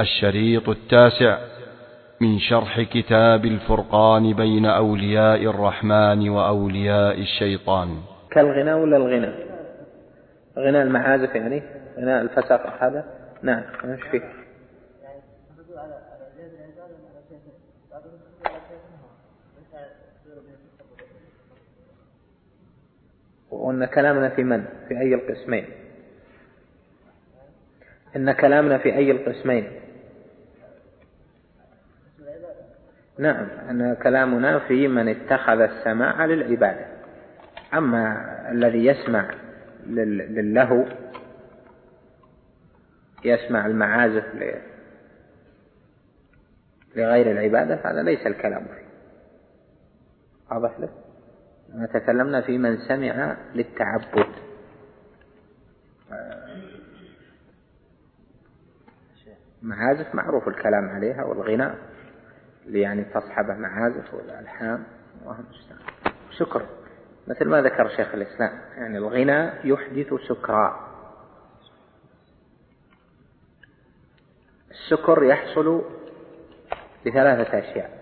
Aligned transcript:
الشريط 0.00 0.68
التاسع 0.68 1.38
من 2.20 2.38
شرح 2.38 2.80
كتاب 2.80 3.44
الفرقان 3.44 4.32
بين 4.32 4.66
أولياء 4.66 5.42
الرحمن 5.42 6.28
وأولياء 6.28 7.20
الشيطان. 7.20 7.88
كالغناء 8.30 8.78
ولا 8.78 8.96
الغنى 8.96 9.50
غناء 10.58 10.82
المعازف 10.82 11.34
يعني؟ 11.34 11.62
غناء 11.98 12.22
الفسق 12.22 12.84
هذا؟ 12.84 13.04
نعم 13.42 13.62
إيش 13.84 14.02
فيه؟ 14.02 14.22
وأن 23.50 23.84
كلامنا 23.84 24.28
في 24.28 24.44
من؟ 24.44 24.64
في 24.88 25.00
أي 25.00 25.14
القسمين؟ 25.14 25.64
إن 28.16 28.32
كلامنا 28.32 28.78
في 28.78 28.94
أي 28.94 29.10
القسمين؟ 29.10 29.79
نعم 33.20 33.46
أن 33.70 33.94
كلامنا 34.02 34.58
في 34.58 34.88
من 34.88 35.08
اتخذ 35.08 35.60
السماع 35.60 36.24
للعبادة. 36.24 36.86
أما 37.74 38.26
الذي 38.50 38.86
يسمع 38.86 39.30
للهو 39.86 40.84
يسمع 43.24 43.66
المعازف 43.66 44.24
لغير 46.96 47.30
العبادة 47.30 47.76
فهذا 47.76 48.02
ليس 48.02 48.26
الكلام 48.26 48.64
فيه. 48.64 48.90
واضح 50.50 50.80
له؟ 50.80 50.88
ما 51.74 51.86
تكلمنا 51.86 52.40
في 52.40 52.58
من 52.58 52.76
سمع 52.76 53.36
للتعبد. 53.54 54.26
معازف 59.62 60.14
معروف 60.14 60.48
الكلام 60.48 60.88
عليها 60.88 61.24
والغناء. 61.24 61.89
يعني 62.78 63.04
تصحبه 63.04 63.54
معازف 63.54 64.14
والألحان 64.14 64.84
وهم 65.24 65.44
سكر 66.38 66.62
مثل 67.28 67.48
ما 67.48 67.62
ذكر 67.62 67.88
شيخ 67.88 68.14
الإسلام 68.14 68.60
يعني 68.76 68.98
الغناء 68.98 69.60
يحدث 69.64 70.14
سكرا 70.28 70.90
السكر 74.70 75.22
يحصل 75.22 75.82
بثلاثة 77.06 77.58
أشياء. 77.58 78.00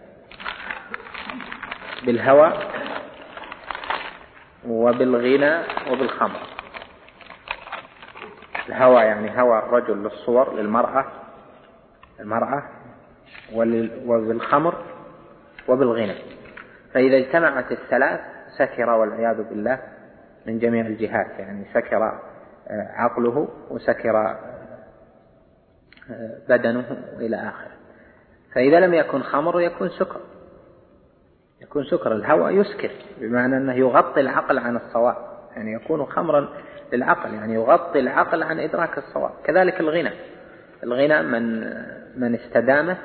بالهوى 2.07 2.53
وبالغنى 4.67 5.63
وبالخمر. 5.91 6.41
الهوى 8.69 9.03
يعني 9.03 9.43
هوى 9.43 9.59
الرجل 9.59 10.03
للصور 10.03 10.55
للمرأة. 10.55 11.05
المرأة 12.21 12.63
وبالخمر 14.07 14.75
وبالغنى. 15.69 16.15
فإذا 16.95 17.17
اجتمعت 17.17 17.73
الثلاث 17.73 18.21
سكر 18.59 18.91
والعياذ 18.91 19.43
بالله 19.43 19.79
من 20.47 20.59
جميع 20.59 20.87
الجهات 20.87 21.39
يعني 21.39 21.67
سكر 21.75 22.21
آه، 22.69 22.89
عقله 22.93 23.49
وسكر 23.71 24.17
آه، 24.17 24.37
بدنه 26.49 27.03
إلى 27.21 27.37
آخره. 27.37 27.71
فإذا 28.55 28.81
لم 28.81 28.95
يكن 28.95 29.23
خمر 29.23 29.61
يكون 29.61 29.89
سكر. 29.89 30.21
يكون 31.61 31.85
سكر. 31.85 32.13
الهوى 32.13 32.53
يسكر 32.55 32.91
بمعنى 33.21 33.57
أنه 33.57 33.75
يغطي 33.75 34.21
العقل 34.21 34.59
عن 34.59 34.77
الصواب. 34.77 35.17
يعني 35.57 35.73
يكون 35.73 36.07
خمرا 36.07 36.49
للعقل 36.93 37.35
يعني 37.35 37.55
يغطي 37.55 38.01
العقل 38.01 38.43
عن 38.43 38.61
إدراك 38.61 38.99
الصواب. 38.99 39.31
كذلك 39.45 39.81
الغنى. 39.81 40.11
الغنى 40.83 41.23
من 41.23 41.61
من 42.17 42.35
استدامه 42.35 42.97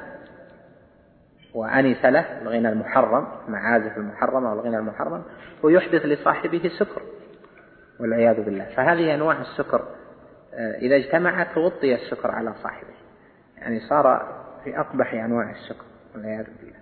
وأنس 1.53 2.05
له 2.05 2.41
الغنى 2.41 2.69
المحرم 2.69 3.27
معازف 3.47 3.97
المحرمة 3.97 4.49
والغنى 4.49 4.77
المحرم 4.77 5.23
ويحدث 5.63 6.05
لصاحبه 6.05 6.71
سكر 6.79 7.01
والعياذ 7.99 8.43
بالله. 8.43 8.65
فهذه 8.75 9.15
أنواع 9.15 9.41
السكر. 9.41 9.87
آه، 10.53 10.77
إذا 10.77 10.95
اجتمعت 10.95 11.57
غطي 11.57 11.95
السكر 11.95 12.31
على 12.31 12.53
صاحبه. 12.63 12.93
يعني 13.57 13.79
صار 13.79 14.35
في 14.63 14.79
أقبح 14.79 15.13
أنواع 15.13 15.51
السكر 15.51 15.85
والعياذ 16.15 16.45
بالله. 16.59 16.79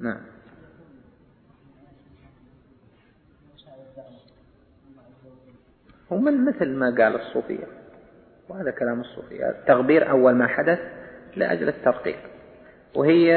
نعم. 0.00 0.20
ومن 6.10 6.44
مثل 6.44 6.68
ما 6.68 6.86
قال 6.86 7.14
الصوفية. 7.20 7.66
وهذا 8.48 8.70
كلام 8.70 9.00
الصوفية. 9.00 9.50
التغبير 9.50 10.10
أول 10.10 10.34
ما 10.34 10.46
حدث 10.46 10.78
لأجل 11.36 11.68
الترقيق. 11.68 12.18
وهي 12.94 13.34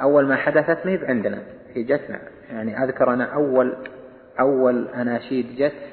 أول 0.00 0.26
ما 0.26 0.36
حدثت 0.36 0.86
ما 0.86 0.98
عندنا 1.04 1.42
هي 1.74 1.82
جتنا. 1.82 2.20
يعني 2.50 2.84
أذكر 2.84 3.12
أنا 3.14 3.24
أول 3.24 3.76
أول 4.40 4.88
أناشيد 4.88 5.56
جت 5.56 5.92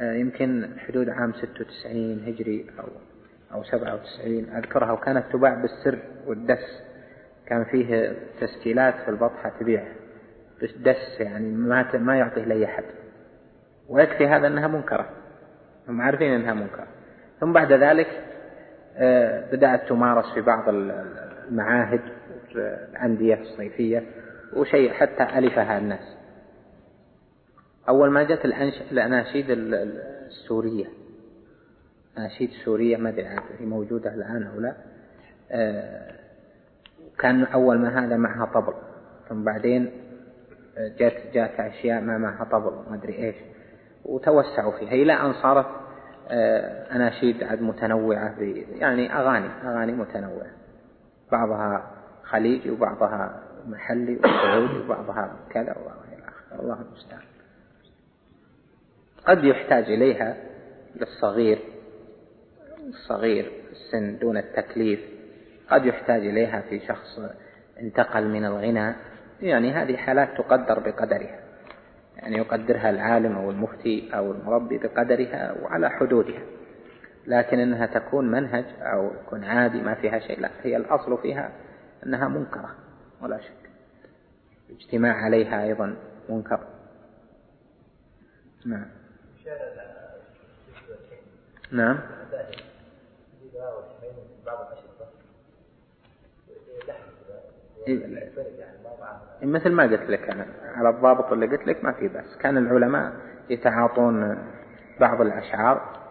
آه، 0.00 0.14
يمكن 0.14 0.68
حدود 0.78 1.08
عام 1.08 1.32
96 1.32 2.24
هجري 2.26 2.66
أو 2.80 2.86
أو 3.52 3.64
97 3.64 4.44
أذكرها 4.56 4.92
وكانت 4.92 5.24
تباع 5.32 5.54
بالسر 5.54 5.98
والدس. 6.26 6.82
كان 7.46 7.64
فيه 7.64 8.16
تسجيلات 8.40 8.94
في 9.04 9.08
البطحة 9.08 9.52
تبيع 9.60 9.84
دس 10.62 11.20
يعني 11.20 11.48
ما 11.48 11.96
ما 11.96 12.18
يعطيه 12.18 12.44
لأي 12.44 12.64
أحد. 12.64 12.84
ويكفي 13.88 14.26
هذا 14.26 14.46
أنها 14.46 14.68
منكرة. 14.68 15.08
هم 15.88 16.00
عارفين 16.00 16.32
أنها 16.32 16.54
منكرة. 16.54 16.86
ثم 17.40 17.52
بعد 17.52 17.72
ذلك 17.72 18.23
بدأت 19.52 19.88
تمارس 19.88 20.34
في 20.34 20.40
بعض 20.40 20.68
المعاهد 20.68 22.00
الأندية 22.54 23.40
الصيفية 23.40 24.02
وشيء 24.56 24.92
حتى 24.92 25.38
ألفها 25.38 25.78
الناس. 25.78 26.16
أول 27.88 28.10
ما 28.10 28.22
جت 28.22 28.44
الأناشيد 28.92 29.46
السورية. 29.50 30.86
أناشيد 32.18 32.50
سورية 32.64 32.96
ما 32.96 33.08
أدري 33.08 33.26
هي 33.58 33.66
موجودة 33.66 34.14
الآن 34.14 34.42
أو 34.42 34.60
لا. 34.60 34.74
آه، 35.50 36.12
كان 37.18 37.44
أول 37.44 37.78
ما 37.78 38.04
هذا 38.04 38.16
معها 38.16 38.46
طبل. 38.54 38.74
ثم 39.28 39.44
بعدين 39.44 39.90
جات 40.98 41.34
جات 41.34 41.60
أشياء 41.60 42.00
ما 42.00 42.18
معها 42.18 42.44
طبل 42.44 42.90
ما 42.90 42.94
أدري 42.94 43.16
إيش. 43.26 43.36
وتوسعوا 44.04 44.78
فيها. 44.78 44.92
إلى 44.92 45.12
أن 45.12 45.32
صارت 45.32 45.66
آه، 45.66 45.83
أناشيد 46.92 47.44
عاد 47.44 47.62
متنوعة 47.62 48.34
يعني 48.78 49.16
أغاني 49.16 49.48
أغاني 49.64 49.92
متنوعة. 49.92 50.50
بعضها 51.32 51.90
خليجي 52.24 52.70
وبعضها 52.70 53.42
محلي 53.66 54.16
وسعودي 54.16 54.78
وبعضها 54.78 55.36
كذا 55.50 55.76
وبعضها 55.76 56.04
إلى 56.12 56.22
آخره 56.28 56.62
الله 56.62 56.80
المستعان. 56.82 57.22
قد 59.26 59.44
يحتاج 59.44 59.84
إليها 59.84 60.36
للصغير 60.96 61.58
الصغير 62.88 63.52
السن 63.70 64.18
دون 64.18 64.36
التكليف. 64.36 65.00
قد 65.70 65.86
يحتاج 65.86 66.26
إليها 66.26 66.60
في 66.60 66.80
شخص 66.80 67.20
انتقل 67.80 68.28
من 68.28 68.44
الغنى 68.44 68.94
يعني 69.40 69.72
هذه 69.72 69.96
حالات 69.96 70.28
تقدر 70.38 70.78
بقدرها. 70.78 71.43
يعني 72.16 72.36
يقدرها 72.36 72.90
العالم 72.90 73.36
أو 73.36 73.50
المفتي 73.50 74.10
أو 74.16 74.32
المربي 74.32 74.78
بقدرها 74.78 75.62
وعلى 75.62 75.90
حدودها. 75.90 76.42
لكن 77.26 77.58
أنها 77.58 77.86
تكون 77.86 78.30
منهج 78.30 78.64
أو 78.80 79.10
يكون 79.14 79.44
عادي 79.44 79.80
ما 79.80 79.94
فيها 79.94 80.18
شيء. 80.18 80.40
لا 80.40 80.50
هي 80.62 80.76
الأصل 80.76 81.22
فيها 81.22 81.52
أنها 82.06 82.28
منكرة 82.28 82.74
ولا 83.22 83.38
شك. 83.38 83.70
الاجتماع 84.70 85.14
عليها 85.14 85.62
أيضا 85.62 85.96
منكر. 86.28 86.60
نعم. 88.66 88.86
نعم. 91.72 91.98
مثل 99.42 99.72
ما 99.72 99.82
قلت 99.82 100.10
لك 100.10 100.30
أنا 100.30 100.46
على 100.74 100.88
الضابط 100.88 101.32
اللي 101.32 101.46
قلت 101.46 101.66
لك 101.66 101.84
ما 101.84 101.92
في 101.92 102.08
بس 102.08 102.36
كان 102.40 102.56
العلماء 102.56 103.12
يتعاطون 103.50 104.38
بعض 105.00 105.20
الأشعار 105.20 106.04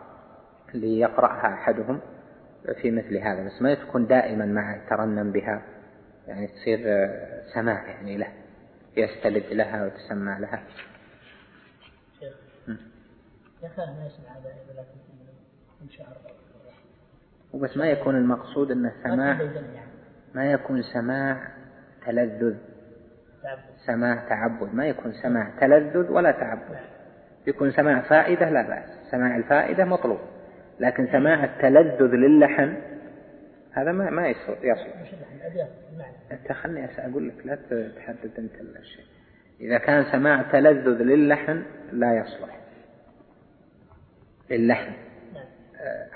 ليقرأها 0.74 1.54
أحدهم 1.54 2.00
في 2.82 2.92
مثل 2.92 3.18
هذا 3.18 3.46
بس 3.46 3.62
ما 3.62 3.74
تكون 3.74 4.08
دائما 4.08 4.46
معه 4.46 4.76
يترنم 4.76 5.32
بها 5.32 5.62
يعني 6.28 6.48
تصير 6.48 6.80
سماع 7.54 7.88
يعني 7.88 8.18
له 8.18 8.28
يستلد 8.98 9.54
لها 9.54 9.86
وتسمع 9.86 10.38
لها. 10.38 10.64
شيخ 12.20 12.34
يا 13.64 13.70
ما 13.78 14.06
يسمع 14.06 14.32
هذا 14.32 14.50
إذا 14.74 14.86
شعر 15.90 16.18
وبس 17.54 17.78
ما 17.78 17.86
يكون 17.86 18.16
المقصود 18.16 18.72
انه 18.72 18.94
سماع 19.04 19.40
ما 20.36 20.52
يكون 20.52 20.82
سماع 20.82 21.52
تلذذ. 22.06 22.56
سماع 23.86 24.16
تعبد. 24.30 24.74
ما 24.76 24.86
يكون 24.86 25.12
سماع 25.12 25.50
تلذذ 25.62 26.12
ولا 26.12 26.32
تعبد. 26.32 26.78
يكون 27.48 27.72
سماع 27.72 28.02
فائدة 28.02 28.50
لا 28.50 28.62
بأس. 28.62 28.90
سماع 29.12 29.36
الفائدة 29.36 29.86
مطلوب. 29.86 30.20
لكن 30.80 31.08
سماع 31.08 31.44
التلذذ 31.44 32.16
للحن 32.16 32.76
هذا 33.74 33.92
ما 33.92 34.10
ما 34.10 34.28
يصلح. 34.28 34.88
أنت 36.32 36.52
خلني 36.52 36.86
أقول 36.86 37.28
لك 37.28 37.46
لا 37.46 37.56
تحدد 37.96 38.32
أنت 38.38 38.52
الشيء 38.80 39.06
إذا 39.62 39.78
كان 39.78 40.04
سماع 40.12 40.42
تلذذ 40.42 41.04
للحن 41.04 41.64
لا 41.92 42.18
يصلح. 42.18 42.60
للحن 44.50 44.94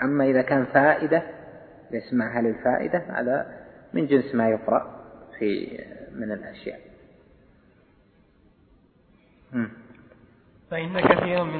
أما 0.03 0.25
إذا 0.25 0.41
كان 0.41 0.65
فائدة 0.65 1.21
يسمعها 1.91 2.41
للفائدة 2.41 2.97
هذا 2.97 3.47
من 3.93 4.07
جنس 4.07 4.35
ما 4.35 4.49
يقرأ. 4.49 4.96
في 5.39 5.79
من 6.15 6.31
الأشياء. 6.31 6.79
فإن 10.71 10.99
كثيرا 10.99 11.43
من 11.43 11.59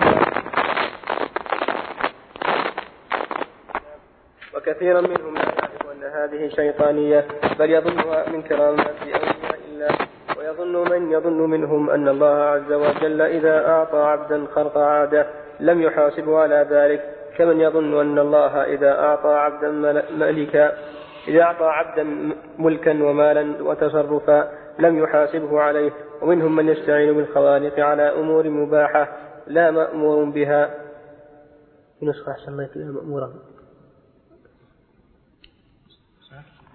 وكثيرا 4.56 5.02
منهم 5.02 5.34
لا 5.36 5.42
يعرف 5.42 5.92
أن 5.92 6.04
هذه 6.04 6.50
شيطانية 6.56 7.28
بل 7.60 7.72
يظنها 7.72 8.30
من 8.30 8.42
كرامات 8.42 8.96
أولياء 9.02 9.60
الله 9.70 9.98
ويظن 10.38 10.90
من 10.90 11.12
يظن 11.12 11.50
منهم 11.50 11.90
أن 11.90 12.08
الله 12.08 12.36
عز 12.36 12.72
وجل 12.72 13.22
إذا 13.22 13.68
أعطى 13.68 13.98
عبدا 13.98 14.46
خرق 14.56 14.78
عادة 14.78 15.28
لم 15.60 15.82
يحاسبه 15.82 16.40
على 16.40 16.68
ذلك 16.70 17.02
كمن 17.38 17.62
يظن 17.62 18.02
أن 18.02 18.20
الله 18.20 18.64
إذا 18.64 19.00
أعطى 19.00 19.30
عبدا 19.30 19.72
ملكا 20.12 20.78
إذا 21.28 21.42
أعطى 21.42 21.64
عبدا 21.64 22.04
ملكا 22.60 23.04
ومالا 23.04 23.64
وتصرفا 23.64 24.52
لم 24.80 25.04
يحاسبه 25.04 25.60
عليه 25.62 25.92
ومنهم 26.22 26.56
من 26.56 26.68
يستعين 26.68 27.14
بالخوارق 27.14 27.80
على 27.80 28.02
أمور 28.02 28.50
مباحة 28.50 29.18
لا 29.48 29.72
مأمور 29.72 30.26
بها. 30.26 30.88
في 32.00 32.06
نسخة 32.06 32.32
أحسن 32.32 32.52
الله 32.52 32.70
لا 32.76 32.92
مأمورا. 32.92 33.34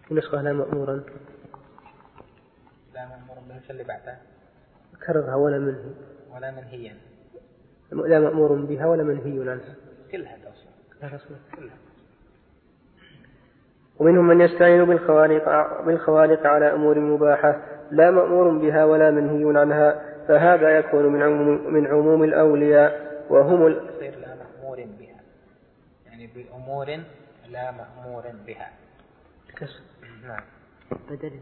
في 0.08 0.14
نسخة 0.14 0.42
لا 0.42 0.52
مأمورا. 0.52 1.02
لا 2.94 3.08
مأمورا 3.08 3.40
بها 3.48 3.60
اللي 3.70 3.84
بعدها 3.84 4.20
كررها 5.06 5.34
ولا 5.34 5.58
منهي. 5.58 5.94
ولا 6.34 6.50
منهيا. 6.50 6.96
لا 7.92 8.20
مأمور 8.20 8.52
بها 8.52 8.86
ولا 8.86 9.02
منهي 9.02 9.50
عنها. 9.50 9.74
كلها 10.12 10.38
تصل 11.02 11.34
كلها. 11.56 11.76
ومنهم 13.98 14.28
من 14.28 14.40
يستعين 14.40 14.84
بالخوارق 14.84 15.82
بالخوارق 15.86 16.46
على 16.46 16.72
أمور 16.72 16.98
مباحة 16.98 17.62
لا 17.90 18.10
مأمور 18.10 18.48
بها 18.48 18.84
ولا 18.84 19.10
منهي 19.10 19.58
عنها 19.60 20.02
فهذا 20.28 20.78
يكون 20.78 21.06
من 21.06 21.22
عموم 21.22 21.74
من 21.74 21.86
عموم 21.86 22.24
الأولياء 22.24 23.12
وهم 23.30 23.66
ال... 23.66 23.72
لا 24.00 24.34
مأمور 24.34 24.76
بها. 24.76 25.20
يعني 26.06 26.26
بأمور 26.26 26.86
لا 27.50 27.70
مأمور 27.70 28.22
بها. 28.46 28.70
كسر 29.56 29.80
نعم. 30.26 30.42
بدل 31.10 31.32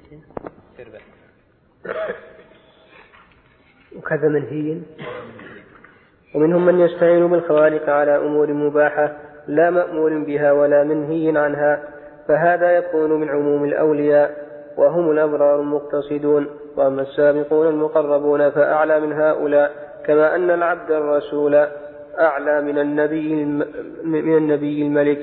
وكذا 3.97 4.29
منهي. 4.29 4.81
ومنهم 6.35 6.67
من 6.67 6.81
يستعين 6.81 7.27
بالخوارق 7.27 7.91
على 7.91 8.17
أمور 8.17 8.53
مباحة 8.53 9.17
لا 9.47 9.71
مأمور 9.71 10.19
بها 10.19 10.53
ولا 10.53 10.85
منهي 10.85 11.39
عنها 11.39 12.00
فهذا 12.31 12.71
يكون 12.71 13.21
من 13.21 13.29
عموم 13.29 13.65
الأولياء 13.65 14.31
وهم 14.77 15.11
الأبرار 15.11 15.61
المقتصدون 15.61 16.47
وأما 16.77 17.03
السابقون 17.03 17.67
المقربون 17.67 18.51
فأعلى 18.51 19.01
من 19.01 19.13
هؤلاء 19.13 19.71
كما 20.07 20.35
أن 20.35 20.51
العبد 20.51 20.91
الرسول 20.91 21.67
أعلى 22.19 22.61
من 22.61 22.79
النبي 22.79 23.45
من 24.05 24.37
النبي 24.37 24.83
الملك. 24.83 25.19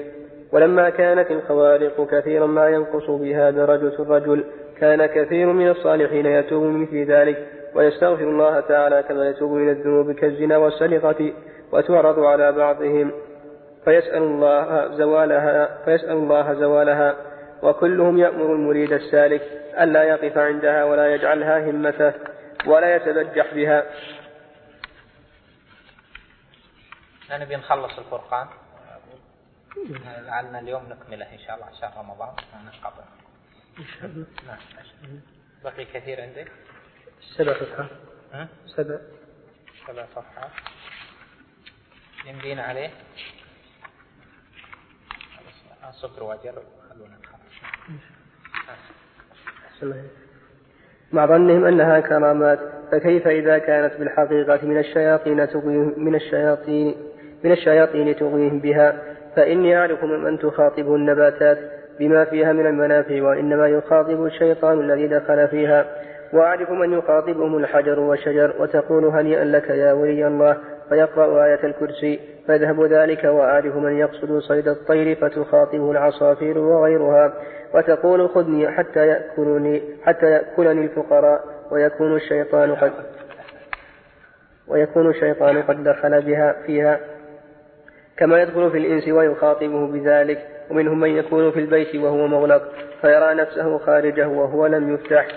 ولما 0.51 0.89
كانت 0.89 1.31
الخوارق 1.31 2.07
كثيرا 2.11 2.45
ما 2.45 2.69
ينقص 2.69 3.09
بها 3.09 3.49
درجة 3.49 4.01
الرجل 4.01 4.43
كان 4.79 5.05
كثير 5.05 5.47
من 5.47 5.69
الصالحين 5.69 6.25
يتوب 6.25 6.63
من 6.63 6.81
مثل 6.81 7.11
ذلك. 7.11 7.37
ويستغفر 7.75 8.23
الله 8.23 8.59
تعالى 8.59 9.03
كما 9.03 9.29
يتوب 9.29 9.51
من 9.51 9.69
الذنوب 9.69 10.11
كالزنا 10.11 10.57
والسرقة 10.57 11.33
وتعرض 11.71 12.19
على 12.19 12.51
بعضهم. 12.51 13.11
فيسأل 13.87 14.23
الله 14.23 14.95
زوالها 14.97 15.85
فيسأل 15.85 16.11
الله 16.11 16.53
زوالها 16.53 17.15
وكلهم 17.61 18.17
يأمر 18.17 18.55
المريد 18.55 18.91
السالك 18.91 19.41
ألا 19.79 20.03
يقف 20.03 20.37
عندها 20.37 20.83
ولا 20.83 21.13
يجعلها 21.15 21.69
همته 21.69 22.13
ولا 22.65 22.95
يتبجح 22.95 23.53
بها. 23.53 23.83
نبي 27.31 27.55
نخلص 27.55 27.99
الفرقان 27.99 28.47
لعلنا 30.05 30.59
اليوم 30.59 30.89
نكمله 30.89 31.33
إن 31.33 31.39
شاء 31.39 31.55
الله 31.55 31.65
عشان 31.65 31.89
رمضان. 31.97 32.29
وننقطع 32.29 33.03
إن 33.79 33.85
شاء 33.85 34.05
الله. 34.05 34.25
نعم. 34.47 34.59
بقي 35.63 35.85
كثير 35.85 36.21
عندك 36.21 36.51
سبع 37.37 37.53
صفحات. 37.53 37.89
سبع. 38.67 38.97
سبع 39.87 40.05
صفحات. 40.15 40.51
يمدينا 42.25 42.63
عليه. 42.63 42.89
خلونا 46.89 47.15
مع 51.11 51.25
ظنهم 51.25 51.65
أنها 51.65 51.99
كرامات 51.99 52.59
فكيف 52.91 53.27
إذا 53.27 53.57
كانت 53.57 53.93
بالحقيقة 53.99 54.65
من 54.65 54.77
الشياطين 54.79 55.47
تغويهم 55.49 55.93
من 55.97 56.15
الشياطين 56.15 56.95
من 57.43 57.51
الشياطين 57.51 58.15
تغويهم 58.15 58.59
بها؟ 58.59 59.01
فإني 59.35 59.77
أعرف 59.77 60.03
من 60.03 60.39
تخاطبه 60.39 60.95
النباتات 60.95 61.57
بما 61.99 62.25
فيها 62.25 62.53
من 62.53 62.65
المنافع 62.67 63.21
وإنما 63.21 63.67
يخاطب 63.67 64.25
الشيطان 64.25 64.79
الذي 64.79 65.07
دخل 65.07 65.47
فيها. 65.47 65.85
وأعرف 66.33 66.69
من 66.69 66.93
يخاطبهم 66.93 67.57
الحجر 67.57 67.99
والشجر 67.99 68.53
وتقول 68.59 69.05
هنيئا 69.05 69.45
لك 69.45 69.69
يا 69.69 69.93
ولي 69.93 70.27
الله 70.27 70.57
فيقرأ 70.89 71.45
آية 71.45 71.63
الكرسي 71.63 72.19
فيذهب 72.47 72.83
ذلك 72.83 73.23
وأعرف 73.23 73.75
من 73.75 73.97
يقصد 73.97 74.39
صيد 74.39 74.67
الطير 74.67 75.15
فتخاطبه 75.15 75.91
العصافير 75.91 76.57
وغيرها 76.57 77.33
وتقول 77.73 78.29
خذني 78.29 78.71
حتى 78.71 79.07
يأكلني 79.07 79.81
حتى 80.03 80.25
يأكلني 80.25 80.85
الفقراء 80.85 81.41
ويكون 81.71 82.15
الشيطان 82.15 82.75
قد 82.75 82.91
ويكون 84.67 85.09
الشيطان 85.09 85.61
قد 85.61 85.83
دخل 85.83 86.21
بها 86.21 86.55
فيها. 86.65 86.99
كما 88.17 88.41
يدخل 88.41 88.71
في 88.71 88.77
الإنس 88.77 89.07
ويخاطبه 89.07 89.87
بذلك 89.87 90.47
ومنهم 90.71 90.99
من 90.99 91.09
يكون 91.09 91.51
في 91.51 91.59
البيت 91.59 91.95
وهو 91.95 92.27
مغلق 92.27 92.61
فيرى 93.01 93.33
نفسه 93.33 93.77
خارجه 93.77 94.27
وهو 94.27 94.67
لم 94.67 94.93
يفتح. 94.93 95.27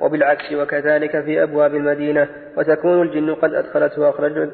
وبالعكس 0.00 0.52
وكذلك 0.52 1.20
في 1.20 1.42
أبواب 1.42 1.74
المدينة 1.74 2.28
وتكون 2.56 3.02
الجن 3.02 3.34
قد 3.34 3.54
أدخلته 3.54 4.02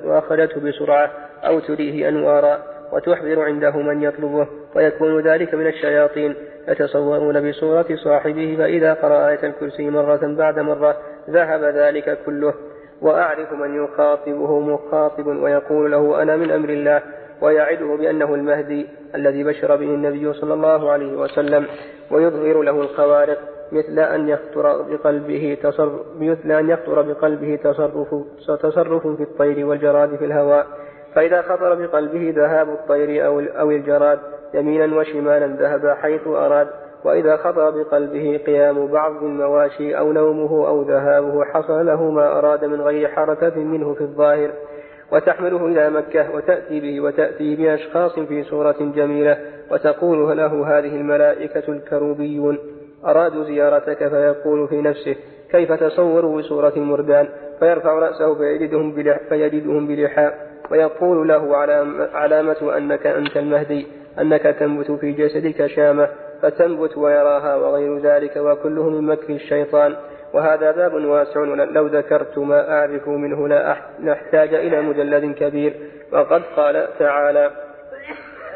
وأخرجته 0.04 0.60
بسرعة 0.60 1.10
أو 1.46 1.60
تريه 1.60 2.08
أنوارا 2.08 2.62
وتحضر 2.92 3.40
عنده 3.40 3.76
من 3.76 4.02
يطلبه 4.02 4.46
ويكون 4.74 5.20
ذلك 5.20 5.54
من 5.54 5.66
الشياطين. 5.66 6.34
يتصورون 6.68 7.50
بصورة 7.50 7.86
صاحبه 8.04 8.56
فإذا 8.58 8.94
قرأ 8.94 9.28
آية 9.28 9.38
الكرسي 9.44 9.90
مرة 9.90 10.20
بعد 10.22 10.58
مرة 10.58 10.96
ذهب 11.30 11.62
ذلك 11.62 12.18
كله. 12.26 12.54
وأعرف 13.02 13.52
من 13.52 13.84
يخاطبه 13.84 14.60
مخاطب 14.60 15.26
ويقول 15.26 15.90
له 15.90 16.22
أنا 16.22 16.36
من 16.36 16.50
أمر 16.50 16.68
الله 16.68 17.02
ويعده 17.40 17.96
بأنه 17.96 18.34
المهدي 18.34 18.86
الذي 19.14 19.44
بشر 19.44 19.76
به 19.76 19.84
النبي 19.84 20.32
صلى 20.32 20.54
الله 20.54 20.90
عليه 20.90 21.16
وسلم 21.16 21.66
ويظهر 22.10 22.62
له 22.62 22.80
الخوارق. 22.80 23.55
مثل 23.72 23.98
أن 23.98 24.28
يخطر 24.28 24.82
بقلبه 24.82 25.58
تصرف 25.62 25.92
مثل 26.20 26.52
أن 26.52 26.70
يخطر 26.70 27.02
بقلبه 27.02 27.58
تصرف 27.64 28.14
تصرف 28.46 29.06
في 29.06 29.22
الطير 29.22 29.66
والجراد 29.66 30.16
في 30.16 30.24
الهواء. 30.24 30.66
فإذا 31.14 31.42
خطر 31.42 31.74
بقلبه 31.74 32.32
ذهاب 32.36 32.68
الطير 32.68 33.26
أو 33.26 33.40
أو 33.40 33.70
الجراد 33.70 34.18
يمينا 34.54 34.96
وشمالا 34.96 35.46
ذهب 35.46 35.88
حيث 35.88 36.26
أراد. 36.26 36.68
وإذا 37.04 37.36
خطر 37.36 37.70
بقلبه 37.70 38.40
قيام 38.46 38.86
بعض 38.86 39.22
المواشي 39.22 39.98
أو 39.98 40.12
نومه 40.12 40.68
أو 40.68 40.82
ذهابه 40.82 41.44
حصل 41.44 41.86
له 41.86 42.10
ما 42.10 42.38
أراد 42.38 42.64
من 42.64 42.80
غير 42.80 43.08
حركة 43.08 43.60
منه 43.60 43.94
في 43.94 44.00
الظاهر. 44.00 44.50
وتحمله 45.12 45.66
إلى 45.66 45.90
مكة 45.90 46.34
وتأتي 46.34 46.80
به 46.80 47.00
وتأتي 47.00 47.56
بأشخاص 47.56 48.18
في 48.18 48.42
صورة 48.42 48.76
جميلة. 48.80 49.38
وتقول 49.70 50.36
له 50.36 50.78
هذه 50.78 50.96
الملائكة 50.96 51.72
الكروبيون. 51.72 52.58
أرادوا 53.06 53.44
زيارتك 53.44 54.08
فيقول 54.08 54.68
في 54.68 54.82
نفسه 54.82 55.16
كيف 55.50 55.72
تصوروا 55.72 56.38
بصورة 56.40 56.72
مردان 56.76 57.28
فيرفع 57.60 57.92
رأسه 57.92 58.34
فيجدهم 58.34 59.04
فيجدهم 59.28 59.86
بلحاء 59.86 60.46
ويقول 60.70 61.28
له 61.28 61.56
علامة 62.14 62.76
أنك 62.76 63.06
أنت 63.06 63.36
المهدي 63.36 63.86
أنك 64.20 64.42
تنبت 64.42 64.90
في 64.90 65.12
جسدك 65.12 65.66
شامة 65.66 66.08
فتنبت 66.42 66.98
ويراها 66.98 67.56
وغير 67.56 67.98
ذلك 67.98 68.36
وكله 68.36 68.90
من 68.90 69.06
مكر 69.06 69.34
الشيطان. 69.34 69.96
وهذا 70.34 70.70
باب 70.70 70.94
واسع 70.94 71.40
لو 71.44 71.86
ذكرت 71.86 72.38
ما 72.38 72.70
أعرف 72.72 73.08
منه 73.08 73.48
لا 73.48 73.76
نحتاج 74.00 74.54
إلى 74.54 74.82
مجلد 74.82 75.34
كبير. 75.34 75.74
وقد 76.12 76.42
قال 76.56 76.88
تعالى 76.98 77.50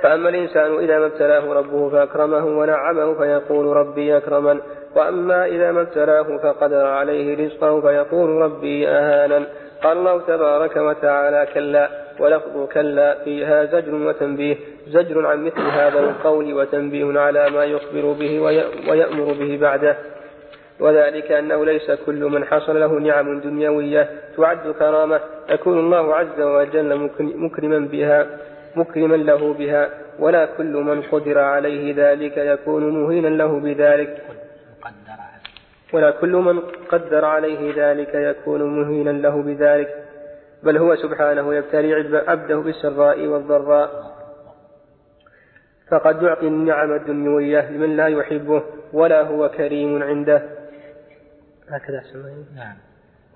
فأما 0.03 0.29
الإنسان 0.29 0.79
إذا 0.79 0.99
ما 0.99 1.07
ابتلاه 1.07 1.53
ربه 1.53 1.91
فأكرمه 1.91 2.45
ونعمه 2.47 3.15
فيقول 3.15 3.77
ربي 3.77 4.17
أكرمن 4.17 4.61
وأما 4.97 5.47
إذا 5.47 5.73
ما 5.73 5.81
ابتلاه 5.81 6.39
فقدر 6.43 6.87
عليه 6.87 7.47
رزقه 7.47 7.81
فيقول 7.81 8.31
ربي 8.31 8.89
أهانا 8.89 9.47
قال 9.83 9.97
الله 9.97 10.21
تبارك 10.21 10.77
وتعالى 10.77 11.47
كلا 11.55 11.89
ولفظ 12.21 12.69
كلا 12.73 13.15
فيها 13.25 13.65
زجر 13.65 13.95
وتنبيه 13.95 14.57
زجر 14.89 15.27
عن 15.27 15.45
مثل 15.45 15.61
هذا 15.61 16.01
القول 16.01 16.55
وتنبيه 16.55 17.21
على 17.21 17.51
ما 17.51 17.65
يخبر 17.65 18.13
به 18.13 18.41
ويأمر 18.89 19.33
به 19.33 19.59
بعده. 19.61 19.97
وذلك 20.81 21.33
أنه 21.33 21.65
ليس 21.65 21.91
كل 22.07 22.25
من 22.25 22.45
حصل 22.45 22.81
له 22.81 22.93
نعم 22.93 23.41
دنيوية 23.41 24.11
تعد 24.37 24.75
كرامة 24.79 25.21
يكون 25.51 25.79
الله 25.79 26.15
عز 26.15 26.41
وجل 26.41 27.11
مكرما 27.21 27.79
بها. 27.79 28.27
مكرما 28.77 29.17
له 29.17 29.55
بها 29.55 29.91
ولا 30.19 30.47
كل 30.47 30.73
من 30.73 31.03
قدر 31.03 31.39
عليه 31.39 31.95
ذلك 31.97 32.37
يكون 32.37 33.03
مهينا 33.03 33.29
له 33.29 33.61
بذلك. 33.61 34.23
ولا 35.93 36.11
كل 36.11 36.33
من 36.33 36.61
قدر 36.89 37.25
عليه 37.25 37.73
ذلك 37.77 38.15
يكون 38.15 38.63
مهينا 38.63 39.11
له 39.11 39.43
بذلك. 39.43 40.05
بل 40.63 40.77
هو 40.77 40.97
سبحانه 40.97 41.55
يبتلي 41.55 42.19
عبده 42.29 42.57
بالسراء 42.57 43.27
والضراء. 43.27 43.91
فقد 45.91 46.23
يعطي 46.23 46.47
النعم 46.47 46.93
الدنيوية 46.93 47.71
لمن 47.71 47.97
لا 47.97 48.07
يحبه 48.07 48.63
ولا 48.93 49.23
هو 49.23 49.49
كريم 49.49 50.03
عنده. 50.03 50.43
هكذا 51.69 52.03
نعم. 52.57 52.77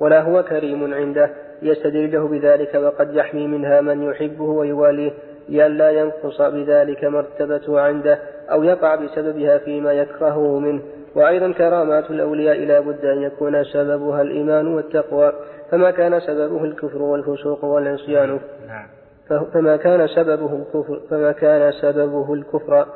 ولا 0.00 0.20
هو 0.20 0.42
كريم 0.42 0.94
عنده. 0.94 1.30
يستدل 1.62 2.12
له 2.12 2.28
بذلك 2.28 2.74
وقد 2.74 3.14
يحمي 3.14 3.46
منها 3.46 3.80
من 3.80 4.02
يحبه 4.02 4.44
ويواليه 4.44 5.12
لئلا 5.48 5.90
ينقص 5.90 6.42
بذلك 6.42 7.04
مرتبته 7.04 7.80
عنده 7.80 8.18
أو 8.50 8.62
يقع 8.62 8.94
بسببها 8.94 9.58
فيما 9.58 9.92
يكرهه 9.92 10.58
منه. 10.58 10.82
وأيضا 11.14 11.52
كرامات 11.52 12.10
الأولياء 12.10 12.64
لا 12.64 12.80
بد 12.80 13.04
أن 13.04 13.22
يكون 13.22 13.64
سببها 13.64 14.22
الإيمان 14.22 14.74
والتقوى 14.74 15.32
فما 15.70 15.90
كان 15.90 16.20
سببه 16.20 16.64
الكفر 16.64 17.02
والفسوق 17.02 17.64
والعصيان. 17.64 18.40
نعم. 18.68 18.86
فما 19.54 19.76
كان 19.76 20.06
سببه 20.06 20.56
الكفر 20.56 21.00
فما 21.10 21.32
كان 21.32 21.72
سببه 21.72 22.34
الكفر 22.34 22.86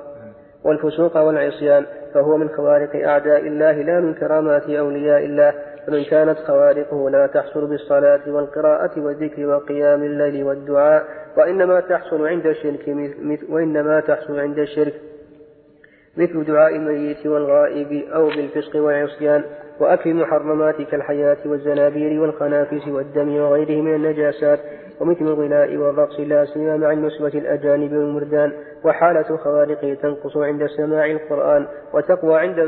والفسوق 0.64 1.16
والعصيان 1.16 1.86
فهو 2.14 2.36
من 2.36 2.48
خوارق 2.48 3.06
أعداء 3.06 3.40
الله 3.40 3.72
لا 3.72 4.00
من 4.00 4.14
كرامات 4.14 4.70
أولياء 4.70 5.24
الله. 5.24 5.54
فمن 5.86 6.04
كانت 6.04 6.38
خوارقه 6.38 7.10
لا 7.10 7.26
تحصل 7.26 7.66
بالصلاة 7.66 8.20
والقراءة 8.26 9.00
والذكر 9.00 9.46
وقيام 9.46 10.02
الليل 10.02 10.44
والدعاء 10.44 11.04
وإنما 11.36 11.80
تحصل 11.80 12.26
عند 12.26 12.46
الشرك 12.46 13.14
وإنما 13.48 14.00
تحصل 14.00 14.38
عند 14.38 14.58
الشرك 14.58 14.94
مثل 16.16 16.44
دعاء 16.44 16.76
الميت 16.76 17.26
والغائب 17.26 17.92
أو 18.14 18.28
بالفسق 18.28 18.76
والعصيان 18.76 19.44
وأكل 19.80 20.10
المحرمات 20.10 20.82
كالحياة 20.82 21.36
والزنابير 21.46 22.20
والخنافس 22.20 22.88
والدم 22.88 23.36
وغيره 23.36 23.82
من 23.82 23.94
النجاسات 23.94 24.60
ومثل 25.00 25.24
الغناء 25.24 25.76
والرقص 25.76 26.20
لا 26.20 26.44
سيما 26.44 26.76
مع 26.76 26.92
النسبة 26.92 27.28
الأجانب 27.28 27.92
والمردان 27.92 28.52
وحالة 28.84 29.36
خوارقه 29.36 29.94
تنقص 30.02 30.36
عند 30.36 30.66
سماع 30.66 31.06
القرآن 31.06 31.66
وتقوى 31.92 32.38
عند 32.38 32.58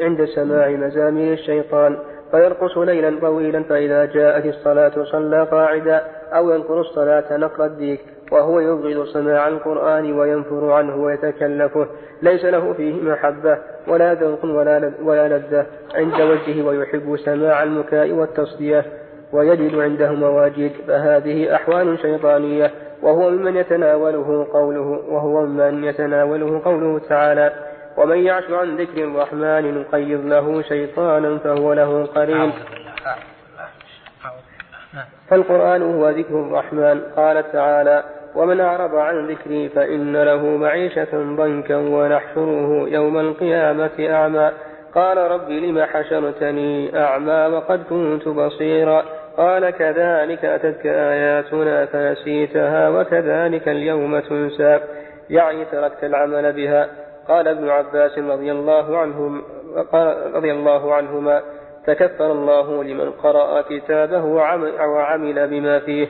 عند 0.00 0.24
سماع 0.24 0.68
مزامير 0.68 1.32
الشيطان. 1.32 1.98
فيرقص 2.30 2.78
ليلا 2.78 3.20
طويلا 3.20 3.62
فإذا 3.62 4.04
جاءت 4.04 4.46
الصلاة 4.46 5.04
صلى 5.04 5.42
قاعدا 5.44 6.02
أو 6.32 6.50
ينقر 6.50 6.80
الصلاة 6.80 7.36
نقر 7.36 7.64
الديك 7.64 8.00
وهو 8.32 8.60
يبغض 8.60 9.06
سماع 9.06 9.48
القرآن 9.48 10.12
وينفر 10.12 10.72
عنه 10.72 10.96
ويتكلفه. 10.96 11.86
ليس 12.22 12.44
له 12.44 12.72
فيه 12.72 13.02
محبة 13.02 13.58
ولا 13.88 14.14
ذوق 14.14 14.44
ولا 14.44 14.92
ولا 15.02 15.28
لذة 15.28 15.66
عند 15.94 16.20
وجهه 16.20 16.66
ويحب 16.66 17.16
سماع 17.16 17.62
المكاء 17.62 18.10
والتصدية 18.10 18.84
ويجد 19.32 19.74
عنده 19.74 20.12
مواجد 20.12 20.72
فهذه 20.88 21.54
أحوال 21.54 21.98
شيطانية. 21.98 22.70
وهو 23.02 23.30
ممن 23.30 23.56
يتناوله 23.56 24.46
قوله 24.52 25.00
وهو 25.08 25.46
ممن 25.46 25.84
يتناوله 25.84 26.60
قوله 26.64 26.98
تعالى 27.08 27.52
ومن 27.96 28.18
يعش 28.18 28.50
عن 28.50 28.76
ذكر 28.76 29.04
الرحمن 29.04 29.80
نقيض 29.80 30.26
له 30.26 30.62
شيطانا 30.62 31.38
فهو 31.38 31.72
له 31.72 32.06
قرين 32.06 32.52
فالقرآن 35.28 35.82
هو 35.82 36.10
ذكر 36.10 36.40
الرحمن. 36.40 37.00
قال 37.16 37.52
تعالى 37.52 38.04
ومن 38.34 38.60
أعرض 38.60 38.94
عن 38.94 39.26
ذكري 39.26 39.68
فإن 39.68 40.16
له 40.16 40.46
معيشة 40.46 41.08
ضنكا 41.12 41.76
ونحشره 41.76 42.88
يوم 42.88 43.18
القيامة 43.18 43.90
أعمى. 44.00 44.50
قال 44.94 45.18
رب 45.18 45.50
لم 45.50 45.82
حشرتني 45.84 46.98
أعمى 46.98 47.46
وقد 47.56 47.82
كنت 47.90 48.28
بصيرا. 48.28 49.04
قال 49.36 49.70
كذلك 49.70 50.44
أتتك 50.44 50.86
آياتنا 50.86 51.86
فنسيتها 51.86 52.88
وكذلك 52.88 53.68
اليوم 53.68 54.20
تنسى. 54.20 54.80
يعني 55.30 55.64
تركت 55.64 56.04
العمل 56.04 56.52
بها. 56.52 56.88
قال 57.28 57.48
ابن 57.48 57.68
عباس 57.68 58.18
رضي 58.18 58.52
الله 58.52 58.98
عنهم 58.98 59.42
رضي 60.34 60.52
الله 60.52 60.94
عنهما 60.94 61.42
تكفر 61.86 62.32
الله 62.32 62.84
لمن 62.84 63.10
قرأ 63.10 63.60
كتابه 63.60 64.24
وعمل 64.80 65.48
بما 65.48 65.78
فيه 65.78 66.08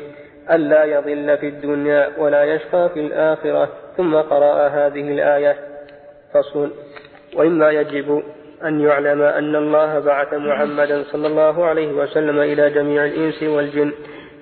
ألا 0.51 0.85
يضل 0.85 1.39
في 1.39 1.49
الدنيا 1.49 2.09
ولا 2.19 2.45
يشقى 2.45 2.89
في 2.89 3.01
الآخرة 3.01 3.69
ثم 3.97 4.17
قرأ 4.17 4.69
هذه 4.69 5.09
الآية. 5.13 5.57
فصل. 6.35 6.71
وإما 7.37 7.71
يجب 7.71 8.23
أن 8.65 8.81
يعلم 8.81 9.23
أن 9.23 9.57
الله 9.57 9.99
بعث 9.99 10.35
محمدا 10.35 11.03
صلى 11.03 11.27
الله 11.27 11.65
عليه 11.65 11.93
وسلم 11.93 12.39
إلى 12.39 12.71
جميع 12.71 13.05
الإنس 13.05 13.43
والجن 13.43 13.93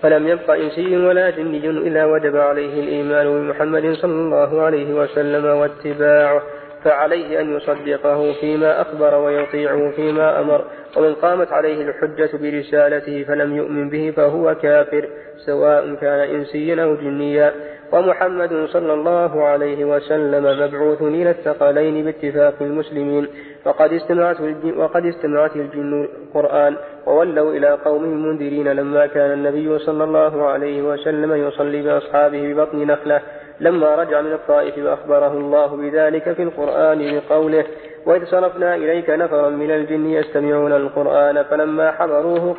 فلم 0.03 0.29
يبق 0.29 0.51
إنسي 0.51 0.97
ولا 0.97 1.31
جني 1.31 1.59
إلا 1.69 2.05
وجب 2.05 2.37
عليه 2.37 2.81
الإيمان 2.81 3.27
بمحمد 3.27 3.93
صلى 3.93 4.13
الله 4.13 4.63
عليه 4.63 4.95
وسلم 4.95 5.45
واتباعه. 5.45 6.43
فعليه 6.85 7.41
أن 7.41 7.57
يصدقه 7.57 8.33
فيما 8.41 8.81
أخبر 8.81 9.15
ويطيعه 9.15 9.91
فيما 9.91 10.41
أمر 10.41 10.65
ومن 10.97 11.15
قامت 11.15 11.53
عليه 11.53 11.83
الحجة 11.83 12.31
برسالته 12.37 13.25
فلم 13.25 13.57
يؤمن 13.57 13.89
به 13.89 14.13
فهو 14.17 14.55
كافر 14.55 15.09
سواء 15.47 15.95
كان 15.95 16.21
إنسيا 16.21 16.83
أو 16.85 16.95
جنيا. 16.95 17.53
ومحمد 17.93 18.67
صلى 18.67 18.93
الله 18.93 19.45
عليه 19.45 19.85
وسلم 19.85 20.45
مبعوث 20.45 21.03
إلى 21.03 21.31
الثقلين 21.31 22.05
باتفاق 22.05 22.55
المسلمين. 22.61 23.27
وقد 23.67 23.93
استمعت 23.93 24.37
وقد 24.77 25.07
استمعت 25.07 25.57
الجن 25.57 26.09
القرآن 26.27 26.77
وولوا 27.07 27.53
إلى 27.53 27.79
قومهم 27.85 28.27
منذرين 28.27 28.69
لما 28.69 29.07
كان 29.07 29.33
النبي 29.33 29.79
صلى 29.79 30.05
الله 30.05 30.47
عليه 30.47 30.83
وسلم 30.83 31.35
يصلي 31.49 31.83
بأصحابه 31.83 32.53
ببطن 32.53 32.87
نخلة. 32.87 33.21
لما 33.61 33.95
رجع 33.95 34.21
من 34.21 34.33
الطائف 34.33 34.79
وأخبره 34.79 35.33
الله 35.33 35.67
بذلك 35.77 36.33
في 36.33 36.43
القرآن 36.43 37.21
بقوله 37.31 37.65
وإذ 38.07 38.25
صرفنا 38.25 38.75
إليك 38.75 39.11
نفرا 39.11 39.51
من 39.51 39.71
الجن 39.71 40.07
يستمعون 40.07 40.73
القرآن 40.73 41.43
فلما 41.43 41.91
حضروه 41.93 42.55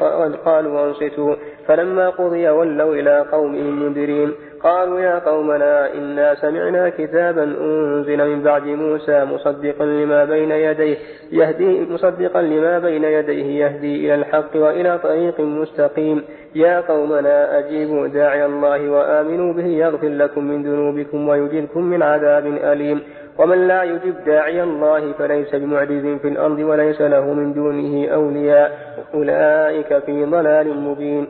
قالوا 0.45 0.85
أنصتوا 0.85 1.35
فلما 1.67 2.09
قضي 2.09 2.49
ولوا 2.49 2.95
إلى 2.95 3.25
قومهم 3.31 3.83
منذرين 3.83 4.33
قالوا 4.65 4.99
يا 4.99 5.19
قومنا 5.19 5.93
إنا 5.93 6.35
سمعنا 6.35 6.89
كتابا 6.89 7.43
أنزل 7.43 8.29
من 8.29 8.43
بعد 8.43 8.63
موسى 8.63 9.25
مصدقا 9.25 9.85
لما 9.85 10.25
بين 10.25 10.51
يديه 10.51 10.97
يهدي 11.31 11.87
مصدقا 11.89 12.41
لما 12.41 12.79
بين 12.79 13.03
يديه 13.03 13.65
يهدي 13.65 14.05
إلى 14.05 14.15
الحق 14.15 14.55
وإلى 14.55 14.97
طريق 14.97 15.39
مستقيم. 15.39 16.23
يا 16.55 16.81
قومنا 16.81 17.59
أجيبوا 17.59 18.07
داعي 18.07 18.45
الله 18.45 18.89
وآمنوا 18.89 19.53
به 19.53 19.65
يغفر 19.65 20.07
لكم 20.07 20.43
من 20.43 20.63
ذنوبكم 20.63 21.29
ويجركم 21.29 21.81
من 21.83 22.03
عذاب 22.03 22.45
أليم. 22.45 23.01
ومن 23.37 23.67
لا 23.67 23.83
يجب 23.83 24.15
داعي 24.25 24.63
الله 24.63 25.11
فليس 25.11 25.55
بمعجز 25.55 26.19
في 26.21 26.27
الأرض 26.27 26.59
وليس 26.59 27.01
له 27.01 27.33
من 27.33 27.53
دونه 27.53 28.13
أولياء. 28.13 28.71
أولئك 29.13 29.97
في 30.05 30.25
ضلال 30.25 30.79
مبين. 30.79 31.27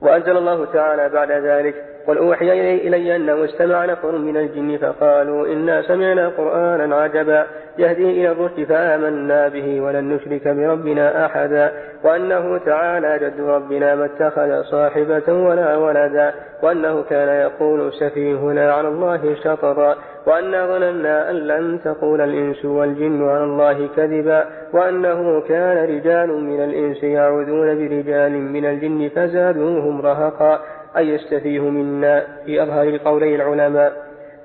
وأنزل 0.00 0.36
الله 0.36 0.64
تعالى 0.64 1.08
بعد 1.08 1.32
ذلك 1.32 1.95
قل 2.06 2.18
أوحي 2.18 2.52
إلي 2.88 3.16
أنه 3.16 3.44
استمع 3.44 3.84
نفر 3.84 4.18
من 4.18 4.36
الجن 4.36 4.78
فقالوا 4.78 5.46
إنا 5.46 5.82
سمعنا 5.82 6.28
قرآنا 6.28 6.96
عجبا 6.96 7.46
يهدي 7.78 8.10
إلى 8.10 8.32
الرشد 8.32 8.64
فآمنا 8.64 9.48
به 9.48 9.80
ولن 9.80 10.08
نشرك 10.14 10.48
بربنا 10.48 11.26
أحدا 11.26 11.72
وأنه 12.04 12.58
تعالى 12.58 13.18
جد 13.18 13.40
ربنا 13.40 13.94
ما 13.94 14.04
اتخذ 14.04 14.62
صاحبة 14.62 15.32
ولا 15.32 15.76
ولدا 15.76 16.34
وأنه 16.62 17.02
كان 17.02 17.28
يقول 17.28 17.92
سفيهنا 17.92 18.72
على 18.72 18.88
الله 18.88 19.34
شطرا 19.44 19.96
وأنا 20.26 20.66
ظننا 20.66 21.30
أن 21.30 21.36
لن 21.36 21.80
تقول 21.84 22.20
الإنس 22.20 22.64
والجن 22.64 23.28
على 23.28 23.44
الله 23.44 23.88
كذبا 23.96 24.44
وأنه 24.72 25.40
كان 25.40 25.96
رجال 25.96 26.28
من 26.28 26.64
الإنس 26.64 27.02
يعوذون 27.02 27.88
برجال 27.88 28.32
من 28.32 28.64
الجن 28.64 29.08
فزادوهم 29.08 30.00
رهقا 30.00 30.60
أي 30.96 31.08
يستفيه 31.08 31.60
منا 31.60 32.26
في 32.46 32.62
أظهر 32.62 32.96
قولي 32.96 33.34
العلماء. 33.34 33.92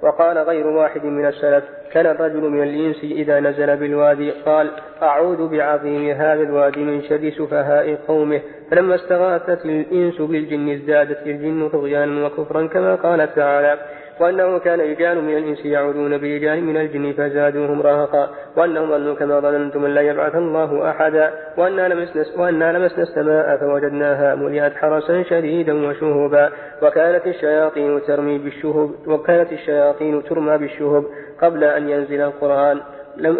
وقال 0.03 0.37
غير 0.37 0.67
واحد 0.67 1.05
من 1.05 1.25
السلف 1.25 1.63
كان 1.91 2.05
الرجل 2.05 2.49
من 2.49 2.63
الإنس 2.63 3.03
إذا 3.03 3.39
نزل 3.39 3.77
بالوادي 3.77 4.31
قال 4.31 4.71
أعوذ 5.01 5.47
بعظيم 5.47 6.09
هذا 6.09 6.41
الوادي 6.41 6.79
من 6.79 7.01
شر 7.03 7.29
سفهاء 7.29 7.95
قومه. 8.07 8.41
فلما 8.71 8.95
استغاثت 8.95 9.65
الإنس 9.65 10.21
بالجن 10.21 10.69
ازدادت 10.69 11.27
الجن 11.27 11.69
طغيانا 11.69 12.25
وكفرا 12.25 12.67
كما 12.67 12.95
قال 12.95 13.35
تعالى 13.35 13.77
وأنه 14.21 14.57
كان 14.57 14.79
رجال 14.79 15.23
من 15.23 15.37
الإنس 15.37 15.65
يعودون 15.65 16.17
برجال 16.17 16.63
من 16.63 16.77
الجن 16.77 17.13
فزادوهم 17.13 17.81
رهقا 17.81 18.29
وأنهم 18.57 18.89
ظنوا 18.89 19.15
كما 19.15 19.39
ظننتم 19.39 19.85
أن 19.85 19.93
لا 19.93 20.01
يبعث 20.01 20.35
الله 20.35 20.89
أحدا 20.89 21.31
وأنا 21.57 21.87
لمسنا, 21.87 22.25
وأنا 22.37 22.77
لمسنا 22.77 23.03
السماء 23.03 23.57
فوجدناها 23.57 24.35
ملئت 24.35 24.73
حرسا 24.73 25.23
شديدا 25.23 25.87
وشهبا 25.87 26.49
وكانت 26.81 27.27
الشياطين 27.27 28.01
ترمي 28.07 28.37
بالشهب 28.37 28.89
وكانت 29.07 29.51
الشياطين 29.51 30.23
ترمى 30.23 30.57
بالشهب 30.57 31.03
قبل 31.41 31.63
أن 31.63 31.89
ينزل 31.89 32.21
القرآن 32.21 32.81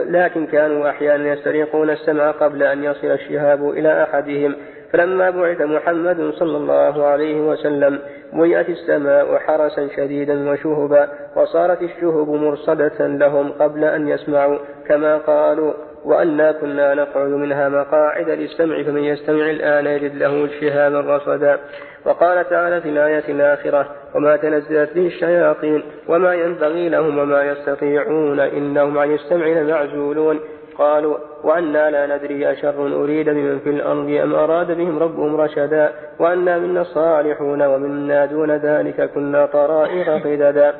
لكن 0.07 0.45
كانوا 0.47 0.89
أحيانا 0.89 1.33
يستريقون 1.33 1.89
السمع 1.89 2.31
قبل 2.31 2.63
أن 2.63 2.83
يصل 2.83 3.07
الشهاب 3.07 3.69
إلى 3.69 4.03
أحدهم. 4.03 4.55
فلما 4.93 5.29
بعث 5.29 5.61
محمد 5.61 6.31
صلى 6.33 6.57
الله 6.57 7.05
عليه 7.05 7.41
وسلم 7.41 7.99
ملئت 8.33 8.69
السماء 8.69 9.37
حرسا 9.37 9.87
شديدا 9.95 10.49
وشهبا 10.49 11.09
وصارت 11.35 11.81
الشهب 11.81 12.29
مرصدة 12.29 13.07
لهم 13.07 13.51
قبل 13.51 13.83
أن 13.83 14.07
يسمعوا 14.07 14.57
كما 14.87 15.17
قالوا 15.17 15.73
وأنا 16.05 16.51
كنا 16.51 16.93
نقعد 16.93 17.29
منها 17.29 17.69
مقاعد 17.69 18.29
للسمع 18.29 18.83
فمن 18.83 19.03
يستمع 19.03 19.49
الآن 19.49 19.87
يجد 19.87 20.15
له 20.15 20.47
شهابا 20.61 21.15
رصدا 21.15 21.59
وقال 22.05 22.49
تعالى 22.49 22.81
في 22.81 22.89
الآية 22.89 23.23
الآخرة 23.29 23.89
وما 24.15 24.35
تنزلت 24.37 24.93
به 24.95 25.07
الشياطين 25.07 25.83
وما 26.07 26.33
ينبغي 26.33 26.89
لهم 26.89 27.17
وما 27.17 27.43
يستطيعون 27.43 28.39
إنهم 28.39 28.97
عن 28.97 29.13
السمع 29.13 29.47
لمعزولون. 29.47 30.39
قالوا 30.77 31.17
وأنا 31.43 31.89
لا 31.89 32.17
ندري 32.17 32.51
أشر 32.51 33.03
أريد 33.03 33.29
بمن 33.29 33.59
في 33.59 33.69
الأرض 33.69 34.09
أم 34.09 34.35
أراد 34.35 34.71
بهم 34.71 34.99
ربهم 34.99 35.35
رشدا 35.41 35.91
وأنا 36.19 36.57
منا 36.57 36.81
الصالحون 36.81 37.61
ومنا 37.61 38.25
دون 38.25 38.51
ذلك 38.51 39.11
كنا 39.13 39.45
طرائق 39.45 40.09
قددا. 40.09 40.73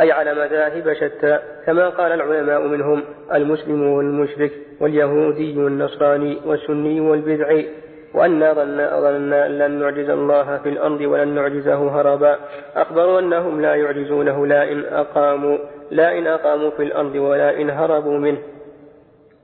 أي 0.00 0.12
على 0.12 0.34
مذاهب 0.34 0.92
شتى 0.92 1.38
كما 1.66 1.88
قال 1.88 2.12
العلماء 2.12 2.66
منهم 2.66 3.02
المسلم 3.34 3.92
والمشرك 3.92 4.52
واليهودي 4.80 5.58
والنصراني 5.58 6.38
والسني 6.46 7.00
والبدعي. 7.00 7.68
وأنا 8.14 8.52
ظننا 8.52 9.46
أن 9.46 9.58
لن 9.58 9.70
نعجز 9.70 10.10
الله 10.10 10.58
في 10.58 10.68
الأرض 10.68 11.00
ولن 11.00 11.28
نعجزه 11.28 12.00
هربا. 12.00 12.38
أخبروا 12.76 13.20
أنهم 13.20 13.60
لا 13.60 13.74
يعجزونه 13.74 14.46
لا 14.46 14.72
إن 14.72 14.84
أقاموا 14.84 15.58
لا 15.90 16.18
إن 16.18 16.26
أقاموا 16.26 16.70
في 16.70 16.82
الأرض 16.82 17.14
ولا 17.14 17.60
إن 17.60 17.70
هربوا 17.70 18.18
منه. 18.18 18.38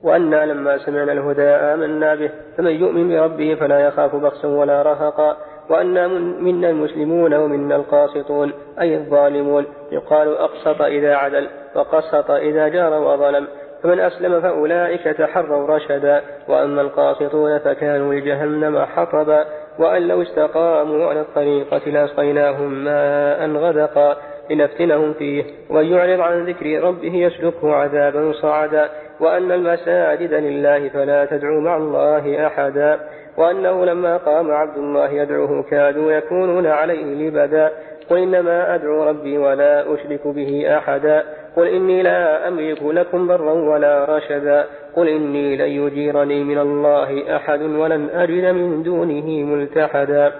وأنا 0.05 0.47
لما 0.47 0.79
سمعنا 0.79 1.13
الهدى 1.13 1.43
آمنا 1.43 2.15
به 2.15 2.31
فمن 2.57 2.71
يؤمن 2.71 3.09
بربه 3.09 3.55
فلا 3.55 3.81
يخاف 3.81 4.17
بخسا 4.17 4.49
ولا 4.49 4.83
رهقا. 4.83 5.37
وأنا 5.71 6.09
منا 6.41 6.71
المسلمون 6.71 7.35
ومنا 7.35 7.77
القاسطون 7.77 8.53
أي 8.81 8.97
الظالمون. 8.97 9.67
يقال 9.93 10.37
أقسط 10.37 10.83
إذا 10.83 11.15
عدل 11.15 11.49
وقسط 11.75 12.31
إذا 12.31 12.69
جار 12.69 13.03
وظلم. 13.03 13.47
فمن 13.83 14.01
أسلم 14.01 14.41
فأولئك 14.41 15.03
تحروا 15.03 15.77
رشدا 15.77 16.23
وأما 16.49 16.81
القاسطون 16.81 17.59
فكانوا 17.59 18.15
لجهنم 18.15 18.79
حطبا. 18.79 19.45
وأن 19.79 20.09
لو 20.09 20.23
استقاموا 20.23 21.07
على 21.07 21.21
الطريقة 21.21 21.91
لأسقيناهم 21.91 22.85
ماء 22.85 23.51
غدقا 23.51 24.17
لنفتنهم 24.51 25.13
فيه. 25.13 25.45
ومن 25.71 25.85
يعرض 25.85 26.21
عن 26.21 26.45
ذكر 26.47 26.85
ربه 26.85 27.15
يسلكه 27.15 27.75
عذابا 27.75 28.33
صعدا. 28.33 28.89
وأن 29.21 29.53
المساجد 29.53 30.35
لله 30.35 30.89
فلا 30.89 31.25
تدعوا 31.25 31.61
مع 31.61 31.77
الله 31.77 32.47
أحدا 32.47 33.01
وأنه 33.37 33.85
لما 33.85 34.17
قام 34.17 34.51
عبد 34.51 34.77
الله 34.77 35.11
يدعوه 35.11 35.63
كادوا 35.63 36.13
يكونون 36.13 36.67
عليه 36.67 37.05
لبدا 37.05 37.71
قل 38.11 38.19
إنما 38.19 38.75
أدعو 38.75 39.05
ربي 39.05 39.39
ولا 39.39 39.95
أشرك 39.95 40.27
به 40.27 40.79
أحدا 40.79 41.25
قل 41.57 41.67
إني 41.69 42.03
لا 42.03 42.49
أملك 42.49 42.83
لكم 42.83 43.27
ضرا 43.27 43.53
ولا 43.53 44.17
رشدا 44.17 44.67
قل 44.97 45.09
إني 45.09 45.57
لن 45.57 45.85
يجيرني 45.85 46.45
من 46.45 46.59
الله 46.59 47.37
أحد 47.37 47.63
ولن 47.63 48.09
أجد 48.11 48.45
من 48.45 48.83
دونه 48.83 49.45
ملتحدا. 49.45 50.33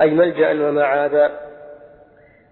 أي 0.00 0.10
ملجأ 0.10 0.68
ومعاذا 0.68 1.30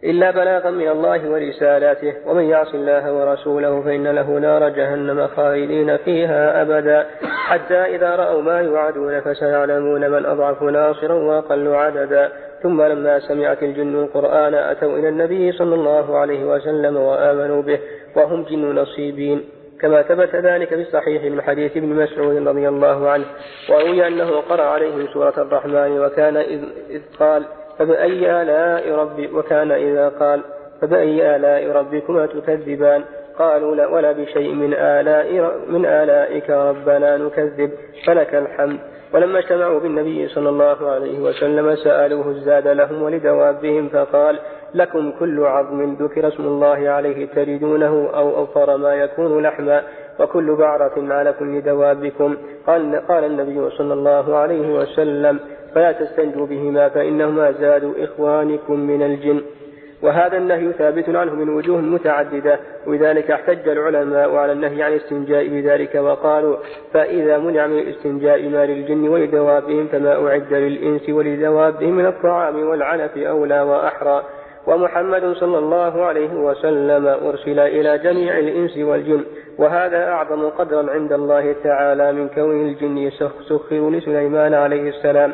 إلا 0.04 0.30
بلاغا 0.30 0.70
من 0.70 0.88
الله 0.88 1.30
ورسالاته 1.30 2.14
ومن 2.26 2.44
يعص 2.44 2.74
الله 2.74 3.12
ورسوله 3.12 3.82
فإن 3.82 4.06
له 4.08 4.38
نار 4.38 4.68
جهنم 4.68 5.26
خالدين 5.26 5.96
فيها 5.96 6.62
أبدا. 6.62 7.06
حتى 7.22 7.74
إذا 7.74 8.16
رأوا 8.16 8.42
ما 8.42 8.60
يوعدون 8.60 9.20
فسيعلمون 9.20 10.10
من 10.10 10.26
أضعف 10.26 10.62
ناصرا 10.62 11.14
وأقل 11.14 11.68
عددا. 11.68 12.32
ثم 12.62 12.82
لما 12.82 13.18
سمعت 13.18 13.62
الجن 13.62 13.94
القرآن 13.94 14.54
أتوا 14.54 14.98
إلى 14.98 15.08
النبي 15.08 15.52
صلى 15.52 15.74
الله 15.74 16.18
عليه 16.18 16.44
وسلم 16.44 16.96
وآمنوا 16.96 17.62
به 17.62 17.78
وهم 18.16 18.42
جن 18.42 18.74
نصيبين. 18.74 19.44
كما 19.80 20.02
ثبت 20.02 20.34
ذلك 20.34 20.68
في 20.68 20.82
الصحيح 20.82 21.22
من 21.22 21.42
حديث 21.42 21.76
ابن 21.76 21.88
مسعود 21.88 22.48
رضي 22.48 22.68
الله 22.68 23.10
عنه 23.10 23.24
وروي 23.70 24.06
أنه 24.06 24.40
قرأ 24.40 24.62
عليهم 24.62 25.06
سورة 25.12 25.34
الرحمن 25.38 26.00
وكان 26.00 26.36
إذ 26.36 27.02
قال 27.20 27.44
فبأي 27.82 28.42
آلاء 28.42 28.94
ربي 28.94 29.30
وكان 29.34 29.70
إذا 29.72 30.08
قال 30.08 30.40
فبأي 30.80 31.36
آلاء 31.36 31.72
ربكما 31.72 32.26
تكذبان. 32.26 33.04
قالوا 33.38 33.74
لا 33.74 33.86
ولا 33.86 34.12
بشيء 34.12 34.54
من 34.54 34.74
آلاء 34.74 35.58
من 35.68 35.86
آلائك 35.86 36.50
ربنا 36.50 37.16
نكذب 37.16 37.70
فلك 38.06 38.34
الحمد. 38.34 38.78
ولما 39.14 39.38
اجتمعوا 39.38 39.80
بالنبي 39.80 40.28
صلى 40.28 40.48
الله 40.48 40.90
عليه 40.90 41.20
وسلم 41.20 41.76
سألوه 41.76 42.28
الزاد 42.28 42.68
لهم 42.68 43.02
ولدوابهم 43.02 43.88
فقال 43.88 44.38
لكم 44.74 45.12
كل 45.18 45.44
عظم 45.44 45.94
ذكر 45.94 46.28
اسم 46.28 46.42
الله 46.42 46.90
عليه 46.90 47.26
تجدونه 47.26 48.10
أو 48.14 48.36
أوفر 48.36 48.76
ما 48.76 48.94
يكون 48.94 49.42
لحما 49.42 49.82
وكل 50.20 50.56
بعرة 50.56 50.92
على 50.96 51.32
كل 51.32 51.62
دوابكم. 51.62 52.36
قال, 52.66 53.06
قال 53.08 53.24
النبي 53.24 53.70
صلى 53.70 53.92
الله 53.92 54.36
عليه 54.36 54.74
وسلم 54.74 55.40
فلا 55.74 55.92
تستنجوا 55.92 56.46
بهما 56.46 56.88
فإنهما 56.88 57.52
زاد 57.52 57.92
إخوانكم 57.98 58.80
من 58.80 59.02
الجن. 59.02 59.42
وهذا 60.02 60.37
النهي 60.37 60.72
ثابت 60.72 61.08
عنه 61.08 61.35
من 61.35 61.48
وجوه 61.48 61.80
متعددة 61.80 62.58
ولذلك 62.87 63.30
احتج 63.30 63.68
العلماء 63.68 64.35
على 64.35 64.52
النهي 64.52 64.82
عن 64.82 64.92
الاستنجاء 64.92 65.48
بذلك 65.48 65.94
وقالوا 65.94 66.56
فإذا 66.92 67.38
منع 67.38 67.66
من 67.66 67.78
الاستنجاء 67.78 68.48
ما 68.48 68.66
للجن 68.66 69.08
ولدوابهم 69.08 69.87
فما 69.87 70.28
أعد 70.28 70.52
للإنس 70.52 71.08
ولدوابهم 71.08 71.96
من 71.96 72.06
الطعام 72.06 72.68
والعنف 72.68 73.18
أولى 73.18 73.61
وأحرى. 73.61 74.22
ومحمد 74.66 75.32
صلى 75.32 75.58
الله 75.58 76.04
عليه 76.04 76.35
وسلم 76.35 77.06
أرسل 77.06 77.58
إلى 77.58 77.98
جميع 77.98 78.38
الإنس 78.38 78.78
والجن 78.78 79.24
وهذا 79.58 80.08
أعظم 80.08 80.48
قدرا 80.48 80.90
عند 80.90 81.12
الله 81.12 81.54
تعالى 81.64 82.12
من 82.12 82.28
كون 82.28 82.68
الجن 82.68 83.11
سخروا 83.48 83.90
لسليمان 83.90 84.54
عليه 84.54 84.88
السلام. 84.88 85.32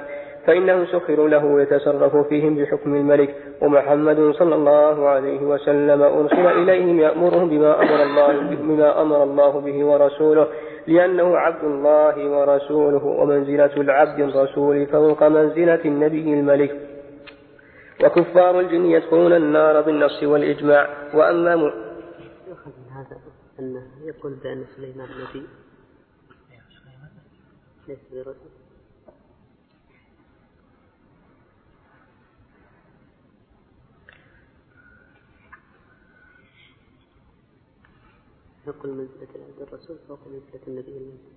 فإنه 0.49 0.85
سخروا 0.85 1.29
له 1.29 1.63
يتصرف 1.63 2.17
فيهم 2.17 2.57
بحكم 2.57 2.95
الملك 2.95 3.37
ومحمد 3.63 4.33
صلى 4.39 4.55
الله 4.55 5.09
عليه 5.09 5.41
وسلم 5.43 6.03
أرسل 6.03 6.47
إليهم 6.47 7.01
يأمرهم 7.01 7.49
بما 7.49 7.83
أمر 7.83 8.03
الله 8.03 8.57
بما 8.57 9.03
أمر 9.03 9.23
الله 9.23 9.61
به 9.61 9.85
ورسوله 9.85 10.49
لأنه 10.87 11.37
عبد 11.37 11.65
الله 11.65 12.31
ورسوله 12.31 13.05
ومنزلة 13.05 13.75
العبد 13.77 14.21
الرسول 14.21 14.87
فوق 14.87 15.23
منزلة 15.23 15.85
النبي 15.85 16.35
الملك. 16.35 16.73
وكفار 18.05 18.61
الجن 18.61 18.85
يدخلون 18.87 19.33
النار 19.33 19.81
بالنص 19.81 20.23
والإجماع 20.23 20.89
وأما 21.15 21.57
م... 21.57 21.61
يؤخذ 22.49 22.71
من 22.81 22.89
هذا 22.97 23.17
أنه 23.61 23.83
يقول 24.05 24.33
بأن 24.43 24.65
سليمان 24.77 25.09
نبي. 25.29 25.47
ليس 27.89 27.99
برسول. 28.13 28.58
نقل 38.67 38.89
منزلة 38.89 39.29
العبد 39.35 39.63
الرسول 39.63 39.97
فوق 40.09 40.19
منزلة 40.27 40.61
النبي 40.69 40.97
المنزل 40.97 41.33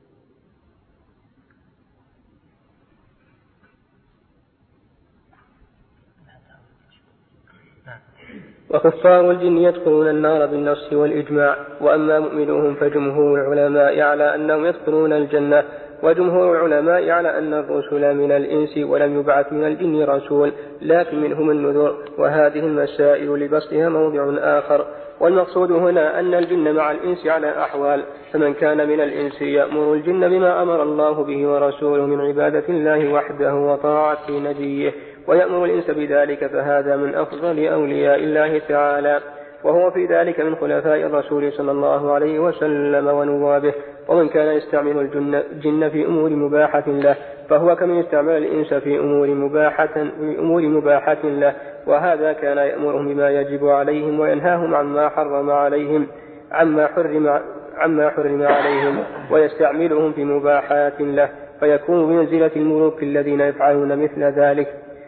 وكفار 8.70 9.32
الجن 9.32 9.58
يدخلون 9.58 10.10
النار 10.10 10.46
بالنص 10.46 10.94
والإجماع 10.94 11.58
وأما 11.82 12.20
مؤمنوهم 12.20 12.76
فجمهور 12.76 13.54
العلماء 13.54 14.00
على 14.02 14.36
أنهم 14.36 14.66
يدخلون 14.66 15.14
الجنة 15.14 15.64
وجمهور 16.04 16.66
العلماء 16.66 17.10
على 17.10 17.38
أن 17.38 17.54
الرسل 17.54 18.16
من 18.16 18.32
الإنس 18.32 18.78
ولم 18.78 19.20
يبعث 19.20 19.54
من 19.54 19.64
الجن 19.68 20.04
رسول 20.04 20.52
لكن 20.82 21.22
منهم 21.22 21.52
النذر 21.52 21.96
وهذه 22.18 22.60
المسائل 22.60 23.30
لبسطها 23.30 23.90
موضع 23.90 24.34
آخر. 24.40 24.86
والمقصود 25.22 25.72
هنا 25.72 26.20
أن 26.20 26.34
الجن 26.34 26.76
مع 26.76 26.92
الإنس 26.92 27.28
على 27.28 27.50
أحوال 27.50 28.04
فمن 28.34 28.54
كان 28.54 28.90
من 28.90 29.02
الإنس 29.02 29.42
يأمر 29.42 29.94
الجن 29.94 30.30
بما 30.30 30.62
أمر 30.62 30.84
الله 30.84 31.24
به 31.24 31.48
ورسوله 31.48 32.06
من 32.06 32.22
عبادة 32.22 32.64
الله 32.70 33.14
وحده 33.14 33.56
وطاعة 33.56 34.30
نبيه 34.30 34.94
ويأمر 35.28 35.66
الإنس 35.66 35.92
بذلك 35.92 36.48
فهذا 36.48 36.96
من 36.96 37.16
أفضل 37.16 37.68
أولياء 37.68 38.20
الله 38.20 38.62
تعالى. 38.70 39.20
وهو 39.64 39.92
في 39.92 40.06
ذلك 40.06 40.40
من 40.40 40.56
خلفاء 40.56 40.98
الرسول 40.98 41.54
صلى 41.54 41.72
الله 41.72 42.12
عليه 42.12 42.40
وسلم 42.40 43.08
ونوابه. 43.08 43.74
ومن 44.08 44.30
كان 44.30 44.58
يستعمل 44.58 45.10
الجن, 45.54 45.90
في 45.90 46.06
أمور 46.06 46.30
مباحة 46.30 46.84
له 46.88 47.16
فهو 47.50 47.76
كمن 47.76 48.00
استعمل 48.00 48.38
الإنس 48.38 48.74
في 48.74 49.00
أمور 49.00 49.28
مباحة 49.28 49.88
في 49.94 50.36
أمور 50.40 50.62
مباحة 50.62 51.24
له. 51.24 51.54
وهذا 51.88 52.34
كان 52.34 52.58
يأمرهم 52.58 53.14
بما 53.14 53.30
يجب 53.30 53.68
عليهم 53.68 54.20
وينهاهم 54.20 54.76
عما 54.76 55.10
حرم 55.10 55.52
عليهم 55.52 56.08
عما 56.52 56.88
حرم 56.88 57.40
عما 57.78 58.10
حرم 58.10 58.44
عليهم 58.44 59.04
ويستعملهم 59.32 60.12
في 60.12 60.26
مباحات 60.26 61.02
له. 61.02 61.30
فيكون 61.60 62.06
بمنزلة 62.06 62.52
الملوك 62.56 63.04
الذين 63.04 63.42
يفعلون 63.42 64.04
مثل 64.04 64.24
ذلك. 64.24 64.68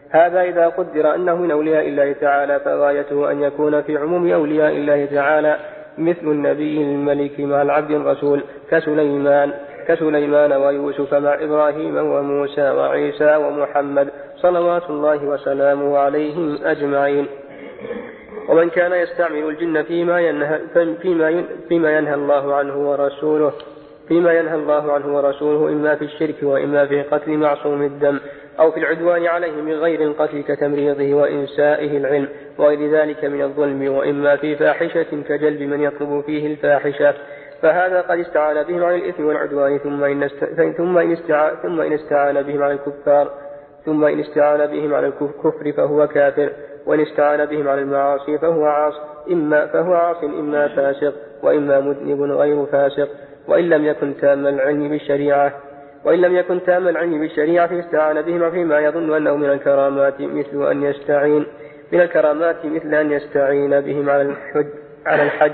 هذا 0.10 0.42
إذا 0.42 0.68
قدر 0.68 1.16
أنه 1.16 1.36
من 1.36 1.52
أولياء 1.52 1.88
الله 1.88 2.14
تعالى 2.14 2.60
فغايته 2.60 3.32
أن 3.32 3.44
يكون 3.44 3.82
في 3.82 3.98
عموم 3.98 4.32
أولياء 4.32 4.72
الله 4.72 5.06
تعالى. 5.06 5.58
مثل 5.98 6.28
النبي 6.28 6.82
الملك 6.82 7.40
مع 7.40 7.62
العبد 7.62 7.92
الرسول 7.92 8.44
كسليمان 8.72 9.54
كسليمان 9.88 10.54
ويوسف 10.54 11.14
مع 11.14 11.34
إبراهيم 11.34 11.98
وموسى 11.98 12.70
وعيسى 12.70 13.36
ومحمد 13.36 14.08
صلوات 14.38 14.90
الله 14.90 15.26
وسلامه 15.26 15.98
عليهم 15.98 16.58
أجمعين. 16.64 17.28
ومن 18.50 18.70
كان 18.70 18.94
يستعمل 18.94 19.50
الجن 19.50 19.84
فيما 19.84 20.22
ينهى 20.22 20.60
فيما 21.02 21.44
فيما 21.70 21.98
ينهى 21.98 22.14
الله 22.14 22.56
عنه 22.56 22.90
ورسوله 22.90 23.52
فيما 24.08 24.34
ينهى 24.34 24.56
الله 24.56 24.94
عنه 24.94 25.16
ورسوله 25.16 25.70
إما 25.70 25.96
في 25.96 26.06
الشرك 26.06 26.36
وإما 26.44 26.86
في 26.86 27.02
قتل 27.02 27.32
معصوم 27.32 27.82
الدم. 27.82 28.20
أو 28.60 28.72
في 28.72 28.80
العدوان 28.80 29.26
عليه 29.26 29.62
من 29.62 29.74
غير 29.74 30.02
القتل 30.02 30.44
كتمريضه 30.44 31.14
وإنسائه 31.14 31.98
العلم 31.98 32.28
وغير 32.58 32.92
ذلك 32.92 33.26
من 33.26 33.42
الظلم 33.42 33.96
وإما 33.96 34.36
في 34.36 34.56
فاحشة 34.56 35.24
كجلب 35.28 35.62
من 35.62 35.82
يطلب 35.82 36.24
فيه 36.26 36.48
الفاحشة. 36.48 37.14
فهذا 37.62 38.02
قد 38.02 38.20
استعان 38.20 38.64
بهم 38.64 38.84
على 38.84 38.96
الإثم 38.96 39.26
والعدوان 39.26 39.78
ثم 39.78 40.04
إن 40.04 40.28
ثم 40.78 40.98
إن 40.98 41.12
استعان 41.12 41.56
ثم 41.64 41.82
إن 41.82 41.94
استعان 41.94 42.42
بهم 42.42 42.64
على 42.64 42.74
الكفار 42.74 43.32
ثم 43.86 44.06
إن 44.06 44.20
استعان 44.20 44.66
بهم 44.66 44.94
على 44.94 45.08
الكفر 45.08 45.72
فهو 45.78 46.08
كافر 46.08 46.50
وإن 46.86 47.00
استعان 47.00 47.46
بهم 47.46 47.68
على 47.68 47.82
المعاصي 47.82 48.38
فهو 48.38 48.66
عاص 48.66 48.94
إما 49.32 49.66
فهو 49.66 49.94
عاص 49.94 50.24
إما 50.24 50.68
فاسق 50.68 51.14
وإما 51.44 51.80
مذنب 51.80 52.22
غير 52.22 52.66
فاسق 52.66 53.10
وإن 53.48 53.70
لم 53.70 53.86
يكن 53.86 54.18
تام 54.18 54.48
العلم 54.48 54.90
بالشريعة. 54.90 55.54
وإن 56.06 56.22
لم 56.22 56.36
يكن 56.36 56.64
تام 56.64 56.88
العلم 56.88 57.20
بالشريعة 57.20 57.70
استعان 57.80 58.22
بهما 58.22 58.50
فيما 58.50 58.80
يظن 58.80 59.16
أنه 59.16 59.36
من 59.36 59.50
الكرامات 59.50 60.22
مثل 60.22 60.72
أن 60.72 60.84
يستعين 60.84 61.46
من 61.92 62.02
الكرامات 62.02 62.66
مثل 62.66 62.96
أن 62.96 63.12
يستعين 63.12 63.82
بهم 63.82 64.10
على 64.10 64.22
الحج 64.22 64.68
على 65.06 65.24
الحج. 65.24 65.54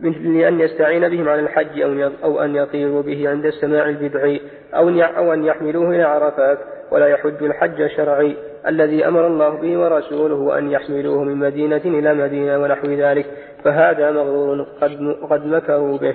مثل 0.00 0.46
أن 0.48 0.60
يستعين 0.60 1.08
بهم 1.08 1.28
على 1.28 1.40
الحج 1.40 1.80
أو 1.80 2.10
أو 2.24 2.40
أن 2.44 2.56
يطيروا 2.56 3.02
به 3.02 3.28
عند 3.28 3.46
السماع 3.46 3.88
البدعي 3.88 4.40
أو 4.74 4.88
أو 4.88 5.32
أن 5.32 5.44
يحملوه 5.44 5.90
إلى 5.90 6.02
عرفات 6.02 6.58
ولا 6.90 7.06
يحج 7.06 7.42
الحج 7.42 7.80
الشرعي 7.80 8.36
الذي 8.66 9.08
أمر 9.08 9.26
الله 9.26 9.48
به 9.48 9.78
ورسوله 9.78 10.58
أن 10.58 10.70
يحملوه 10.70 11.24
من 11.24 11.36
مدينة 11.36 11.82
إلى 11.84 12.14
مدينة 12.14 12.58
ونحو 12.58 12.86
ذلك. 12.86 13.26
فهذا 13.64 14.10
مغرور 14.10 14.66
قد 14.80 15.16
قد 15.30 15.46
مكروا 15.46 15.98
به. 15.98 16.14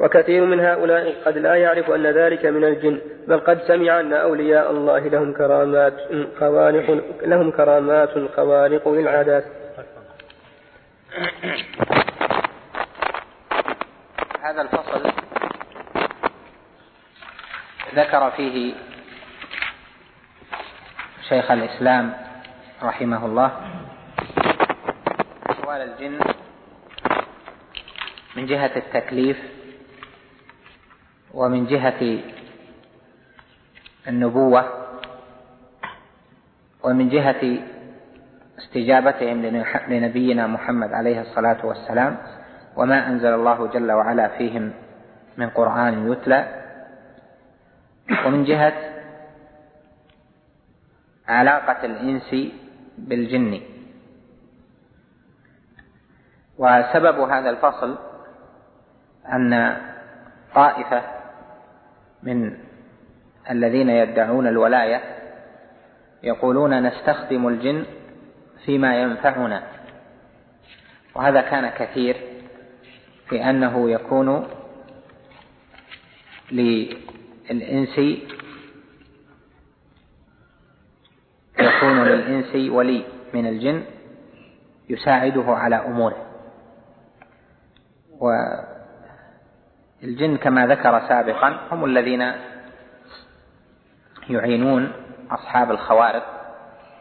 وكثير 0.00 0.44
من 0.44 0.60
هؤلاء 0.60 1.14
قد 1.24 1.38
لا 1.38 1.54
يعرف 1.54 1.90
أن 1.90 2.06
ذلك 2.06 2.46
من 2.46 2.64
الجن 2.64 3.00
بل 3.28 3.40
قد 3.40 3.62
سمع 3.62 4.00
أن 4.00 4.12
أولياء 4.12 4.70
الله 4.70 4.98
لهم 4.98 5.32
كرامات 5.32 5.96
خوارق 6.40 7.04
لهم 7.22 7.50
كرامات 7.50 8.10
خوارق 8.36 8.88
للعادات. 8.88 9.44
هذا 14.42 14.62
الفصل 14.62 15.12
ذكر 17.94 18.30
فيه 18.30 18.74
شيخ 21.28 21.50
الإسلام 21.50 22.14
رحمه 22.82 23.26
الله 23.26 23.50
أحوال 25.50 25.80
الجن 25.80 26.18
من 28.36 28.46
جهة 28.46 28.70
التكليف 28.76 29.59
ومن 31.34 31.66
جهة 31.66 32.22
النبوة 34.08 34.64
ومن 36.82 37.08
جهة 37.08 37.58
استجابتهم 38.58 39.42
لنبينا 39.88 40.46
محمد 40.46 40.92
عليه 40.92 41.20
الصلاة 41.20 41.66
والسلام 41.66 42.16
وما 42.76 43.08
أنزل 43.08 43.34
الله 43.34 43.66
جل 43.66 43.92
وعلا 43.92 44.28
فيهم 44.28 44.72
من 45.36 45.50
قرآن 45.50 46.12
يتلى. 46.12 46.40
ومن 48.26 48.44
جهة 48.44 48.74
علاقة 51.28 51.84
الإنس 51.86 52.52
بالجن. 52.98 53.60
وسبب 56.58 57.18
هذا 57.20 57.50
الفصل 57.50 57.98
أن 59.32 59.76
طائفة 60.54 61.19
من 62.22 62.56
الذين 63.50 63.88
يدعون 63.88 64.46
الولاية 64.46 65.00
يقولون 66.22 66.82
نستخدم 66.82 67.48
الجن 67.48 67.84
فيما 68.64 69.02
ينفعنا. 69.02 69.62
وهذا 71.14 71.40
كان 71.40 71.68
كثير 71.70 72.16
في 73.28 73.50
أنه 73.50 73.90
يكون 73.90 74.46
للإنس 76.52 77.98
يكون 81.58 82.04
للإنس 82.04 82.70
ولي 82.70 83.04
من 83.34 83.46
الجن 83.46 83.84
يساعده 84.88 85.44
على 85.46 85.76
أموره. 85.76 86.26
والجن 90.02 90.36
كما 90.36 90.66
ذكر 90.66 91.08
سابقا 91.08 91.60
هم 91.70 91.84
الذين 91.84 92.32
يعينون 94.30 94.92
أصحاب 95.30 95.70
الخوارق 95.70 96.22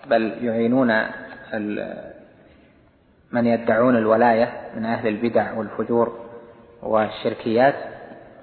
بل 0.07 0.37
يعينون 0.41 1.05
من 3.31 3.45
يدعون 3.45 3.97
الولاية 3.97 4.53
من 4.75 4.85
أهل 4.85 5.07
البدع 5.07 5.53
والفجور 5.53 6.19
والشركيات 6.83 7.75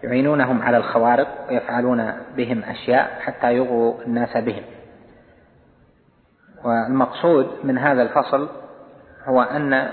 يعينونهم 0.03 0.63
على 0.63 0.77
الخوارق 0.77 1.47
ويفعلون 1.49 2.13
بهم 2.37 2.63
أشياء 2.63 3.21
حتى 3.21 3.53
يغووا 3.53 4.03
الناس 4.07 4.37
بهم. 4.37 4.63
والمقصود 6.65 7.51
من 7.65 7.79
هذا 7.79 8.03
الفصل 8.03 8.49
هو 9.25 9.43
أن 9.43 9.91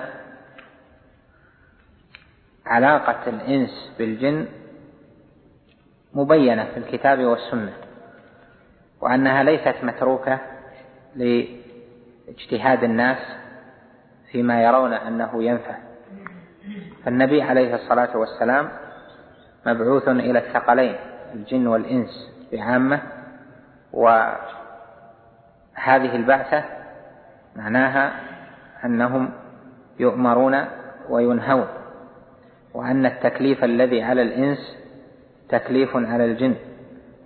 علاقة 2.66 3.30
الإنس 3.30 3.94
بالجن 4.00 4.48
مبينة 6.14 6.64
في 6.64 6.78
الكتاب 6.78 7.20
والسنة 7.20 7.74
وأنها 9.02 9.44
ليست 9.44 9.76
متروكة 9.84 10.40
لاجتهاد 11.16 12.84
الناس 12.84 13.18
فيما 14.32 14.64
يرون 14.64 14.94
أنه 14.94 15.44
ينفع. 15.44 15.76
فالنبي 17.06 17.42
عليه 17.42 17.76
الصلاة 17.76 18.18
والسلام 18.18 18.70
مبعوث 19.66 20.08
إلى 20.08 20.40
الثقلين 20.40 20.96
الجن 21.34 21.68
والإنس 21.68 22.32
بعامة 22.52 23.02
وهذه 23.94 24.46
البعثة 26.16 26.64
معناها 27.56 28.14
أنهم 28.86 29.30
يؤمرون 30.00 30.66
وينهون. 31.10 31.68
وأن 32.74 33.06
التكليف 33.06 33.64
الذي 33.64 34.02
على 34.04 34.22
الإنس 34.22 34.78
تكليف 35.50 35.90
على 35.96 36.26
الجن 36.26 36.56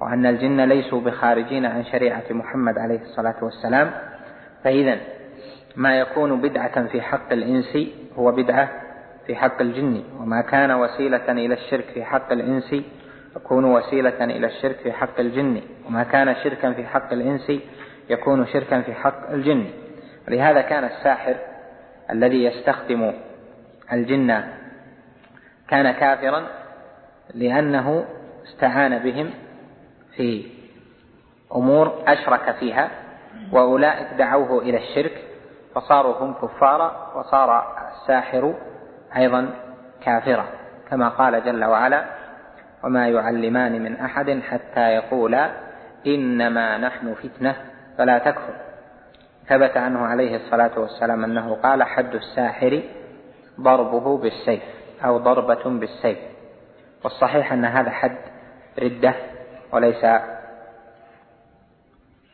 وأن 0.02 0.26
الجن 0.26 0.62
ليسوا 0.62 1.02
بخارجين 1.02 1.66
عن 1.66 1.84
شريعة 1.84 2.24
محمد 2.30 2.78
عليه 2.78 3.02
الصلاة 3.02 3.36
والسلام. 3.42 3.92
فإذا 4.64 4.98
ما 5.76 6.00
يكون 6.00 6.42
بدعة 6.42 6.88
في 6.88 7.02
حق 7.02 7.32
الإنس 7.34 7.78
هو 8.16 8.32
بدعة 8.32 8.70
في 9.28 9.36
حق 9.36 9.62
الجن 9.62 10.04
وما 10.20 10.42
كان 10.42 10.72
وسيلة 10.72 11.32
إلى 11.32 11.54
الشرك 11.54 11.86
في 11.94 12.04
حق 12.04 12.32
الإنس 12.32 12.76
يكون 13.36 13.66
وسيلة 13.66 14.24
إلى 14.24 14.48
الشرك 14.48 14.76
في 14.76 14.92
حق 14.92 15.20
الجن 15.20 15.62
وما 15.88 16.04
كان 16.04 16.36
شركا 16.44 16.74
في 16.74 16.86
حق 16.86 17.14
الإنس 17.14 17.52
يكون 18.10 18.48
شركا 18.48 18.82
في 18.82 18.94
حق 18.94 19.32
الجن. 19.32 19.66
ولهذا 20.28 20.62
كان 20.62 20.84
الساحر 20.84 21.36
الذي 22.12 22.44
يستخدم 22.44 23.14
الجن 23.94 24.44
كان 25.69 25.91
كافرا 25.91 26.47
لأنه 27.34 28.06
استعان 28.43 28.99
بهم 28.99 29.34
في 30.15 30.45
أمور 31.56 32.03
أشرك 32.08 32.56
فيها 32.60 32.89
وأولئك 33.51 34.08
دعوه 34.17 34.62
إلى 34.62 34.77
الشرك 34.77 35.23
فصاروا 35.75 36.15
هم 36.19 36.34
كفارا 36.34 37.13
وصار 37.15 37.77
الساحر 37.88 38.53
أيضا 39.17 39.49
كافرا. 40.06 40.45
كما 40.89 41.10
قال 41.10 41.45
جل 41.45 41.65
وعلا 41.65 42.06
وما 42.84 43.08
يعلمان 43.08 43.82
من 43.82 43.95
أحد 43.95 44.39
حتى 44.49 44.82
يقولا 44.82 45.51
إنما 46.08 46.77
نحن 46.77 47.13
فتنة 47.13 47.56
فلا 47.97 48.17
تكفر. 48.17 48.53
ثبت 49.47 49.77
عنه 49.77 50.06
عليه 50.06 50.36
الصلاة 50.36 50.80
والسلام 50.80 51.23
أنه 51.23 51.56
قال 51.56 51.84
حد 51.84 52.15
الساحر 52.15 52.84
ضربه 53.62 54.17
بالسيف. 54.17 54.63
أو 55.06 55.18
ضربة 55.18 55.64
بالسيف. 55.80 56.18
والصحيح 57.04 57.54
أن 57.54 57.66
هذا 57.66 57.90
حد 57.90 58.18
ردة 58.80 59.14
وليس 59.74 60.04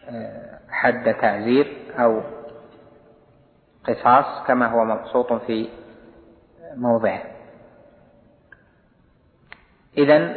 آه، 0.09 0.59
حد 0.69 1.13
تعزير 1.21 1.77
أو 1.99 2.21
قصاص 3.83 4.47
كما 4.47 4.67
هو 4.67 4.85
مبسوط 4.85 5.33
في 5.33 5.69
موضعه. 6.75 7.21
إذا 9.97 10.35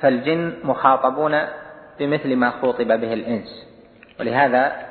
فالجن 0.00 0.54
مخاطبون 0.64 1.40
بمثل 1.98 2.36
ما 2.36 2.50
خوطب 2.50 2.86
به 2.86 3.12
الإنس. 3.12 3.66
ولهذا 4.20 4.86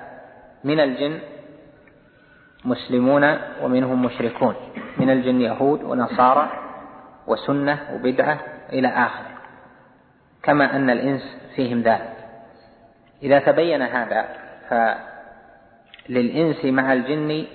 من 0.64 0.80
الجن 0.80 1.20
مسلمون 2.66 3.38
ومنهم 3.62 4.06
مشركون. 4.06 4.56
من 4.98 5.10
الجن 5.10 5.42
يهود 5.42 5.84
ونصارى 5.84 6.50
وسنة 7.30 7.80
وبدعة 7.94 8.39
إلى 8.74 8.88
آخره 8.88 9.38
كما 10.44 10.76
أن 10.76 10.89
الإنس 10.89 11.38
فيهم 11.56 11.82
ذلك. 11.82 12.15
إذا 13.24 13.39
تبين 13.39 13.82
هذا 13.82 14.26
فللإنس 16.08 16.65
مع 16.65 16.94
الجن 16.94 17.46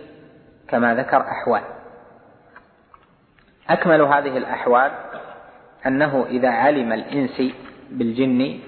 كما 0.68 0.94
ذكر 0.94 1.20
أحوال. 1.20 1.62
أكمل 3.70 4.02
هذه 4.02 4.36
الأحوال 4.36 4.92
أنه 5.86 6.26
إذا 6.28 6.48
علم 6.48 6.92
الإنس 6.92 7.42
بالجن 7.90 8.60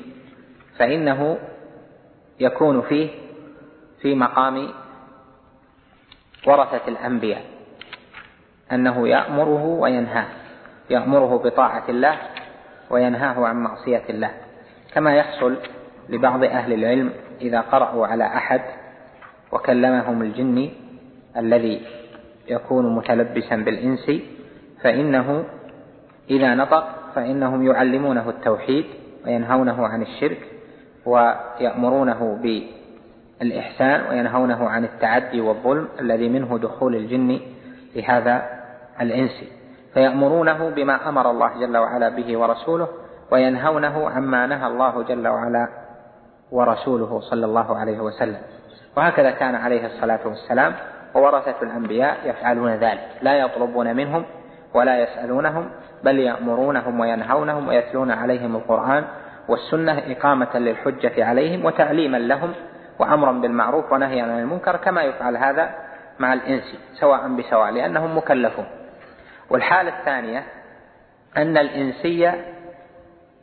فإنه 0.79 1.39
يكون 2.41 2.83
فيه 2.83 3.11
في 4.03 4.15
مقام 4.15 4.69
ورثة 6.47 6.89
الأنبياء 6.89 7.45
أنه 8.73 9.09
يأمره 9.09 9.65
وينهاه. 9.65 10.27
يأمره 10.91 11.37
بطاعة 11.37 11.85
الله 11.89 12.17
وينهاه 12.91 13.47
عن 13.47 13.57
معصية 13.57 14.03
الله. 14.11 14.31
كما 14.95 15.15
يحصل 15.17 15.57
لبعض 16.09 16.45
أهل 16.45 16.73
العلم 16.73 17.13
إذا 17.41 17.61
قرأوا 17.61 18.07
على 18.07 18.25
أحد 18.25 18.61
وكلمهم 19.53 20.23
الجني 20.23 20.73
الذي 21.37 21.83
يكون 22.49 22.95
متلبسا 22.95 23.57
بالإنس 23.57 24.11
فإنه 24.83 25.45
إذا 26.31 26.55
نطق 26.55 27.13
فإنهم 27.15 27.67
يعلمونه 27.67 28.31
التوحيد 28.31 28.85
وينهونه 29.27 29.87
عن 29.87 30.03
الشرك 30.03 30.39
ويأمرونه 31.07 32.39
بالإحسان 33.41 34.11
وينهونه 34.11 34.69
عن 34.69 34.85
التعدي 34.85 35.41
والظلم 35.41 35.89
الذي 36.01 36.29
منه 36.29 36.59
دخول 36.59 36.97
الجن 36.97 37.41
في 37.93 38.03
هذا 38.05 38.49
الإنس. 39.01 39.45
فيأمرونه 39.97 40.71
بما 40.71 41.09
أمر 41.09 41.31
الله 41.31 41.61
جل 41.61 41.77
وعلا 41.77 42.09
به 42.09 42.37
ورسوله 42.37 42.89
وينهونه 43.33 44.11
عما 44.11 44.47
نهى 44.47 44.67
الله 44.67 45.03
جل 45.03 45.29
وعلا 45.29 45.69
ورسوله 46.53 47.21
صلى 47.21 47.47
الله 47.47 47.77
عليه 47.77 48.01
وسلم. 48.01 48.37
وهكذا 48.97 49.31
كان 49.31 49.55
عليه 49.55 49.87
الصلاة 49.87 50.21
والسلام 50.25 50.73
وورثة 51.15 51.63
الأنبياء 51.63 52.17
يفعلون 52.25 52.71
ذلك. 52.71 53.09
لا 53.23 53.35
يطلبون 53.35 53.97
منهم 53.97 54.25
ولا 54.75 54.99
يسألونهم 54.99 55.71
بل 56.05 56.19
يأمرونهم 56.19 57.01
وينهونهم 57.01 57.69
ويتلون 57.69 58.11
عليهم 58.11 58.57
القرآن 58.57 59.05
والسنة 59.49 59.99
إقامة 60.13 60.59
للحجة 60.59 61.25
عليهم 61.25 61.65
وتعليما 61.65 62.17
لهم 62.17 62.53
وأمرا 62.99 63.33
بالمعروف 63.33 63.93
ونهيا 63.93 64.23
عن 64.23 64.39
المنكر 64.39 64.77
كما 64.77 65.03
يفعل 65.03 65.37
هذا 65.37 65.71
مع 66.19 66.33
الإنس 66.33 66.77
سواء 67.01 67.29
بسواء 67.29 67.71
لأنهم 67.71 68.17
مكلفون. 68.17 68.67
والحالة 69.51 69.99
الثانية 69.99 70.45
أن 71.37 71.57
الإنسي 71.57 72.33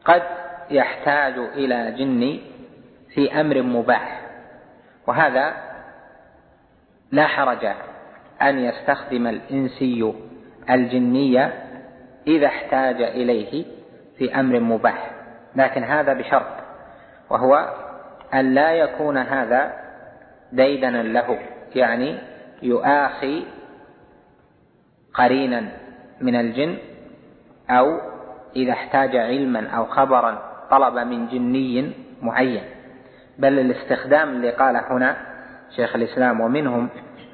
قد 0.06 0.24
يحتاج 0.70 1.34
إلى 1.38 1.92
جن 1.92 2.40
في 3.14 3.42
أمر 3.42 3.62
مباح 3.62 4.22
وهذا 5.08 5.54
لا 7.12 7.28
حرج 7.28 7.66
أن 8.42 8.60
يستخدم 8.60 9.28
الإنسي 9.28 10.14
الجنية 10.70 11.54
إذا 12.28 12.48
احتاج 12.48 13.02
إليه 13.02 13.66
في 14.18 14.40
أمر 14.40 14.60
مباح 14.60 15.12
لكن 15.56 15.84
هذا 15.84 16.14
بشرط 16.14 16.64
وهو 17.30 17.74
أن 18.34 18.54
لا 18.54 18.72
يكون 18.72 19.18
هذا 19.18 19.74
ديدنا 20.52 21.04
له 21.04 21.40
يعني 21.76 22.20
يؤاخي 22.62 23.46
قرينا. 25.14 25.83
من 26.22 26.36
الجن 26.36 26.78
أو 27.70 28.00
إذا 28.56 28.72
احتاج 28.72 29.16
علما 29.16 29.70
أو 29.70 29.86
خبرا 29.86 30.42
طلب 30.72 31.08
من 31.08 31.28
جني 31.28 31.92
معين. 32.22 32.64
بل 33.40 33.60
الاستخدام 33.60 34.30
اللي 34.30 34.50
قال 34.52 34.76
هنا 34.76 35.18
شيخ 35.76 35.96
الإسلام 35.96 36.42
ومنهم 36.42 36.90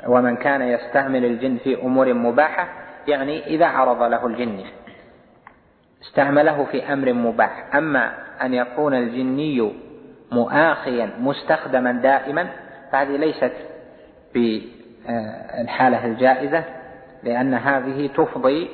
ومن 0.08 0.36
كان 0.36 0.62
يستعمل 0.62 1.26
الجن 1.26 1.58
في 1.58 1.82
أمور 1.82 2.14
مباحة 2.14 2.68
يعني 3.08 3.48
إذا 3.48 3.66
عرض 3.66 4.04
له 4.04 4.26
الجن. 4.28 4.64
استعمله 6.02 6.66
في 6.66 6.94
أمر 6.94 7.14
مباح. 7.14 7.76
أما 7.76 8.12
أن 8.42 8.54
يكون 8.54 8.94
الجني 8.94 9.74
مؤاخيا 10.32 11.10
مستخدما 11.20 11.92
دائما 11.92 12.48
فهذه 12.92 13.18
ليست 13.18 13.54
بالحالة 14.34 16.06
الجائزة. 16.06 16.64
لأن 17.24 17.54
هذه 17.54 18.08
تفضي 18.08 18.70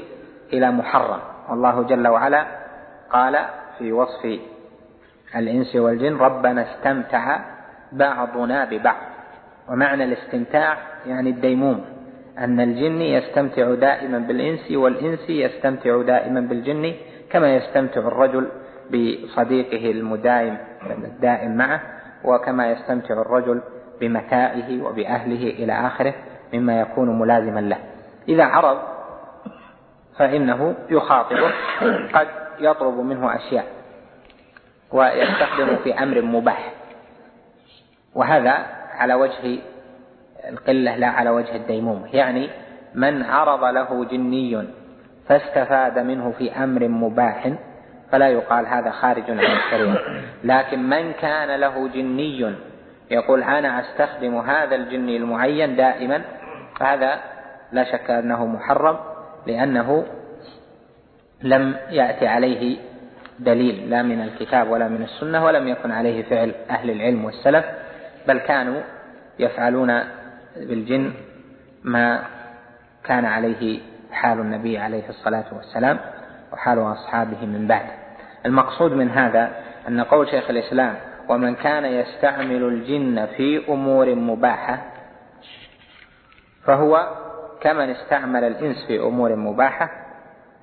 إلى 0.53 0.71
محرم. 0.71 1.19
والله 1.49 1.83
جل 1.83 2.07
وعلا 2.07 2.45
قال 3.09 3.37
في 3.77 3.91
وصف 3.91 4.39
الإنس 5.35 5.75
والجن 5.75 6.17
ربنا 6.17 6.65
استمتع 6.71 7.39
بعضنا 7.91 8.65
ببعض. 8.65 8.95
ومعنى 9.69 10.03
الاستمتاع 10.03 10.77
يعني 11.05 11.29
الديموم 11.29 11.85
أن 12.37 12.59
الجن 12.59 13.01
يستمتع 13.01 13.73
دائما 13.73 14.19
بالإنس 14.19 14.71
والإنس 14.71 15.29
يستمتع 15.29 16.01
دائما 16.01 16.39
بالجن 16.39 16.93
كما 17.31 17.55
يستمتع 17.55 17.99
الرجل 18.01 18.47
بصديقه 18.89 19.91
المدايم 19.91 20.57
الدائم 21.03 21.57
معه 21.57 21.81
وكما 22.23 22.71
يستمتع 22.71 23.13
الرجل 23.13 23.61
بمتاعه 24.01 24.83
وبأهله 24.83 25.49
إلى 25.49 25.73
آخره 25.87 26.13
مما 26.53 26.79
يكون 26.81 27.19
ملازما 27.19 27.59
له. 27.59 27.77
إذا 28.29 28.43
عرض 28.43 28.77
فإنه 30.17 30.75
يخاطبه 30.89 31.51
قد 32.13 32.27
يطلب 32.59 32.99
منه 32.99 33.35
أشياء 33.35 33.65
ويستخدم 34.91 35.75
في 35.75 35.93
أمر 35.93 36.21
مباح. 36.21 36.71
وهذا 38.15 38.65
على 38.91 39.13
وجه 39.13 39.59
القلة 40.49 40.95
لا 40.95 41.07
على 41.07 41.29
وجه 41.29 41.55
الديمومة 41.55 42.15
يعني 42.15 42.49
من 42.95 43.23
عرض 43.23 43.63
له 43.63 44.05
جني 44.05 44.67
فاستفاد 45.27 45.99
منه 45.99 46.33
في 46.37 46.51
أمر 46.63 46.87
مباح 46.87 47.51
فلا 48.11 48.27
يقال 48.27 48.67
هذا 48.67 48.91
خارج 48.91 49.23
عن 49.31 49.39
الشريعة. 49.39 49.97
لكن 50.43 50.89
من 50.89 51.11
كان 51.13 51.59
له 51.59 51.87
جني 51.87 52.55
يقول 53.11 53.43
أنا 53.43 53.79
أستخدم 53.79 54.37
هذا 54.37 54.75
الجني 54.75 55.17
المعين 55.17 55.75
دائما 55.75 56.21
فهذا 56.79 57.19
لا 57.75 57.83
شك 57.83 58.11
أنه 58.11 58.45
محرم 58.45 58.97
لأنه 59.47 60.05
لم 61.41 61.75
يأتي 61.89 62.27
عليه 62.27 62.77
دليل 63.39 63.89
لا 63.89 64.01
من 64.01 64.21
الكتاب 64.21 64.69
ولا 64.69 64.87
من 64.87 65.03
السنة 65.03 65.45
ولم 65.45 65.67
يكن 65.67 65.91
عليه 65.91 66.23
فعل 66.23 66.51
أهل 66.69 66.89
العلم 66.91 67.25
والسلف 67.25 67.65
بل 68.27 68.37
كانوا 68.37 68.81
يفعلون 69.39 70.03
بالجن 70.55 71.13
ما 71.83 72.23
كان 73.03 73.25
عليه 73.25 73.79
حال 74.11 74.39
النبي 74.39 74.77
عليه 74.77 75.09
الصلاة 75.09 75.45
والسلام 75.51 75.99
وحال 76.53 76.79
أصحابه 76.79 77.45
من 77.45 77.67
بعد. 77.67 77.85
المقصود 78.45 78.91
من 78.91 79.09
هذا 79.09 79.51
أن 79.87 80.01
قول 80.01 80.29
شيخ 80.29 80.49
الإسلام 80.49 80.95
ومن 81.29 81.55
كان 81.55 81.85
يستعمل 81.85 82.63
الجن 82.63 83.25
في 83.25 83.69
أمور 83.69 84.15
مباحة 84.15 84.81
فهو 86.65 87.07
كمن 87.61 87.89
استعمل 87.89 88.43
الإنس 88.43 88.85
في 88.87 88.99
أمور 88.99 89.35
مباحة 89.35 89.89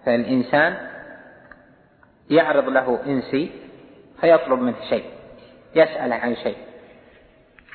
فالإنسان 0.07 0.77
يعرض 2.31 2.69
له 2.69 2.99
إنسي 3.07 3.53
فيطلب 4.21 4.61
منه 4.61 4.81
شيء 4.89 5.05
يسأله 5.75 6.15
عن 6.15 6.37
شيء. 6.37 6.57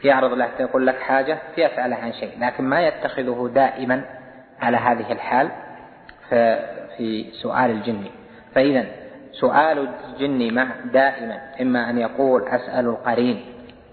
يعرض 0.04 0.34
له 0.34 0.50
يقول 0.60 0.88
لك 0.88 1.00
حاجة 1.00 1.38
فيسأله 1.56 1.96
عن 1.96 2.14
شيء 2.14 2.32
لكن 2.40 2.64
ما 2.64 2.88
يتخذه 2.88 3.52
دائما 3.54 4.02
على 4.62 4.78
هذه 4.78 5.12
الحال 5.12 5.52
في 6.98 7.32
سؤال 7.42 7.72
الجن. 7.72 8.06
فإذا 8.56 8.86
سؤال 9.32 9.90
الجن 10.14 10.54
مع 10.54 10.68
دائما 10.94 11.42
إما 11.62 11.90
أن 11.90 11.98
يقول 11.98 12.48
أسأل 12.48 12.86
القرين 12.86 13.46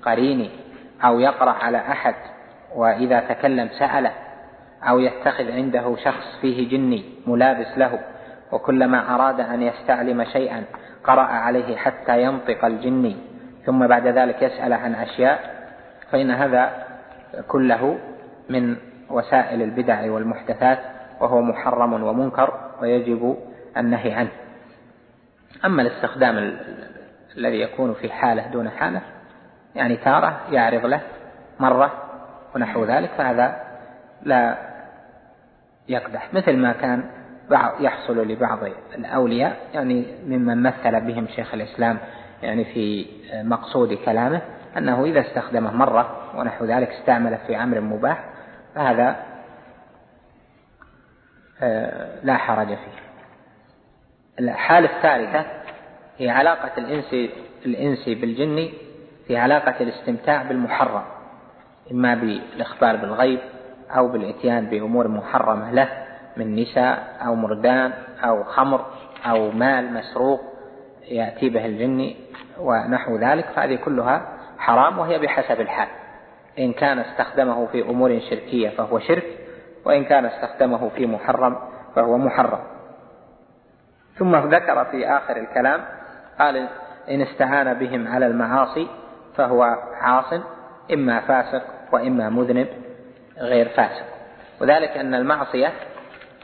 قريني 0.02 0.50
أو 1.04 1.20
يقرأ 1.20 1.50
على 1.50 1.78
أحد 1.78 2.14
وإذا 2.74 3.20
تكلم 3.20 3.68
سأله 3.78 4.12
أو 4.88 4.98
يتخذ 4.98 5.52
عنده 5.52 5.96
شخص 5.96 6.38
فيه 6.40 6.68
جني 6.68 7.04
ملابس 7.26 7.78
له 7.78 7.98
وكلما 8.52 9.14
أراد 9.14 9.40
أن 9.40 9.62
يستعلم 9.62 10.24
شيئا 10.24 10.64
قرأ 11.04 11.22
عليه 11.22 11.76
حتى 11.76 12.22
ينطق 12.22 12.64
الجني 12.64 13.16
ثم 13.66 13.86
بعد 13.86 14.06
ذلك 14.06 14.42
يسأل 14.42 14.72
عن 14.72 14.94
أشياء 14.94 15.54
فإن 16.10 16.30
هذا 16.30 16.86
كله 17.48 17.98
من 18.48 18.76
وسائل 19.10 19.62
البدع 19.62 20.10
والمحدثات 20.10 20.78
وهو 21.20 21.42
محرم 21.42 22.02
ومنكر 22.02 22.60
ويجب 22.80 23.36
النهي 23.76 24.12
عنه. 24.12 24.30
أما 25.64 25.82
الاستخدام 25.82 26.56
الذي 27.36 27.60
يكون 27.60 27.94
في 27.94 28.12
حالة 28.12 28.46
دون 28.46 28.70
حالة 28.70 29.00
يعني 29.74 29.96
تارة 29.96 30.40
يعرض 30.50 30.86
له 30.86 31.00
مرة 31.60 31.92
ونحو 32.54 32.84
ذلك 32.84 33.10
فهذا 33.18 33.60
لا 34.22 34.73
يقدح 35.88 36.34
مثل 36.34 36.56
ما 36.56 36.72
كان 36.72 37.10
يحصل 37.80 38.28
لبعض 38.28 38.58
الأولياء 38.94 39.56
يعني 39.74 40.06
ممن 40.26 40.62
مثل 40.62 41.00
بهم 41.00 41.26
شيخ 41.36 41.54
الإسلام 41.54 41.98
يعني 42.42 42.64
في 42.64 43.06
مقصود 43.32 43.92
كلامه 43.92 44.42
أنه 44.76 45.04
إذا 45.04 45.20
استخدمه 45.20 45.72
مرة 45.72 46.30
ونحو 46.36 46.64
ذلك 46.64 46.88
استعمله 46.88 47.36
في 47.46 47.56
أمر 47.56 47.80
مباح 47.80 48.24
فهذا 48.74 49.16
آه، 51.62 52.24
لا 52.24 52.36
حرج 52.36 52.66
فيه. 52.66 53.04
الحالة 54.38 54.96
الثالثة 54.96 55.44
هي 56.18 56.30
علاقة 56.30 56.70
الإنس 56.78 57.30
الإنس 57.66 58.04
بالجن 58.08 58.68
في 59.26 59.36
علاقة 59.36 59.74
الاستمتاع 59.80 60.42
بالمحرم 60.42 61.02
إما 61.92 62.14
بالإخبار 62.14 62.96
بالغيب 62.96 63.40
أو 63.96 64.08
بالإتيان 64.08 64.66
بأمور 64.66 65.08
محرمة 65.08 65.70
له 65.70 65.88
من 66.36 66.56
نساء 66.56 67.16
أو 67.26 67.34
مردان 67.34 67.92
أو 68.24 68.44
خمر 68.44 68.84
أو 69.26 69.50
مال 69.50 69.92
مسروق 69.92 70.40
يأتي 71.08 71.48
به 71.48 71.66
الجن 71.66 72.14
ونحو 72.58 73.16
ذلك 73.16 73.44
فهذه 73.56 73.76
كلها 73.84 74.28
حرام 74.58 74.98
وهي 74.98 75.18
بحسب 75.18 75.60
الحال. 75.60 75.88
إن 76.58 76.72
كان 76.72 76.98
استخدمه 76.98 77.66
في 77.66 77.82
أمور 77.82 78.20
شركية 78.30 78.68
فهو 78.70 78.98
شرك 78.98 79.24
وإن 79.84 80.04
كان 80.04 80.24
استخدمه 80.26 80.88
في 80.88 81.06
محرم 81.06 81.58
فهو 81.96 82.18
محرم. 82.18 82.60
ثم 84.18 84.36
ذكر 84.36 84.84
في 84.84 85.06
آخر 85.06 85.36
الكلام 85.36 85.80
قال 86.38 86.68
إن 87.10 87.20
استعان 87.20 87.74
بهم 87.74 88.08
على 88.08 88.26
المعاصي 88.26 88.88
فهو 89.36 89.62
عاص 90.00 90.40
إما 90.92 91.20
فاسق 91.20 91.62
وإما 91.92 92.28
مذنب. 92.28 92.83
غير 93.38 93.68
فاسق. 93.68 94.04
وذلك 94.60 94.90
أن 94.90 95.14
المعصية 95.14 95.72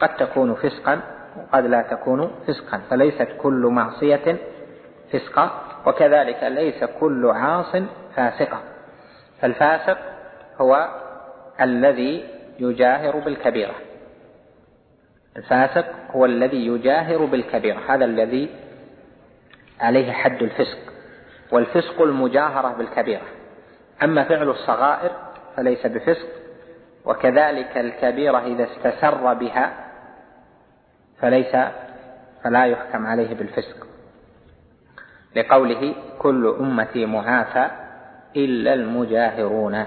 قد 0.00 0.16
تكون 0.16 0.54
فسقا 0.54 1.00
وقد 1.36 1.66
لا 1.66 1.82
تكون 1.82 2.30
فسقا 2.46 2.80
فليست 2.90 3.28
كل 3.38 3.66
معصية 3.66 4.36
فسقا 5.12 5.50
وكذلك 5.86 6.42
ليس 6.42 6.84
كل 6.84 7.26
عاص 7.26 7.76
فاسقا 8.16 8.60
فالفاسق 9.40 9.98
هو 10.60 10.88
الذي 11.60 12.24
يجاهر 12.58 13.16
بالكبيرة. 13.16 13.74
الفاسق 15.36 15.86
هو 16.10 16.24
الذي 16.24 16.66
يجاهر 16.66 17.24
بالكبيرة 17.24 17.80
هذا 17.88 18.04
الذي 18.04 18.50
عليه 19.80 20.12
حد 20.12 20.42
الفسق 20.42 20.78
والفسق 21.52 22.02
المجاهرة 22.02 22.68
بالكبيرة. 22.78 23.26
أما 24.02 24.24
فعل 24.24 24.48
الصغائر 24.48 25.10
فليس 25.56 25.86
بفسق 25.86 26.39
وكذلك 27.04 27.76
الكبيرة 27.78 28.38
إذا 28.38 28.64
استسر 28.64 29.34
بها 29.34 29.72
فليس 31.20 31.56
فلا 32.44 32.64
يحكم 32.66 33.06
عليه 33.06 33.34
بالفسق. 33.34 33.86
لقوله 35.36 35.94
كل 36.18 36.56
أمتي 36.60 37.06
معافى 37.06 37.70
إلا 38.36 38.74
المجاهرون. 38.74 39.84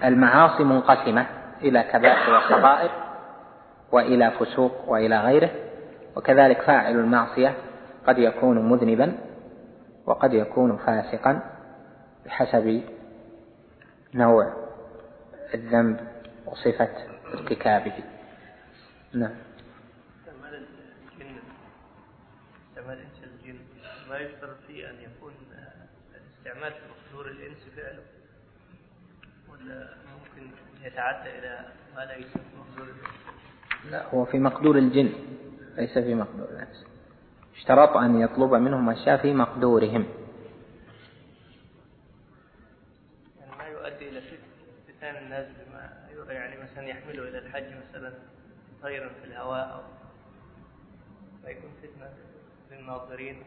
فالمعاصي 0.00 0.64
منقسمة 0.64 1.26
إلى 1.62 1.82
كبائر 1.82 2.36
وصغائر 2.36 2.90
وإلى 3.92 4.30
فسوق 4.30 4.88
وإلى 4.88 5.20
غيره 5.20 5.50
وكذلك 6.16 6.62
فاعل 6.62 6.94
المعصية 6.94 7.54
قد 8.06 8.18
يكون 8.18 8.68
مذنبا 8.68 9.12
وقد 10.06 10.34
يكون 10.34 10.76
فاسقا. 10.76 11.51
بحسب 12.26 12.82
نوع 14.14 14.68
الذنب 15.54 16.08
وصفة 16.46 16.90
ارتكابه. 17.34 18.04
نعم. 19.12 19.34
ما 24.12 24.18
يشترط 24.18 24.56
فيه 24.66 24.90
أن 24.90 24.94
يكون 25.00 25.32
الاستعمال 26.14 26.72
في 26.72 26.80
مقدور 26.88 27.26
الإنس 27.26 27.58
فعله 27.76 28.02
ولا 29.48 29.94
ممكن 30.12 30.50
يتعدى 30.82 31.38
إلى 31.38 31.72
ما 31.96 32.00
لا 32.00 32.18
مقدور 32.58 32.86
الإنس؟ 32.86 33.90
لا 33.90 34.06
هو 34.14 34.24
في 34.24 34.38
مقدور 34.38 34.78
الجن 34.78 35.12
ليس 35.76 35.98
في 35.98 36.14
مقدور 36.14 36.48
الإنس. 36.48 36.86
اشترط 37.56 37.96
أن 37.96 38.20
يطلب 38.20 38.54
منهم 38.54 38.90
أشياء 38.90 39.22
في 39.22 39.34
مقدورهم 39.34 40.06
يعني 43.40 43.56
ما 43.58 43.64
يؤدي 43.64 44.08
إلى 44.08 44.20
فتان 44.88 45.21
الناس 45.32 45.46
بما 45.66 46.32
يعني 46.32 46.56
مثلا 46.62 46.84
يحمله 46.84 47.28
إلى 47.28 47.38
الحج 47.38 47.64
مثلا 47.64 48.12
طيرا 48.82 49.08
في 49.08 49.24
الهواء 49.24 49.72
أو 49.74 49.80
فيكون 51.44 51.70
فتنة 51.82 52.08
للناظرين. 52.70 53.42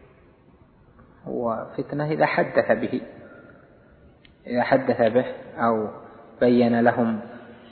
هو 1.26 1.68
فتنة 1.78 2.12
إذا 2.12 2.26
حدث 2.26 2.72
به 2.72 3.02
إذا 4.48 4.64
حدث 4.64 5.02
به 5.02 5.26
أو 5.58 5.90
بين 6.40 6.80
لهم 6.80 7.20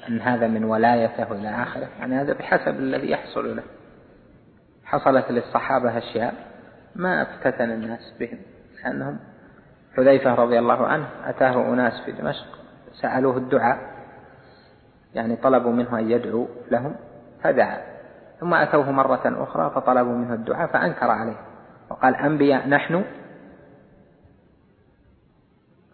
أن 0.10 0.20
هذا 0.20 0.48
من 0.48 0.64
ولايته 0.64 1.32
إلى 1.32 1.64
آخره. 1.64 1.90
يعني 2.00 2.16
هذا 2.16 2.34
بحسب 2.34 2.80
الذي 2.80 3.12
يحصل 3.12 3.56
له. 3.56 3.64
حصلت 4.86 5.32
للصحابة 5.32 5.98
أشياء 5.98 6.34
ما 6.96 7.22
افتتن 7.22 7.72
الناس 7.72 8.14
بهم 8.20 8.40
لأنهم 8.84 9.20
حذيفة 9.98 10.36
رضي 10.36 10.60
الله 10.60 10.88
عنه 10.88 11.10
أتاه 11.26 11.74
أناس 11.74 11.94
في 12.06 12.12
دمشق 12.12 12.60
سألوه 13.02 13.38
الدعاء 13.38 13.93
يعني 15.16 15.36
طلبوا 15.36 15.72
منه 15.72 16.00
أن 16.00 16.12
يدعو 16.12 16.48
لهم 16.72 16.96
فدعا. 17.44 17.78
ثم 18.40 18.54
أتوه 18.54 18.92
مرة 18.92 19.22
أخرى 19.26 19.72
فطلبوا 19.76 20.14
منه 20.16 20.34
الدعاء 20.34 20.68
فأنكر 20.68 21.10
عليه. 21.12 21.38
وقال 21.90 22.16
أنبياء 22.16 22.68
نحن. 22.68 23.04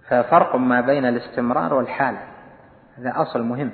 ففرق 0.07 0.55
ما 0.55 0.81
بين 0.81 1.05
الاستمرار 1.05 1.73
والحالة. 1.73 2.19
هذا 2.97 3.13
أصل 3.15 3.43
مهم. 3.43 3.71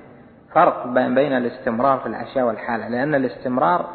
فرق 0.54 0.88
بين 0.88 1.34
الاستمرار 1.38 2.00
في 2.00 2.06
الأشياء 2.06 2.46
والحالة. 2.46 2.88
لأن 2.88 3.16
الاستمرار 3.16 3.90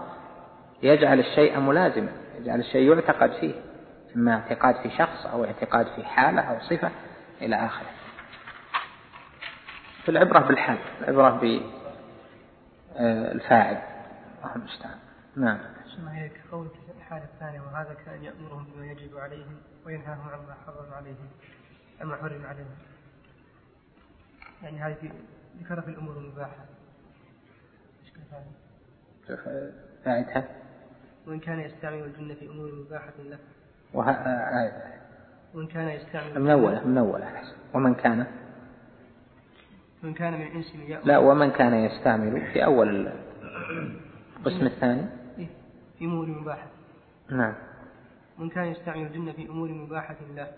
يجعل 0.83 1.19
الشيء 1.19 1.61
ملازما. 1.61 2.09
يجعل 2.41 2.61
الشيء 2.61 2.95
يعتقد 2.95 3.31
فيه. 3.31 3.55
إما 4.17 4.35
اعتقاد 4.35 4.75
في 4.75 4.91
شخص 4.91 5.27
أو 5.27 5.45
اعتقاد 5.45 5.87
في 5.87 6.05
حالة 6.05 6.41
أو 6.41 6.61
صفة 6.61 6.91
إلى 7.43 7.57
آخره. 7.57 8.00
في 10.05 10.09
العبرة 10.09 10.39
بالحال 10.39 10.79
العبرة 11.01 11.31
بالفاعل 12.97 13.83
الله 14.45 14.57
المستعان. 14.57 14.99
نعم. 15.37 15.59
ما 16.05 16.19
هي 16.19 16.29
كقولك 16.29 16.71
الحالة 16.99 17.25
الثانية 17.25 17.61
وهذا 17.61 17.97
كأن 18.05 18.25
يأمرهم 18.25 18.67
بما 18.75 18.87
يجب 18.87 19.17
عليهم 19.17 19.57
وينهاهم 19.87 20.29
عما 20.29 20.55
حرم 20.67 20.93
عليهم 20.93 21.29
أما 22.03 22.17
حرم 22.17 22.47
عليهم. 22.47 22.77
يعني 24.63 24.79
هذه 24.79 25.13
ذكرها 25.63 25.81
في 25.81 25.89
الأمور 25.89 26.17
المباحة. 26.17 26.65
أعدها. 30.07 30.49
وإن 31.27 31.41
كان 31.41 31.61
يستعمل 31.61 32.03
الجن 32.03 32.35
في 32.35 32.47
أمور 32.47 32.73
مباحة 32.73 33.13
له. 33.19 33.39
وه... 33.95 34.11
آه، 34.11 34.73
وإن 35.55 35.67
كان 35.67 35.89
يستعمل 35.89 36.41
من 36.41 36.51
أولى 36.51 36.81
من 36.85 37.23
أحسن 37.23 37.55
ومن 37.75 37.95
كان؟ 37.95 38.27
وإن 40.05 40.15
كان 40.15 40.33
من 40.33 40.47
إنس 40.47 40.75
يأكل 40.75 41.09
لا 41.09 41.19
ومن 41.19 41.51
كان 41.51 41.75
يستعمل 41.75 42.53
في 42.53 42.65
أول 42.65 43.07
القسم 44.41 44.67
الثاني. 44.67 45.07
إيه، 45.39 45.47
في 45.99 46.05
أمور 46.05 46.27
مباحة. 46.27 46.67
نعم. 47.31 47.55
وإن 48.39 48.49
كان 48.49 48.65
يستعمل 48.65 49.07
الجن 49.07 49.33
في 49.33 49.49
أمور 49.49 49.69
مباحة 49.69 50.17
له 50.37 50.49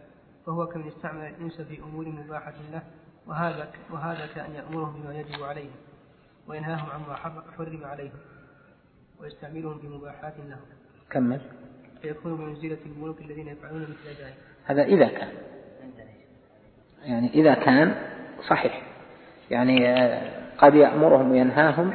فهو 0.47 0.67
كمن 0.67 0.87
استعمل 0.87 1.25
الإنس 1.27 1.61
في 1.61 1.79
أمور 1.83 2.09
مباحة 2.09 2.55
له 2.73 2.83
وهذا 3.27 3.69
وهذا 3.91 4.27
كأن 4.35 4.51
يأمرهم 4.55 5.03
بما 5.03 5.15
يجب 5.15 5.43
عليهم 5.43 5.71
وينهاهم 6.49 6.91
عما 6.91 7.15
حر- 7.17 7.45
حرم 7.59 7.85
عليهم 7.85 8.13
ويستعملهم 9.21 9.79
في 9.79 9.87
مباحات 9.89 10.35
لهم. 10.49 10.61
كمل. 11.11 11.41
فيكون 12.03 12.37
بمنزلة 12.37 12.79
الملوك 12.87 13.21
الذين 13.21 13.49
يفعلون 13.49 13.83
مثل 13.83 14.23
ذلك. 14.23 14.35
هذا 14.65 14.83
إذا 14.83 15.09
كان. 15.09 15.29
يعني 17.03 17.29
إذا 17.35 17.55
كان 17.55 17.95
صحيح. 18.49 18.83
يعني 19.51 19.89
آه، 19.89 20.23
قد 20.59 20.75
يأمرهم 20.75 21.31
وينهاهم 21.31 21.93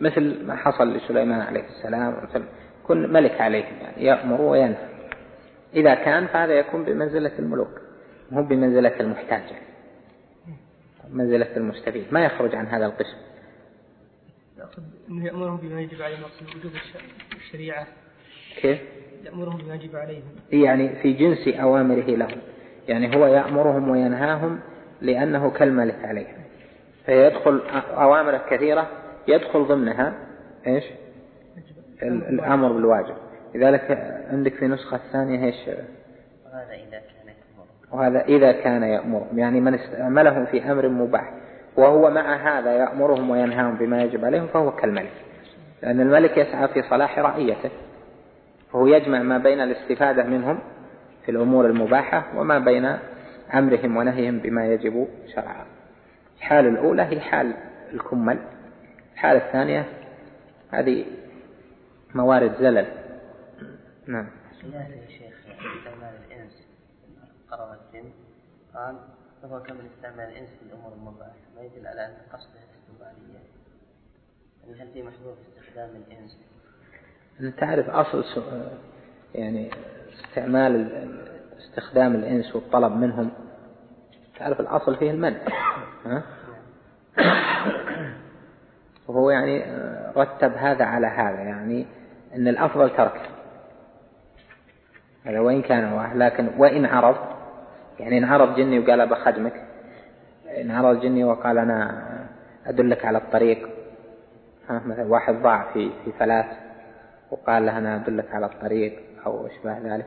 مثل 0.00 0.46
ما 0.46 0.56
حصل 0.56 0.96
لسليمان 0.96 1.40
عليه 1.40 1.64
السلام. 1.64 2.16
مثل 2.30 2.44
كن 2.86 3.12
ملك 3.12 3.40
عليهم 3.40 3.76
يعني 3.82 4.04
يأمر 4.04 4.40
وينهى. 4.40 4.88
إذا 5.74 5.94
كان 5.94 6.26
فهذا 6.26 6.52
يكون 6.52 6.84
بمنزلة 6.84 7.32
الملوك 7.38 7.80
مو 8.30 8.42
بمنزلة 8.42 9.00
المحتاج. 9.00 9.42
منزلة 11.10 11.56
المستفيد. 11.56 12.04
ما 12.10 12.24
يخرج 12.24 12.54
عن 12.54 12.66
هذا 12.66 12.86
القسم. 12.86 13.16
أنه 15.08 15.26
يأمرهم 15.26 15.56
بما 15.56 15.80
يجب 15.80 16.02
عليهم 16.02 16.20
وجوب 16.56 16.72
الش- 16.72 17.36
الشريعة. 17.36 17.86
كيف؟ 18.62 18.78
يأمرهم 19.24 19.56
بما 19.56 19.74
يجب 19.74 19.96
عليهم. 19.96 20.22
يعني 20.52 20.88
في 21.02 21.12
جنس 21.12 21.48
أوامره 21.48 22.10
لهم. 22.16 22.38
يعني 22.88 23.16
هو 23.16 23.26
يأمرهم 23.26 23.88
وينهاهم 23.90 24.60
لأنه 25.00 25.50
كالملك 25.50 26.04
عليهم 26.04 26.36
فيدخل 27.06 27.62
أوامر 27.90 28.38
كثيرة 28.50 28.86
يدخل 29.28 29.64
ضمنها 29.64 30.12
إيش؟ 30.66 30.84
ال- 32.02 32.28
الأمر 32.28 32.72
بالواجب. 32.72 33.14
لذلك 33.54 33.98
عندك 34.30 34.54
في 34.54 34.66
نسخة 34.66 35.00
ثانية 35.12 35.44
إيش؟ 35.46 35.54
وهذا 35.66 36.72
إذا 36.74 36.98
كان 36.98 37.28
يأمر. 37.28 37.66
وهذا 37.92 38.24
إذا 38.24 38.52
كان 38.52 38.82
يأمرهم 38.82 39.38
يعني 39.38 39.60
من 39.60 39.74
استعملهم 39.74 40.46
في 40.46 40.72
أمر 40.72 40.88
مباح. 40.88 41.32
وهو 41.76 42.10
مع 42.10 42.34
هذا 42.58 42.72
يأمرهم 42.72 43.30
وينهاهم 43.30 43.74
بما 43.74 44.02
يجب 44.02 44.24
عليهم 44.24 44.46
فهو 44.46 44.70
كالملك. 44.70 45.12
لأن 45.82 46.00
الملك 46.00 46.36
يسعى 46.38 46.68
في 46.68 46.82
صلاح 46.82 47.18
رعيته. 47.18 47.70
فهو 48.72 48.86
يجمع 48.86 49.22
ما 49.22 49.38
بين 49.38 49.60
الاستفادة 49.60 50.22
منهم 50.24 50.58
في 51.24 51.30
الأمور 51.30 51.66
المباحة 51.66 52.24
وما 52.36 52.58
بين 52.58 52.96
أمرهم 53.54 53.96
ونهيهم 53.96 54.38
بما 54.38 54.66
يجب 54.66 55.08
شرعا. 55.34 55.66
الحال 56.38 56.66
الأولى 56.66 57.02
هي 57.02 57.20
حال 57.20 57.54
الكمل. 57.92 58.38
الحالة 59.14 59.46
الثانية 59.46 59.86
هذه 60.70 61.04
موارد 62.14 62.54
زلل. 62.60 62.86
نعم. 64.06 64.26
يا 64.72 65.06
شيخ 65.08 65.34
استعمال 65.48 66.14
الإنس 66.26 66.68
قرر 67.50 67.72
الجن 67.94 68.10
قال 68.74 68.96
فهو 69.42 69.62
كمن 69.62 69.88
استعمال 69.96 70.28
الإنس 70.28 70.48
في 70.48 70.62
الأمور 70.66 70.92
المباحة 70.92 71.32
ما 71.56 71.62
يدل 71.62 71.86
على 71.86 72.06
أن 72.06 72.12
قصده 72.32 72.50
الاستقبالية 72.52 73.38
يعني 74.66 74.82
هل 74.82 74.92
في 74.92 75.02
محظور 75.02 75.36
استخدام 75.58 75.90
الإنس 75.96 76.38
أنت 77.40 77.58
تعرف 77.58 77.90
أصل 77.90 78.24
يعني 79.34 79.70
استعمال 80.24 80.74
ال- 80.76 81.37
استخدام 81.58 82.14
الإنس 82.14 82.56
والطلب 82.56 82.92
منهم. 82.92 83.30
تعرف 84.38 84.60
الأصل 84.60 84.96
فيه 84.96 85.10
المنع 85.10 85.38
ها؟ 86.06 86.22
وهو 89.08 89.30
يعني 89.30 89.64
رتب 90.16 90.52
هذا 90.52 90.84
على 90.84 91.06
هذا 91.06 91.40
يعني 91.40 91.86
أن 92.34 92.48
الأفضل 92.48 92.90
تركه 92.90 93.20
هذا 95.24 95.40
وإن 95.40 95.62
كان 95.62 95.92
واحد 95.92 96.16
لكن 96.16 96.50
وإن 96.58 96.84
عرض 96.84 97.16
يعني 98.00 98.18
إن 98.18 98.24
عرض 98.24 98.56
جني 98.56 98.78
وقال 98.78 99.08
بخدمك 99.08 99.64
إن 100.60 100.70
عرض 100.70 101.00
جني 101.00 101.24
وقال 101.24 101.58
أنا 101.58 102.04
أدلك 102.66 103.04
على 103.04 103.18
الطريق. 103.18 103.68
ها؟ 104.68 104.82
مثلا 104.86 105.04
واحد 105.04 105.34
ضاع 105.34 105.72
في 105.72 105.90
في 106.04 106.12
فلاس 106.12 106.46
وقال 107.30 107.66
له 107.66 107.78
أنا 107.78 107.96
أدلك 107.96 108.34
على 108.34 108.46
الطريق 108.46 109.00
أو 109.26 109.46
أشبه 109.46 109.78
ذلك. 109.78 110.06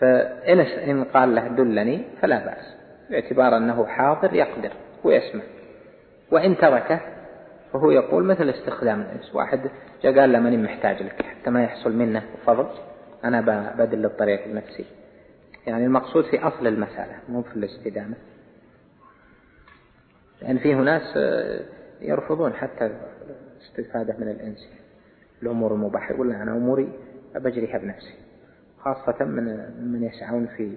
فإن 0.00 0.60
إن 0.60 1.04
قال 1.04 1.34
له 1.34 1.48
دلني 1.48 2.04
فلا 2.22 2.44
بأس 2.44 2.76
باعتبار 3.10 3.56
أنه 3.56 3.86
حاضر 3.86 4.34
يقدر 4.34 4.72
ويسمع. 5.04 5.42
وإن 6.30 6.56
تركه 6.56 7.00
فهو 7.72 7.90
يقول 7.90 8.24
مثل 8.24 8.50
استخدام 8.50 9.00
الإنس 9.00 9.34
واحد 9.34 9.60
جاء 10.02 10.20
قال 10.20 10.32
له 10.32 10.40
ماني 10.40 10.56
محتاج 10.56 11.02
لك 11.02 11.22
حتى 11.22 11.50
ما 11.50 11.64
يحصل 11.64 11.96
منه 11.96 12.22
فضل 12.46 12.66
أنا 13.24 13.40
بدل 13.78 14.04
الطريق 14.04 14.48
بنفسي 14.48 14.84
يعني 15.66 15.84
المقصود 15.86 16.24
في 16.24 16.38
أصل 16.38 16.66
المسألة 16.66 17.18
مو 17.28 17.42
في 17.42 17.56
الاستدامة. 17.56 18.14
لأن 20.42 20.58
فيه 20.58 20.74
ناس 20.74 21.16
آه، 21.16 21.60
يرفضون 22.00 22.52
حتى 22.52 22.90
الاستفادة 23.56 24.16
من 24.18 24.28
الإنس. 24.28 24.68
الأمور 25.42 25.74
المباحة 25.74 26.14
يقول 26.14 26.32
أنا 26.32 26.52
أموري 26.52 26.92
بجريها 27.34 27.78
بنفسي. 27.78 28.14
خاصة 28.84 29.24
من 29.24 29.44
من 29.92 30.02
يسعون 30.02 30.46
في 30.46 30.76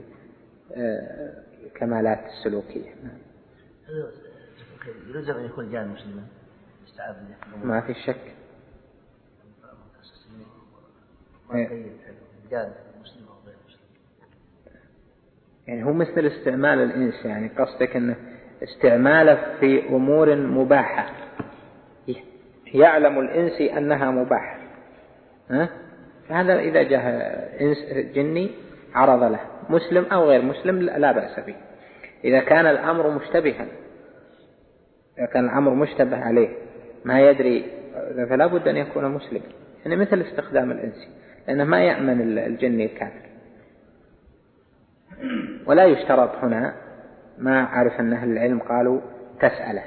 آه، 0.76 1.34
كمالات 1.76 2.26
السلوكية. 2.26 2.90
نعم. 3.04 3.18
يلزم 5.08 5.34
أن 5.34 5.46
يكون 5.46 5.72
جاء 5.72 5.86
مسلما؟ 5.88 6.24
ما 7.64 7.82
في 7.82 7.94
شك. 7.94 8.34
يعني 15.68 15.84
هو 15.84 15.94
مثل 15.94 16.26
استعمال 16.26 16.80
الإنس 16.80 17.26
يعني 17.26 17.48
قصدك 17.48 17.96
أنه 17.96 18.16
استعماله 18.64 19.60
في 19.60 19.88
أمور 19.90 20.36
مباحة. 20.36 21.14
يعلم 22.74 23.20
الإنس 23.20 23.62
أنها 23.62 24.12
مباحة. 24.12 24.60
ها؟ 25.50 25.70
فهذا 26.30 26.60
إذا 26.60 26.84
جاء 26.84 27.74
جني 28.16 28.52
عرض 28.94 29.24
له. 29.24 29.40
مسلم 29.70 30.06
أو 30.06 30.30
غير 30.30 30.42
مسلم 30.42 30.80
لا 30.82 31.12
بأس 31.12 31.40
به. 31.40 31.56
إذا 32.26 32.40
كان 32.40 32.66
الأمر 32.66 33.10
مشتبها 33.10 33.68
إذا 35.18 35.26
كان 35.26 35.46
الأمر 35.46 35.74
مشتبه 35.74 36.18
عليه 36.18 36.50
ما 37.06 37.22
يدري 37.22 37.66
فلا 38.30 38.48
بد 38.48 38.68
أن 38.68 38.78
يكون 38.78 39.12
مسلم. 39.12 39.42
يعني 39.86 39.96
مثل 39.96 40.22
استخدام 40.22 40.72
الإنس 40.72 41.08
لأنه 41.48 41.64
ما 41.64 41.84
يأمن 41.84 42.38
الجني 42.38 42.86
الكافر. 42.86 43.30
ولا 45.66 45.86
يشترط 45.86 46.36
هنا 46.36 46.76
ما 47.38 47.64
أعرف 47.64 48.00
أن 48.00 48.14
أهل 48.14 48.32
العلم 48.32 48.60
قالوا 48.60 49.02
تسأله 49.40 49.84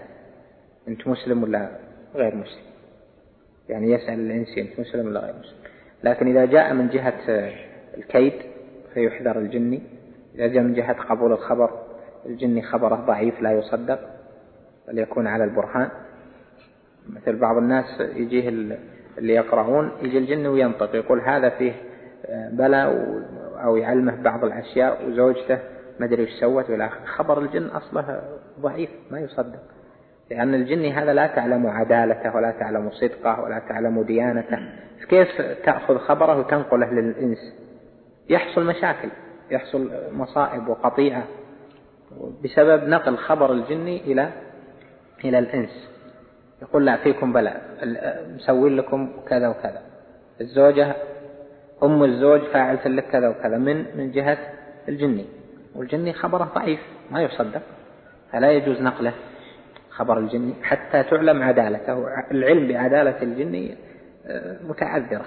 أنت 0.89 1.09
مسلم 1.09 1.43
ولا 1.43 1.69
غير 2.15 2.35
مسلم؟ 2.35 2.67
يعني 3.69 3.93
يسأل 3.93 4.21
الإنسي 4.21 4.61
أنت 4.61 4.81
مسلم 4.81 5.07
ولا 5.07 5.21
غير 5.21 5.35
مسلم؟ 5.35 5.66
لكن 6.05 6.27
إذا 6.29 6.45
جاء 6.45 6.75
من 6.75 6.89
جهة 6.89 7.51
الكيد 7.97 8.33
فيحذر 8.95 9.39
الجني 9.39 9.83
إذا 10.35 10.47
جاء 10.47 10.63
من 10.63 10.75
جهة 10.75 10.93
قبول 10.93 11.33
الخبر 11.33 11.71
الجني 12.27 12.63
خبره 12.63 12.95
ضعيف 12.95 13.43
لا 13.43 13.53
يصدق 13.53 14.01
بل 14.89 14.99
يكون 14.99 15.27
على 15.27 15.45
البرهان. 15.45 15.89
مثل 17.09 17.37
بعض 17.37 17.57
الناس 17.57 18.01
يجيه 18.01 18.49
اللي 19.19 19.35
يقرؤون 19.35 19.91
يجي 20.03 20.19
الجن 20.19 20.47
وينطق 20.47 20.95
يقول 20.95 21.21
هذا 21.21 21.49
فيه 21.49 21.73
بلاء 22.53 22.89
أو 23.65 23.77
يعلمه 23.77 24.23
بعض 24.23 24.45
الأشياء 24.45 25.09
وزوجته 25.09 25.59
ما 26.01 26.07
أدري 26.07 26.23
وش 26.23 26.31
سوت 26.41 26.71
والى 26.71 26.89
خبر 26.89 27.39
الجن 27.39 27.67
أصله 27.67 28.23
ضعيف 28.61 28.91
ما 29.11 29.21
يصدق. 29.21 29.63
لأن 30.31 30.55
الجن 30.55 30.85
هذا 30.85 31.15
لا 31.15 31.27
تعلم 31.27 31.67
عدالته 31.67 32.37
ولا 32.37 32.51
تعلم 32.51 32.91
صدقه 32.91 33.41
ولا 33.41 33.59
تعلم 33.59 34.03
ديانته. 34.03 34.59
كيف 35.09 35.29
تأخذ 35.65 35.99
خبره 35.99 36.39
وتنقله 36.39 36.91
للإنس؟ 36.91 37.39
يحصل 38.29 38.67
مشاكل 38.67 39.09
يحصل 39.51 39.91
مصائب 40.13 40.69
وقطيعة 40.69 41.25
بسبب 42.45 42.89
نقل 42.89 43.17
خبر 43.17 43.53
الجني 43.53 44.01
إلى 44.01 44.31
إلى 45.25 45.39
الإنس. 45.39 45.89
يقول 46.63 46.87
لا 46.87 46.97
فيكم 46.97 47.33
بلاء 47.33 47.63
مسوي 48.35 48.71
لكم 48.71 49.11
كذا 49.29 49.49
وكذا. 49.49 49.83
الزوجة 50.41 50.97
أم 51.83 52.05
الزوج 52.05 52.41
فاعلة 52.41 52.89
لك 52.89 53.05
كذا 53.07 53.29
وكذا 53.29 53.59
من 53.59 53.97
من 53.97 54.11
جهة 54.11 54.39
الجني 54.89 55.25
والجني 55.75 56.13
خبره 56.13 56.53
ضعيف 56.55 56.81
ما 57.11 57.23
يصدق 57.23 57.63
فلا 58.33 58.53
يجوز 58.53 58.81
نقله. 58.81 59.13
خبر 59.97 60.19
الجني 60.19 60.55
حتى 60.63 61.03
تعلم 61.03 61.43
عدالته. 61.43 62.09
العلم 62.31 62.69
بعدالة 62.69 63.23
الجني 63.23 63.77
آه، 64.27 64.57
متعذرة. 64.69 65.25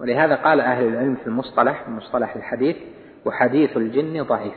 ولهذا 0.00 0.34
قال 0.34 0.60
أهل 0.60 0.88
العلم 0.88 1.14
في 1.14 1.26
المصطلح 1.26 1.88
مصطلح 1.88 2.36
الحديث 2.36 2.76
وحديث 3.24 3.76
الجن 3.76 4.22
ضعيف. 4.22 4.54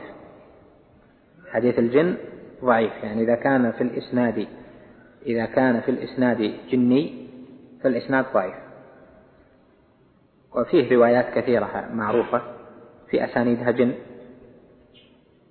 حديث 1.50 1.78
الجن 1.78 2.16
ضعيف. 2.64 2.92
يعني 3.02 3.22
إذا 3.22 3.34
كان 3.34 3.72
في 3.72 3.80
الإسناد 3.80 4.46
إذا 5.26 5.46
كان 5.46 5.80
في 5.80 5.90
الإسناد 5.90 6.52
جني 6.70 7.28
فالإسناد 7.82 8.24
ضعيف. 8.34 8.54
وفيه 10.54 10.96
روايات 10.96 11.34
كثيرة 11.34 11.88
معروفة 11.92 12.42
في 13.10 13.24
أسانيدها 13.24 13.70
جن 13.70 13.94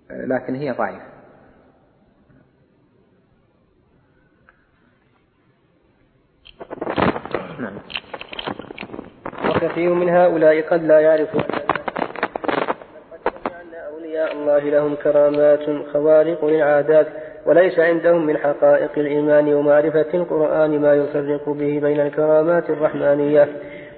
لكن 0.09 0.55
هي 0.55 0.71
ضعيفة. 0.71 1.14
نعم. 7.59 7.73
وكثير 9.49 9.93
من 9.93 10.09
هؤلاء 10.09 10.61
قد 10.61 10.83
لا 10.83 10.99
يعرف 10.99 11.29
أولياء 13.93 14.33
الله 14.33 14.59
لهم 14.59 14.95
كرامات 14.95 15.59
خوارق 15.93 16.45
للعادات 16.45 17.07
وليس 17.45 17.79
عندهم 17.79 18.25
من 18.25 18.37
حقائق 18.37 18.91
الإيمان 18.97 19.53
ومعرفة 19.53 20.05
القرآن 20.13 20.81
ما 20.81 20.93
يفرق 20.93 21.49
به 21.49 21.79
بين 21.79 21.99
الكرامات 21.99 22.69
الرحمانية 22.69 23.47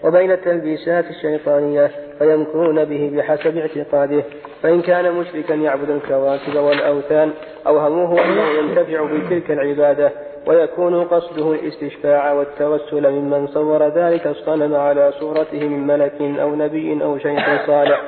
وبين 0.04 0.32
التلبيسات 0.32 1.06
الشيطانية 1.10 1.92
فيمكرون 2.20 2.86
به 2.86 3.12
بحسب 3.16 3.58
اعتقاده. 3.58 4.24
فإن 4.64 4.82
كان 4.82 5.12
مشركا 5.12 5.54
يعبد 5.54 5.90
الكواكب 5.90 6.56
والأوثان 6.56 7.32
أوهموه 7.68 8.26
أنه 8.26 8.50
ينتفع 8.50 9.06
بتلك 9.06 9.52
العبادة 9.52 10.12
ويكون 10.48 11.04
قصده 11.04 11.52
الاستشفاع 11.52 12.34
والتوسل 12.34 13.12
ممن 13.12 13.48
صور 13.48 13.88
ذلك 13.88 14.28
الصنم 14.28 14.76
على 14.76 15.12
صورته 15.12 15.68
من 15.68 15.88
ملك 15.88 16.22
أو 16.22 16.56
نبي 16.56 17.04
أو 17.04 17.18
شيخ 17.18 17.68
صالح. 17.68 18.02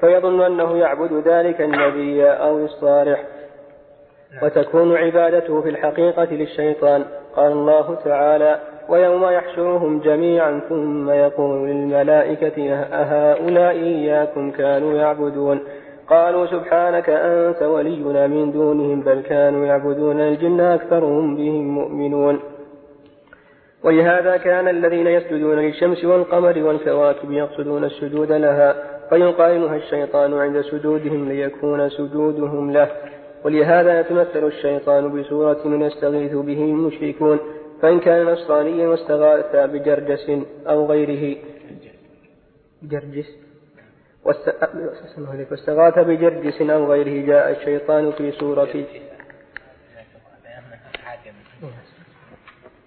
فيظن 0.00 0.40
أنه 0.40 0.76
يعبد 0.76 1.28
ذلك 1.28 1.60
النبي 1.60 2.26
أو 2.26 2.58
الصالح. 2.58 3.24
وتكون 4.42 4.96
عبادته 4.96 5.60
في 5.60 5.68
الحقيقة 5.68 6.24
للشيطان. 6.24 7.04
قال 7.36 7.52
الله 7.52 7.94
تعالى 8.04 8.58
ويوم 8.88 9.24
يحشرهم 9.24 10.00
جميعا 10.00 10.60
ثم 10.68 11.10
يقول 11.10 11.68
للملائكة 11.68 12.74
أهؤلاء 12.74 13.72
إياكم 13.72 14.50
كانوا 14.50 14.98
يعبدون؟ 14.98 15.60
قالوا 16.10 16.46
سبحانك 16.46 17.10
أنت 17.10 17.62
ولينا 17.62 18.26
من 18.26 18.52
دونهم 18.52 19.00
بل 19.00 19.20
كانوا 19.20 19.66
يعبدون 19.66 20.20
الجن 20.20 20.60
أكثرهم 20.60 21.36
بهم 21.36 21.68
مؤمنون. 21.68 22.40
ولهذا 23.84 24.36
كان 24.36 24.68
الذين 24.68 25.06
يسجدون 25.06 25.58
للشمس 25.58 26.04
والقمر 26.04 26.62
والكواكب 26.62 27.32
يقصدون 27.32 27.84
السجود 27.84 28.32
لها 28.32 28.76
فيقارنها 29.08 29.76
الشيطان 29.76 30.34
عند 30.34 30.60
سجودهم 30.60 31.28
ليكون 31.28 31.88
سجودهم 31.88 32.72
له. 32.72 32.88
ولهذا 33.44 34.00
يتمثل 34.00 34.46
الشيطان 34.46 35.20
بسورة 35.20 35.60
من 35.64 35.82
يستغيث 35.82 36.32
به 36.32 36.64
المشركون 36.64 37.38
فإن 37.82 38.00
كان 38.00 38.26
نصرانيا 38.26 38.88
واستغاث 38.88 39.70
بجرجس 39.70 40.30
أو 40.66 40.86
غيره. 40.86 41.36
جرجس؟ 42.82 43.49
واستغاث 44.24 45.98
بجرجس 45.98 46.62
أو 46.62 46.92
غيره 46.92 47.26
جاء 47.26 47.50
الشيطان 47.50 48.12
في 48.12 48.32
سورة 48.32 48.84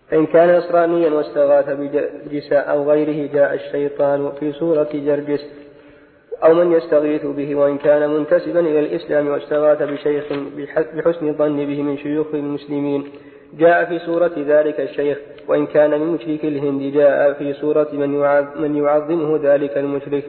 فإن 0.10 0.26
كان 0.26 0.58
نصرانيا 0.58 1.10
واستغاث 1.10 1.70
بجرجس 1.70 2.54
أو 2.54 2.92
غيره 2.92 3.34
جاء 3.34 3.54
الشيطان 3.54 4.32
في 4.40 4.52
سورة 4.52 4.90
جرجس 4.94 5.46
أو 6.44 6.54
من 6.54 6.72
يستغيث 6.72 7.26
به 7.26 7.56
وإن 7.56 7.78
كان 7.78 8.10
منتسبا 8.10 8.60
إلى 8.60 8.80
الإسلام 8.80 9.28
واستغاث 9.28 9.82
بشيخ 9.82 10.24
بحسن 10.96 11.28
الظن 11.28 11.58
به 11.66 11.82
من 11.82 11.98
شيوخ 11.98 12.28
المسلمين. 12.34 13.12
جاء 13.54 13.86
في 13.86 14.00
سورة 14.00 14.32
ذلك 14.38 14.80
الشيخ 14.80 15.18
وإن 15.48 15.68
كان 15.68 16.00
من 16.00 16.08
مشرك 16.08 16.46
الهند 16.46 16.94
جاء 16.94 17.34
في 17.34 17.54
سورة 17.54 17.88
من 18.56 18.76
يعظمه 18.76 19.40
ذلك 19.44 19.78
المشرك. 19.78 20.24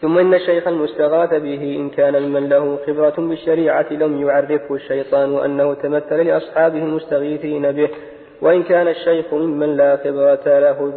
ثم 0.00 0.18
إن 0.18 0.34
الشيخ 0.34 0.68
المستغاث 0.68 1.30
به 1.30 1.76
إن 1.76 1.90
كان 1.90 2.22
ممن 2.22 2.48
له 2.48 2.78
خبرة 2.86 3.14
بالشريعة 3.18 3.86
لم 3.90 4.28
يعرفه 4.28 4.74
الشيطان 4.74 5.44
أنه 5.44 5.74
تمثل 5.74 6.16
لأصحابه 6.26 6.78
المستغيثين 6.78 7.72
به 7.72 7.88
وإن 8.42 8.62
كان 8.62 8.88
الشيخ 8.88 9.34
ممن 9.34 9.76
لا 9.76 9.96
خبرة 9.96 10.58
له 10.58 10.92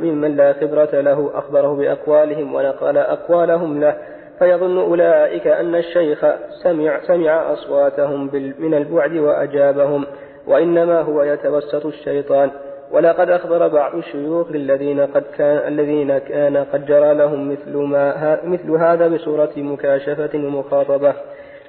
ممن 0.00 0.36
لا 0.36 0.52
خبرة 0.52 1.00
له 1.00 1.30
أخبره 1.34 1.76
بأقوالهم 1.76 2.54
ونقل 2.54 2.98
أقوالهم 2.98 3.80
له 3.80 3.96
فيظن 4.38 4.78
أولئك 4.78 5.46
أن 5.46 5.74
الشيخ 5.74 6.26
سمع 6.62 7.00
سمع 7.06 7.52
أصواتهم 7.52 8.30
من 8.58 8.74
البعد 8.74 9.16
وأجابهم 9.16 10.06
وإنما 10.46 11.00
هو 11.00 11.22
يتوسط 11.22 11.86
الشيطان. 11.86 12.50
ولقد 12.92 13.30
أخبر 13.30 13.68
بعض 13.68 13.94
الشيوخ 13.94 14.46
الذين 14.50 15.00
قد 15.00 15.24
كان 15.38 15.68
الذين 15.72 16.18
كان 16.18 16.56
قد 16.56 16.86
جرى 16.86 17.14
لهم 17.14 17.52
مثل 17.52 17.76
ما 17.76 18.38
مثل 18.44 18.70
هذا 18.70 19.08
بصورة 19.08 19.52
مكاشفة 19.56 20.30
ومخاطبة. 20.34 21.14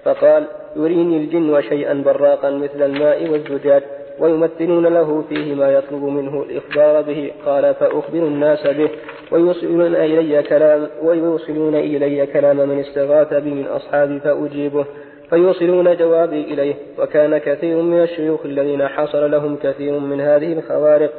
فقال 0.04 0.44
يريني 0.76 1.18
الجن 1.18 1.62
شيئا 1.62 1.94
براقا 2.06 2.50
مثل 2.50 2.82
الماء 2.82 3.30
والزجاج 3.30 3.84
ويمثلون 4.20 4.88
له 4.88 5.24
فيه 5.30 5.56
ما 5.56 5.72
يطلب 5.72 6.04
منه 6.04 6.44
الإخبار 6.44 7.02
به. 7.02 7.32
قال 7.46 7.74
فأخبر 7.74 8.20
الناس 8.20 8.68
به 8.68 8.90
ويوصلون 9.32 9.96
إلي 9.96 10.44
كلام 10.44 10.88
ويوصلون 11.04 11.76
إلي 11.76 12.26
كلام 12.26 12.58
من 12.58 12.80
استغاث 12.80 13.34
بي 13.34 13.50
من 13.50 13.66
أصحابي 13.66 14.20
فأجيبه. 14.20 14.86
فيوصلون 15.34 15.98
جوابي 15.98 16.42
إليه 16.42 16.76
وكان 17.00 17.38
كثير 17.38 17.82
من 17.82 18.04
الشيوخ 18.04 18.46
الذين 18.46 18.88
حصل 18.88 19.32
لهم 19.32 19.58
كثير 19.58 20.00
من 20.00 20.22
هذه 20.22 20.54
الخوارق. 20.54 21.12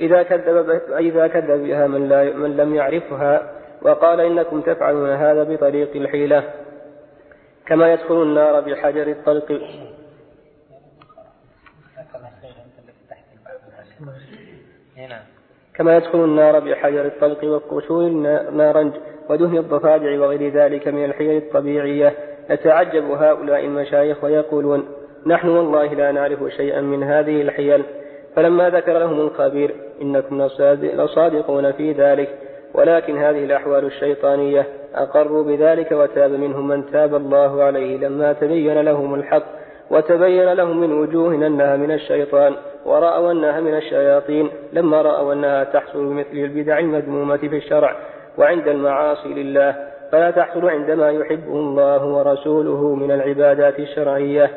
إذا 0.00 0.22
كذب 0.22 0.80
إذا 0.98 1.26
كذب 1.26 1.66
بها 1.66 1.86
من, 1.86 2.08
لا 2.08 2.24
من 2.24 2.56
لم 2.56 2.74
يعرفها 2.74 3.52
وقال 3.82 4.20
إنكم 4.20 4.60
تفعلون 4.60 5.10
هذا 5.10 5.42
بطريق 5.42 5.96
الحيلة. 5.96 6.44
كما 7.66 7.92
يدخل 7.92 8.22
النار 8.22 8.60
بحجر 8.60 9.08
الطلق. 9.08 9.60
كما 15.74 15.96
يدخل 15.96 16.24
النار 16.24 16.58
بحجر 16.58 17.06
الطلق 17.06 17.44
وقشور 17.44 18.06
النارنج 18.06 18.92
ودهن 19.28 19.56
الضفادع 19.56 20.20
وغير 20.20 20.52
ذلك 20.52 20.88
من 20.88 21.04
الحيل 21.04 21.36
الطبيعية. 21.36 22.35
يتعجب 22.50 23.10
هؤلاء 23.10 23.64
المشايخ 23.64 24.24
ويقولون 24.24 24.88
نحن 25.26 25.48
والله 25.48 25.94
لا 25.94 26.12
نعرف 26.12 26.38
شيئا 26.56 26.80
من 26.80 27.02
هذه 27.02 27.42
الحيل. 27.42 27.84
فلما 28.36 28.70
ذكر 28.70 28.98
لهم 28.98 29.20
الخبير 29.20 29.74
إنكم 30.02 30.42
لصادقون 30.82 31.72
في 31.72 31.92
ذلك 31.92 32.28
ولكن 32.74 33.18
هذه 33.18 33.44
الأحوال 33.44 33.84
الشيطانية 33.84 34.66
أقروا 34.94 35.44
بذلك 35.44 35.92
وتاب 35.92 36.30
منهم 36.30 36.68
من 36.68 36.90
تاب 36.90 37.14
الله 37.14 37.62
عليه 37.62 37.96
لما 37.96 38.32
تبين 38.32 38.80
لهم 38.80 39.14
الحق 39.14 39.42
وتبين 39.90 40.52
لهم 40.52 40.80
من 40.80 40.92
وجوه 40.92 41.34
أنها 41.34 41.76
من 41.76 41.90
الشيطان 41.90 42.54
ورأوا 42.84 43.32
أنها 43.32 43.60
من 43.60 43.76
الشياطين 43.76 44.50
لما 44.72 45.02
رأوا 45.02 45.32
أنها 45.32 45.64
تحصل 45.64 46.06
بمثل 46.06 46.36
البدع 46.36 46.78
المذمومة 46.78 47.36
في 47.36 47.56
الشرع 47.56 47.96
وعند 48.38 48.68
المعاصي 48.68 49.28
لله. 49.28 49.95
فلا 50.12 50.30
تحصل 50.30 50.68
عندما 50.68 51.10
يحبه 51.10 51.54
الله 51.54 52.04
ورسوله 52.04 52.94
من 52.94 53.10
العبادات 53.10 53.78
الشرعية 53.78 54.50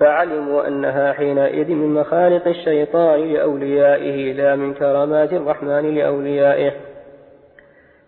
فعلموا 0.00 0.68
أنها 0.68 1.12
حينئذ 1.12 1.70
من 1.70 1.94
مخالق 1.94 2.48
الشيطان 2.48 3.32
لأوليائه 3.32 4.32
لا 4.32 4.56
من 4.56 4.74
كرامات 4.74 5.32
الرحمن 5.32 5.94
لأوليائه. 5.94 6.72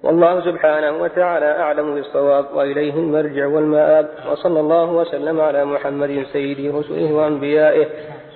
والله 0.02 0.40
سبحانه 0.40 1.02
وتعالى 1.02 1.46
أعلم 1.46 1.94
بالصواب 1.94 2.44
وإليه 2.54 2.94
المرجع 2.94 3.46
والمآب 3.46 4.08
وصلى 4.32 4.60
الله 4.60 4.92
وسلم 4.92 5.40
على 5.40 5.64
محمد 5.64 6.24
سيد 6.32 6.74
رسله 6.74 7.12
وأنبيائه 7.12 7.86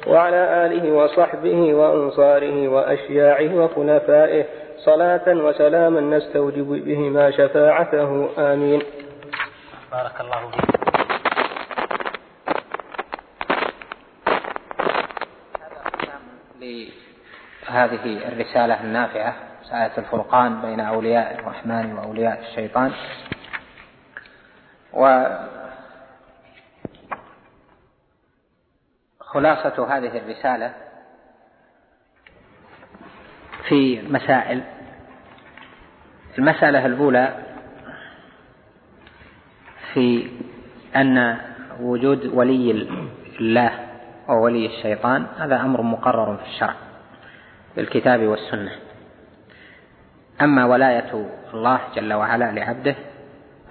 وعلى 0.08 0.66
آله 0.66 0.92
وصحبه 0.92 1.74
وأنصاره 1.74 2.68
وأشياعه 2.68 3.64
وخلفائه. 3.64 4.44
صلاة 4.78 5.28
وسلاما 5.28 6.00
نستوجب 6.00 6.68
بهما 6.84 7.30
شفاعته 7.30 8.28
آمين. 8.38 8.82
بارك 9.92 10.20
الله 10.20 10.50
فيك. 10.50 10.76
لهذه 16.60 18.28
الرسالة 18.28 18.80
النافعة 18.80 19.34
رسالة 19.62 19.98
الفرقان 19.98 20.60
بين 20.62 20.80
أولياء 20.80 21.34
الرحمن 21.34 21.98
وأولياء 21.98 22.40
الشيطان. 22.40 22.92
وخلاصة 29.20 29.96
هذه 29.96 30.18
الرسالة 30.18 30.85
في 33.68 34.02
مسائل 34.10 34.60
المسألة 36.38 36.86
الأولى 36.86 37.34
في 39.94 40.28
أن 40.96 41.36
وجود 41.80 42.26
ولي 42.26 42.88
الله 43.40 43.72
وولي 44.28 44.66
الشيطان 44.66 45.26
هذا 45.38 45.60
أمر 45.60 45.82
مقرر 45.82 46.36
في 46.36 46.42
الشرع 46.42 46.74
بالكتاب 47.76 48.20
والسنة. 48.20 48.70
أما 50.42 50.64
ولاية 50.64 51.26
الله 51.54 51.80
جل 51.96 52.12
وعلا 52.12 52.52
لعبده 52.52 52.94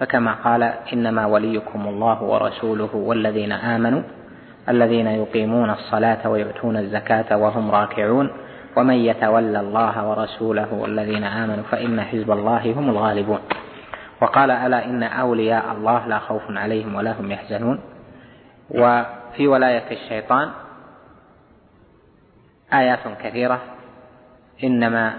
فكما 0.00 0.32
قال 0.32 0.62
إنما 0.92 1.26
وليكم 1.26 1.88
الله 1.88 2.22
ورسوله 2.22 2.96
والذين 2.96 3.52
آمنوا 3.52 4.02
الذين 4.68 5.06
يقيمون 5.06 5.70
الصلاة 5.70 6.30
ويؤتون 6.30 6.76
الزكاة 6.76 7.36
وهم 7.36 7.70
راكعون. 7.70 8.30
ومن 8.76 8.94
يتولى 8.94 9.60
الله 9.60 10.08
ورسوله 10.08 10.74
والذين 10.74 11.24
آمنوا 11.24 11.64
فإن 11.64 12.00
حزب 12.00 12.30
الله 12.30 12.72
هم 12.72 12.90
الغالبون. 12.90 13.38
وقال 14.22 14.50
ألا 14.50 14.84
إن 14.84 15.02
أولياء 15.02 15.72
الله 15.72 16.06
لا 16.06 16.18
خوف 16.18 16.42
عليهم 16.50 16.94
ولا 16.94 17.12
هم 17.20 17.32
يحزنون. 17.32 17.80
وفي 18.70 19.48
ولاية 19.48 19.90
الشيطان 19.90 20.50
آيات 22.72 22.98
كثيرة. 23.24 23.60
إنما 24.64 25.14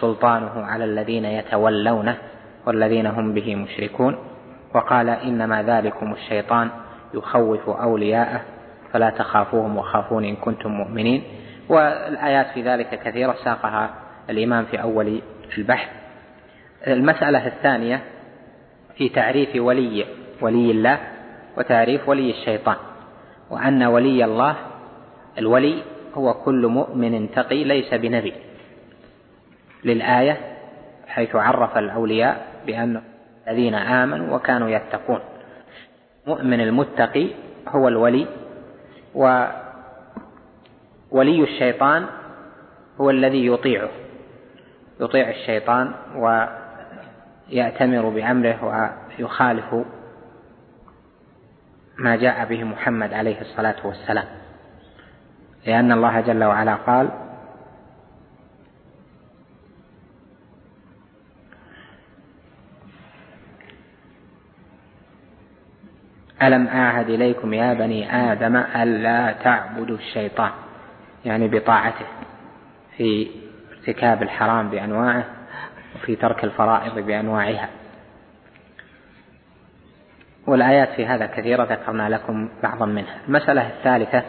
سلطانه 0.00 0.64
على 0.64 0.84
الذين 0.84 1.24
يتولونه 1.24 2.16
والذين 2.66 3.06
هم 3.06 3.34
به 3.34 3.56
مشركون. 3.56 4.16
وقال 4.74 5.08
إنما 5.08 5.62
ذلكم 5.62 6.12
الشيطان 6.12 6.70
يخوف 7.14 7.68
أولياءه 7.68 8.40
فلا 8.92 9.10
تخافوهم 9.10 9.76
وخافون 9.76 10.24
إن 10.24 10.36
كنتم 10.36 10.70
مؤمنين. 10.70 11.41
والآيات 11.68 12.46
في 12.54 12.62
ذلك 12.62 13.00
كثيرة 13.04 13.36
ساقها 13.44 13.94
الإمام 14.30 14.64
في 14.64 14.82
أول 14.82 15.22
البحث. 15.58 15.88
المسألة 16.86 17.46
الثانية 17.46 18.00
في 18.96 19.08
تعريف 19.08 19.48
ولي 19.56 20.06
ولي 20.40 20.70
الله 20.70 20.98
وتعريف 21.56 22.08
ولي 22.08 22.30
الشيطان 22.30 22.76
وأن 23.50 23.82
ولي 23.82 24.24
الله 24.24 24.56
الولي 25.38 25.82
هو 26.14 26.34
كل 26.34 26.66
مؤمن 26.66 27.30
تقي 27.30 27.64
ليس 27.64 27.94
بنبي. 27.94 28.34
للآية 29.84 30.40
حيث 31.06 31.36
عرف 31.36 31.78
الأولياء 31.78 32.46
بأن 32.66 33.02
الذين 33.48 33.74
آمنوا 33.74 34.36
وكانوا 34.36 34.68
يتقون. 34.68 35.20
مؤمن 36.26 36.60
المتقي 36.60 37.28
هو 37.68 37.88
الولي 37.88 38.26
وولي 41.12 41.42
الشيطان 41.42 42.06
هو 43.00 43.10
الذي 43.10 43.46
يطيعه. 43.46 43.90
يطيع 45.00 45.30
الشيطان 45.30 45.92
ويأتمر 47.50 48.08
بأمره 48.08 48.88
ويخالف 49.18 49.74
ما 51.98 52.16
جاء 52.16 52.44
به 52.44 52.64
محمد 52.64 53.12
عليه 53.12 53.40
الصلاة 53.40 53.86
والسلام. 53.86 54.26
لأن 55.66 55.92
الله 55.92 56.20
جل 56.20 56.44
وعلا 56.44 56.74
قال 56.74 57.08
ألم 66.42 66.66
أعهد 66.66 67.10
إليكم 67.10 67.54
يا 67.54 67.74
بني 67.74 68.32
آدم 68.32 68.56
ألا 68.56 69.32
تعبدوا 69.32 69.96
الشيطان؟ 69.96 70.50
يعني 71.24 71.48
بطاعته 71.48 72.06
في 72.96 73.30
ارتكاب 73.78 74.22
الحرام 74.22 74.70
بأنواعه 74.70 75.24
وفي 75.94 76.16
ترك 76.16 76.44
الفرائض 76.44 76.98
بأنواعها. 76.98 77.68
والآيات 80.46 80.88
في 80.88 81.06
هذا 81.06 81.26
كثيرة 81.26 81.64
ذكرنا 81.64 82.08
لكم 82.08 82.48
بعضا 82.62 82.86
منها. 82.86 83.18
المسألة 83.28 83.68
الثالثة 83.68 84.22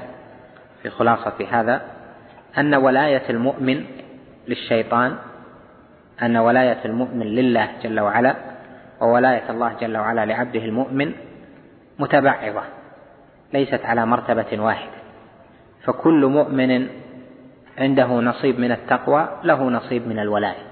في 0.83 0.89
خلاصة 0.89 1.47
هذا 1.51 1.81
أن 2.57 2.75
ولاية 2.75 3.29
المؤمن 3.29 3.85
للشيطان 4.47 5.15
أن 6.21 6.37
ولاية 6.37 6.85
المؤمن 6.85 7.25
لله 7.25 7.69
جل 7.83 7.99
وعلا 7.99 8.35
وولاية 9.01 9.49
الله 9.49 9.73
جل 9.81 9.97
وعلا 9.97 10.25
لعبده 10.25 10.59
المؤمن 10.65 11.13
متبعضة 11.99 12.63
ليست 13.53 13.85
على 13.85 14.05
مرتبة 14.05 14.61
واحدة. 14.61 15.02
فكل 15.83 16.25
مؤمن 16.25 16.87
عنده 17.77 18.07
نصيب 18.07 18.59
من 18.59 18.71
التقوى 18.71 19.29
له 19.43 19.63
نصيب 19.63 20.07
من 20.07 20.19
الولاية. 20.19 20.63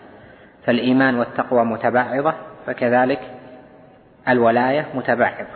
فالإيمان 0.65 1.15
والتقوى 1.15 1.65
متبعضة 1.65 2.33
فكذلك 2.65 3.19
الولاية 4.29 4.87
متبعضة 4.95 5.47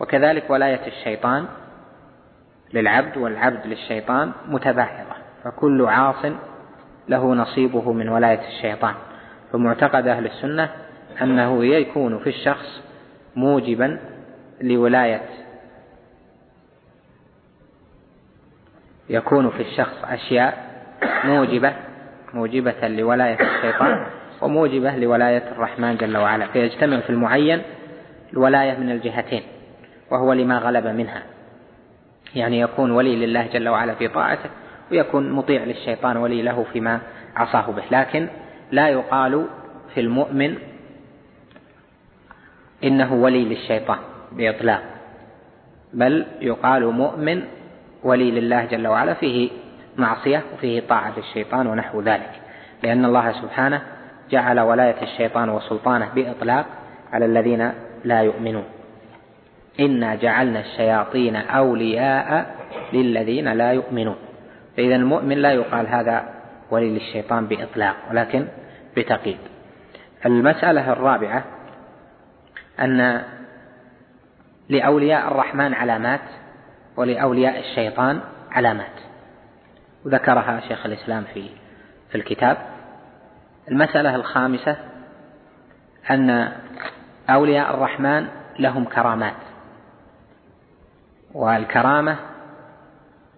وكذلك 0.00 0.50
ولاية 0.50 0.86
الشيطان 0.86 1.44
للعبد 2.74 3.16
والعبد 3.16 3.66
للشيطان 3.66 4.32
متبعضة 4.48 5.14
فكل 5.44 5.86
عاص 5.86 6.24
له 7.08 7.34
نصيبه 7.34 7.92
من 7.92 8.08
ولاية 8.08 8.40
الشيطان. 8.48 8.94
فمعتقد 9.52 10.06
أهل 10.06 10.26
السنة 10.26 10.70
أنه 11.22 11.64
يكون 11.64 12.18
في 12.18 12.28
الشخص 12.28 12.82
موجبا 13.36 13.98
لولاية 14.60 15.22
يكون 19.08 19.50
في 19.50 19.62
الشخص 19.62 20.04
أشياء 20.04 20.74
موجبة 21.24 21.72
موجبة 22.34 22.88
لولاية 22.88 23.38
الشيطان 23.40 24.06
وموجبة 24.42 24.96
لولاية 24.96 25.42
الرحمن 25.52 25.96
جل 25.96 26.16
وعلا. 26.16 26.46
فيجتمع 26.46 27.00
في 27.00 27.10
المعين 27.10 27.62
الولاية 28.32 28.78
من 28.78 28.90
الجهتين 28.90 29.42
وهو 30.10 30.32
لما 30.32 30.58
غلب 30.58 30.86
منها. 30.86 31.22
يعني 32.34 32.60
يكون 32.60 32.90
ولي 32.90 33.26
لله 33.26 33.46
جل 33.46 33.68
وعلا 33.68 33.94
في 33.94 34.08
طاعته 34.08 34.50
ويكون 34.90 35.32
مطيع 35.32 35.64
للشيطان 35.64 36.16
ولي 36.16 36.42
له 36.42 36.66
فيما 36.72 37.00
عصاه 37.36 37.70
به. 37.70 37.82
لكن 37.90 38.28
لا 38.70 38.88
يقال 38.88 39.46
في 39.94 40.00
المؤمن 40.00 40.58
إنه 42.84 43.14
ولي 43.14 43.44
للشيطان 43.44 43.98
بإطلاق 44.32 44.82
بل 45.92 46.26
يقال 46.40 46.86
مؤمن 46.86 47.44
ولي 48.04 48.30
لله 48.30 48.64
جل 48.64 48.86
وعلا 48.86 49.14
فيه 49.14 49.50
معصية 49.96 50.42
وفيه 50.54 50.80
طاعة 50.80 51.12
للشيطان 51.16 51.66
ونحو 51.66 52.00
ذلك. 52.00 52.30
لأن 52.82 53.04
الله 53.04 53.32
سبحانه 53.32 53.82
جعل 54.30 54.60
ولاية 54.60 55.02
الشيطان 55.02 55.48
وسلطانه 55.48 56.08
بإطلاق 56.14 56.66
على 57.12 57.24
الذين 57.24 57.72
لا 58.04 58.20
يؤمنون. 58.20 58.64
إنا 59.80 60.14
جعلنا 60.14 60.60
الشياطين 60.60 61.36
أولياء 61.36 62.54
للذين 62.92 63.52
لا 63.52 63.72
يؤمنون. 63.72 64.16
فإذا 64.76 64.96
المؤمن 64.96 65.38
لا 65.38 65.52
يقال 65.52 65.86
هذا 65.86 66.24
ولي 66.70 66.90
للشيطان 66.90 67.46
بإطلاق 67.46 67.96
ولكن 68.10 68.46
بتقييد. 68.96 69.38
المسألة 70.26 70.92
الرابعة 70.92 71.44
أن 72.80 73.22
لأولياء 74.68 75.28
الرحمن 75.28 75.74
علامات 75.74 76.20
ولأولياء 76.96 77.60
الشيطان 77.60 78.20
علامات. 78.50 78.92
وذكرها 80.04 80.60
شيخ 80.68 80.86
الإسلام 80.86 81.24
في 81.34 81.48
في 82.10 82.14
الكتاب. 82.14 82.56
المسألة 83.70 84.14
الخامسة 84.14 84.76
أن 86.10 86.52
أولياء 87.30 87.74
الرحمن 87.74 88.26
لهم 88.58 88.84
كرامات. 88.84 89.36
والكرامة 91.34 92.16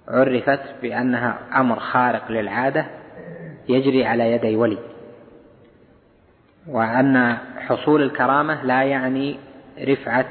عرفت 0.08 0.60
بأنها 0.82 1.38
أمر 1.56 1.80
خارق 1.80 2.30
للعادة 2.30 2.86
يجري 3.68 4.06
على 4.06 4.32
يدي 4.32 4.56
ولي. 4.56 4.78
وأن 6.68 7.38
حصول 7.58 8.02
الكرامة 8.02 8.62
لا 8.64 8.82
يعني 8.82 9.38
رفعة 9.80 10.26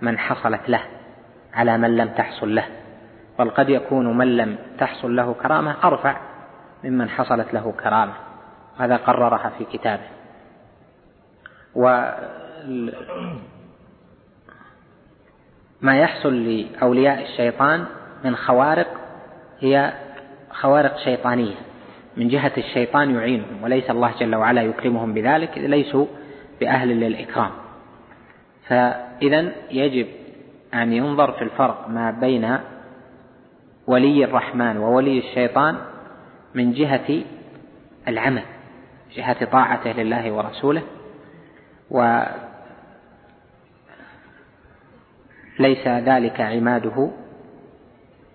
من 0.00 0.18
حصلت 0.18 0.68
له. 0.68 0.82
على 1.54 1.78
من 1.78 1.96
لم 1.96 2.08
تحصل 2.08 2.54
له 2.54 2.64
بل 3.38 3.50
قد 3.50 3.68
يكون 3.68 4.16
من 4.18 4.36
لم 4.36 4.56
تحصل 4.78 5.16
له 5.16 5.34
كرامة 5.42 5.76
أرفع 5.84 6.16
ممن 6.84 7.08
حصلت 7.08 7.54
له 7.54 7.72
كرامة. 7.82 8.12
هذا 8.78 8.96
قررها 8.96 9.52
في 9.58 9.64
كتابه. 9.64 10.08
و 11.74 12.10
ما 15.80 15.96
يحصل 15.98 16.34
لأولياء 16.34 17.22
الشيطان 17.22 17.86
من 18.24 18.36
خوارق 18.36 18.88
هي 19.60 19.92
خوارق 20.50 20.98
شيطانية. 20.98 21.54
من 22.16 22.28
جهة 22.28 22.52
الشيطان 22.58 23.14
يعينهم 23.14 23.62
وليس 23.62 23.90
الله 23.90 24.12
جل 24.20 24.34
وعلا 24.34 24.62
يكرمهم 24.62 25.14
بذلك 25.14 25.58
ليسوا 25.58 26.06
بأهل 26.60 26.88
للإكرام. 26.88 27.50
فإذا 28.68 29.52
يجب 29.70 30.06
أن 30.74 30.92
ينظر 30.92 31.32
في 31.32 31.42
الفرق 31.42 31.88
ما 31.88 32.10
بين 32.10 32.58
ولي 33.86 34.24
الرحمن 34.24 34.76
وولي 34.76 35.18
الشيطان 35.18 35.76
من 36.54 36.72
جهة 36.72 37.22
العمل 38.08 38.42
جهة 39.16 39.44
طاعته 39.44 39.92
لله 39.92 40.32
ورسوله 40.32 40.82
وليس 41.90 42.26
ذلك 45.86 46.40
عماده 46.40 47.10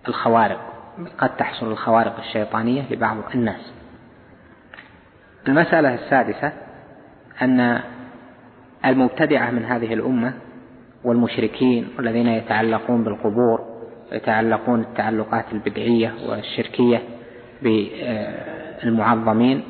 الخوارق. 0.08 0.72
قد 1.18 1.36
تحصل 1.36 1.72
الخوارق 1.72 2.18
الشيطانية 2.18 2.82
لبعض 2.90 3.16
الناس. 3.34 3.72
المسألة 5.48 5.94
السادسة 5.94 6.52
أن 7.42 7.80
المبتدعة 8.84 9.50
من 9.50 9.64
هذه 9.64 9.94
الأمة 9.94 10.32
والمشركين 11.06 11.88
والذين 11.98 12.28
يتعلقون 12.28 13.04
بالقبور 13.04 13.60
ويتعلقون 14.12 14.80
التعلقات 14.80 15.44
البدعية 15.52 16.14
والشركية 16.28 17.02
بالمعظمين 17.62 19.62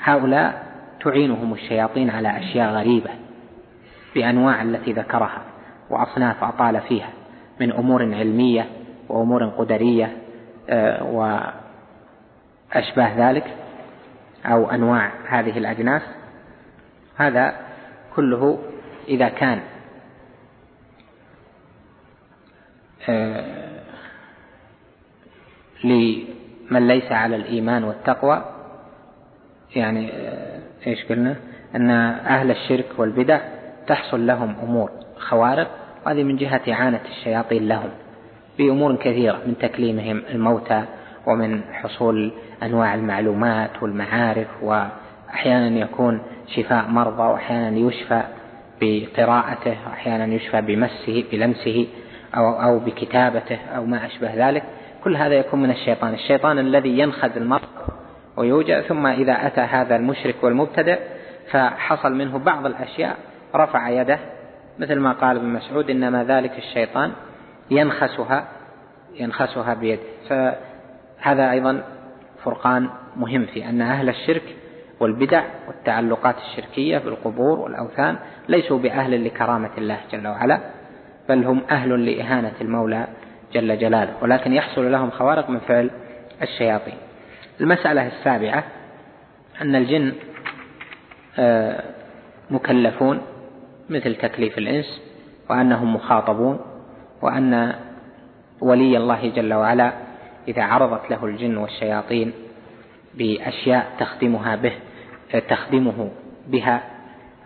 هؤلاء 0.00 0.66
تعينهم 1.04 1.52
الشياطين 1.52 2.10
على 2.10 2.38
أشياء 2.38 2.72
غريبة 2.72 3.10
بأنواع 4.14 4.62
التي 4.62 4.92
ذكرها 4.92 5.42
وأصناف 5.90 6.44
أطال 6.44 6.80
فيها 6.80 7.10
من 7.60 7.72
أمور 7.72 8.14
علمية 8.14 8.66
وأمور 9.08 9.46
قدرية 9.46 10.16
آه، 10.70 11.04
وأشباه 12.72 13.30
ذلك 13.30 13.44
أو 14.46 14.70
أنواع 14.70 15.10
هذه 15.28 15.58
الأجناس. 15.58 16.02
هذا 17.16 17.56
كله 18.16 18.58
إذا 19.08 19.28
كان 19.28 19.58
آه، 19.58 19.78
لمن 25.84 26.88
ليس 26.88 27.12
على 27.12 27.36
الإيمان 27.36 27.84
والتقوى. 27.84 28.44
يعني 29.76 30.12
آه، 30.12 30.60
إيش 30.86 31.04
قلنا؟ 31.04 31.36
أن 31.74 31.90
أهل 31.90 32.50
الشرك 32.50 32.86
والبدع 32.98 33.40
تحصل 33.86 34.26
لهم 34.26 34.56
أمور 34.62 34.90
خوارق 35.18 35.70
وهذه 36.06 36.22
من 36.22 36.36
جهة 36.36 36.60
إعانة 36.68 37.00
الشياطين 37.10 37.68
لهم 37.68 37.90
بأمور 38.58 38.96
كثيرة 38.96 39.42
من 39.46 39.58
تكليمهم 39.58 40.22
الموتى 40.30 40.84
ومن 41.26 41.60
حصول 41.72 42.32
أنواع 42.62 42.94
المعلومات 42.94 43.82
والمعارف 43.82 44.48
وأحيانا 44.62 45.78
يكون 45.78 46.22
شفاء 46.56 46.88
مرضى 46.88 47.22
وأحيانا 47.22 47.78
يشفى 47.78 48.22
بقراءته 48.80 49.76
وأحيانا 49.86 50.34
يشفى 50.34 50.60
بمسه 50.60 51.24
بلمسه. 51.32 51.86
أو, 52.36 52.62
أو 52.62 52.78
بكتابته 52.78 53.58
أو 53.76 53.84
ما 53.84 54.06
أشبه 54.06 54.48
ذلك. 54.48 54.62
كل 55.04 55.16
هذا 55.16 55.34
يكون 55.34 55.62
من 55.62 55.70
الشيطان. 55.70 56.14
الشيطان 56.14 56.58
الذي 56.58 56.98
ينخذ 56.98 57.36
المرض 57.36 57.68
ويوجد 58.38 58.80
ثم 58.80 59.06
إذا 59.06 59.46
أتى 59.46 59.60
هذا 59.60 59.96
المشرك 59.96 60.34
والمبتدع 60.42 60.96
فحصل 61.50 62.12
منه 62.12 62.38
بعض 62.38 62.66
الأشياء 62.66 63.16
رفع 63.54 63.88
يده 63.88 64.18
مثل 64.78 64.98
ما 64.98 65.12
قال 65.12 65.36
ابن 65.36 65.46
مسعود 65.46 65.90
إنما 65.90 66.24
ذلك 66.24 66.58
الشيطان 66.58 67.12
ينخسها 67.70 68.48
ينخسها 69.14 69.74
بيده 69.74 70.02
فهذا 70.28 71.50
أيضا 71.50 71.82
فرقان 72.44 72.90
مهم 73.16 73.46
في 73.46 73.68
أن 73.68 73.82
أهل 73.82 74.08
الشرك 74.08 74.42
والبدع 75.00 75.42
والتعلقات 75.68 76.36
الشركية 76.38 76.98
بالقبور 76.98 77.58
والأوثان 77.58 78.16
ليسوا 78.48 78.78
بأهل 78.78 79.24
لكرامة 79.24 79.70
الله 79.78 79.98
جل 80.12 80.26
وعلا. 80.26 80.60
بل 81.28 81.44
هم 81.44 81.62
أهل 81.70 82.06
لإهانة 82.06 82.52
المولى 82.60 83.06
جل 83.52 83.78
جلاله 83.78 84.14
ولكن 84.22 84.52
يحصل 84.52 84.92
لهم 84.92 85.10
خوارق 85.10 85.50
من 85.50 85.58
فعل 85.60 85.90
الشياطين. 86.42 86.94
المسألة 87.60 88.06
السابعة 88.06 88.64
أن 89.60 89.76
الجن 89.76 90.12
آه، 91.38 91.82
مكلفون 92.50 93.20
مثل 93.90 94.14
تكليف 94.14 94.58
الإنس 94.58 95.00
وأنهم 95.50 95.94
مخاطبون 95.94 96.60
وأن 97.22 97.74
ولي 98.60 98.96
الله 98.96 99.32
جل 99.36 99.54
وعلا 99.54 99.92
إذا 100.48 100.62
عرضت 100.62 101.10
له 101.10 101.24
الجن 101.24 101.56
والشياطين 101.56 102.32
بأشياء 103.14 103.86
تخدمها 103.98 104.56
به 104.56 104.72
تخدمه 105.48 106.10
بها 106.48 106.82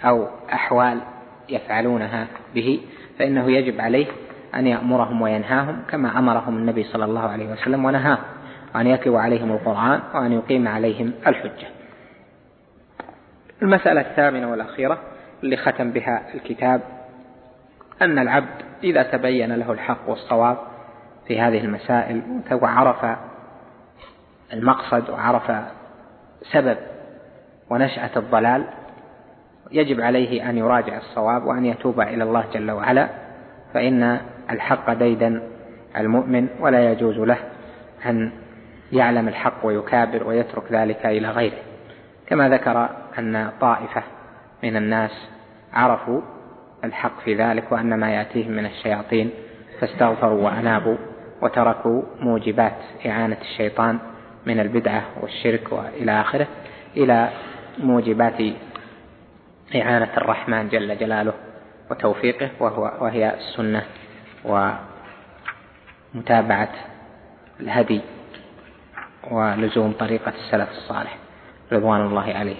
أو 0.05 0.27
أحوال 0.53 1.01
يفعلونها 1.49 2.27
به 2.55 2.81
فإنه 3.19 3.51
يجب 3.51 3.81
عليه 3.81 4.07
أن 4.55 4.67
يأمرهم 4.67 5.23
وينهاهم 5.23 5.83
كما 5.91 6.19
أمرهم 6.19 6.57
النبي 6.57 6.85
صلى 6.85 7.05
الله 7.05 7.21
عليه 7.21 7.53
وسلم 7.53 7.85
ونهاهم 7.85 8.23
وأن 8.75 8.87
يتلو 8.87 9.17
عليهم 9.17 9.53
القرآن 9.53 10.01
وأن 10.15 10.33
يقيم 10.33 10.69
عليهم 10.69 11.13
الحجة. 11.27 11.67
المسألة 13.63 14.01
الثامنة 14.01 14.51
والأخيرة 14.51 14.99
اللي 15.43 15.57
ختم 15.57 15.91
بها 15.91 16.23
الكتاب 16.35 16.81
أن 18.03 18.19
العبد 18.19 18.63
إذا 18.85 19.03
تبين 19.03 19.53
له 19.53 19.73
الحق 19.73 20.09
والصواب 20.09 20.59
في 21.29 21.41
هذه 21.41 21.59
المسائل 21.59 22.23
وعرف 22.53 23.19
المقصد 24.53 25.11
وعرف 25.11 25.53
سبب 26.53 26.77
ونشأة 27.71 28.11
الضلال 28.17 28.65
يجب 29.73 30.01
عليه 30.01 30.51
أن 30.51 30.59
يراجع 30.59 30.97
الصواب 30.97 31.45
وأن 31.45 31.67
يتوب 31.67 32.01
إلى 32.01 32.23
الله 32.25 32.45
جل 32.55 32.71
وعلا 32.71 33.09
فإن 33.75 34.21
الحق 34.51 34.93
ديدا 34.93 35.43
المؤمن 35.97 36.49
ولا 36.61 36.93
يجوز 36.93 37.19
له 37.19 37.39
أن 38.07 38.33
يعلم 38.93 39.29
الحق 39.29 39.67
ويكابر 39.67 40.29
ويترك 40.29 40.73
ذلك 40.73 41.07
إلى 41.07 41.31
غيره. 41.31 41.59
كما 42.27 42.49
ذكر 42.49 42.89
أن 43.19 43.51
طائفة 43.61 44.03
من 44.63 44.77
الناس 44.77 45.29
عرفوا 45.73 46.21
الحق 46.85 47.21
في 47.25 47.35
ذلك 47.35 47.73
وأن 47.73 47.95
ما 47.95 48.11
يأتيهم 48.11 48.53
من 48.53 48.67
الشياطين 48.67 49.31
فاستغفروا 49.81 50.45
وأنابوا 50.45 50.97
وتركوا 51.43 52.03
موجبات 52.21 52.77
إعانة 53.07 53.37
الشيطان 53.41 53.99
من 54.47 54.61
البدعة 54.61 55.03
والشرك 55.21 55.73
وإلى 55.73 56.21
آخره 56.21 56.47
إلى 56.97 57.29
موجبات 57.79 58.41
إعانة 59.77 60.09
الرحمن 60.17 60.69
جل 60.69 60.99
جلاله 60.99 61.33
وتوفيقه 61.91 62.51
وهو 62.61 62.93
وهي 63.01 63.35
السنة 63.35 63.83
ومتابعة 66.15 66.69
الهدي 67.61 68.01
ولزوم 69.31 69.93
طريقة 69.93 70.33
السلف 70.45 70.71
الصالح 70.71 71.17
رضوان 71.73 72.01
الله 72.01 72.35
عليه. 72.35 72.57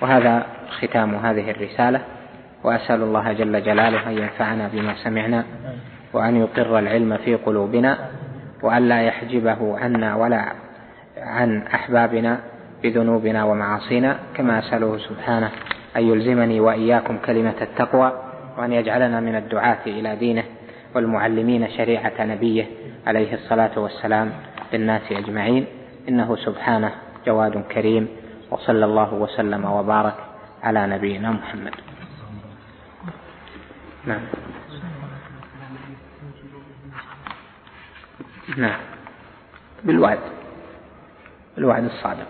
وهذا 0.00 0.46
ختام 0.80 1.14
هذه 1.14 1.50
الرسالة 1.50 2.00
وأسأل 2.64 3.02
الله 3.02 3.32
جل 3.32 3.62
جلاله 3.62 4.08
أن 4.08 4.18
ينفعنا 4.18 4.68
بما 4.72 4.94
سمعنا 5.04 5.44
وأن 6.12 6.36
يقر 6.36 6.78
العلم 6.78 7.16
في 7.16 7.34
قلوبنا 7.34 7.98
وأن 8.62 8.88
لا 8.88 9.02
يحجبه 9.02 9.78
عنا 9.78 10.16
ولا 10.16 10.52
عن 11.16 11.62
أحبابنا 11.62 12.40
بذنوبنا 12.82 13.44
ومعاصينا 13.44 14.18
كما 14.34 14.58
أسأله 14.58 14.98
سبحانه. 14.98 15.50
أن 15.96 16.02
يلزمني 16.02 16.60
وإياكم 16.60 17.18
كلمة 17.18 17.54
التقوى 17.60 18.12
وأن 18.58 18.72
يجعلنا 18.72 19.20
من 19.20 19.36
الدعاة 19.36 19.78
إلى 19.86 20.16
دينه 20.16 20.44
والمعلمين 20.94 21.70
شريعة 21.70 22.24
نبيه 22.24 22.66
عليه 23.06 23.34
الصلاة 23.34 23.78
والسلام 23.78 24.32
للناس 24.72 25.02
أجمعين. 25.12 25.66
إنه 26.08 26.36
سبحانه 26.36 26.92
جواد 27.26 27.62
كريم 27.62 28.08
وصلى 28.50 28.84
الله 28.84 29.14
وسلم 29.14 29.64
وبارك 29.64 30.14
على 30.62 30.86
نبينا 30.86 31.30
محمد. 31.30 31.74
نعم. 34.06 34.20
نعم. 38.56 38.80
بالوعد. 39.84 40.18
الوعد 41.58 41.84
الصادق. 41.84 42.26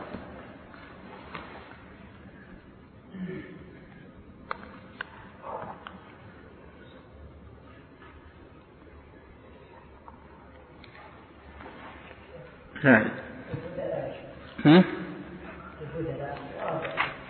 نعم. 12.85 13.05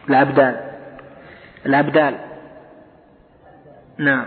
الأبدال. 0.09 0.55
الأبدال. 1.67 2.19
نعم. 3.99 4.27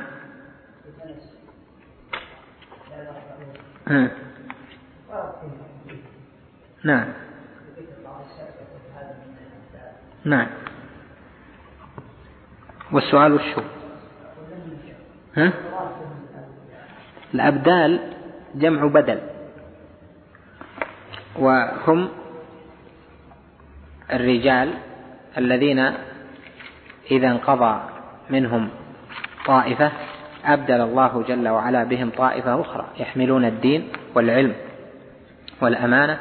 نعم. 6.83 7.13
نعم. 10.25 10.47
والسؤال 12.91 13.33
وشو 13.33 13.61
ها؟ 15.37 15.53
الأبدال 17.33 17.99
جمع 18.55 18.87
بدل. 18.87 19.30
وهم 21.39 22.09
الرجال 24.13 24.73
الذين 25.37 25.79
إذا 27.11 27.27
انقضى 27.27 27.81
منهم 28.29 28.69
طائفة 29.45 29.91
أبدل 30.45 30.81
الله 30.81 31.23
جل 31.27 31.47
وعلا 31.49 31.83
بهم 31.83 32.09
طائفة 32.09 32.61
أخرى 32.61 32.87
يحملون 32.97 33.45
الدين 33.45 33.87
والعلم 34.15 34.55
والأمانة 35.61 36.19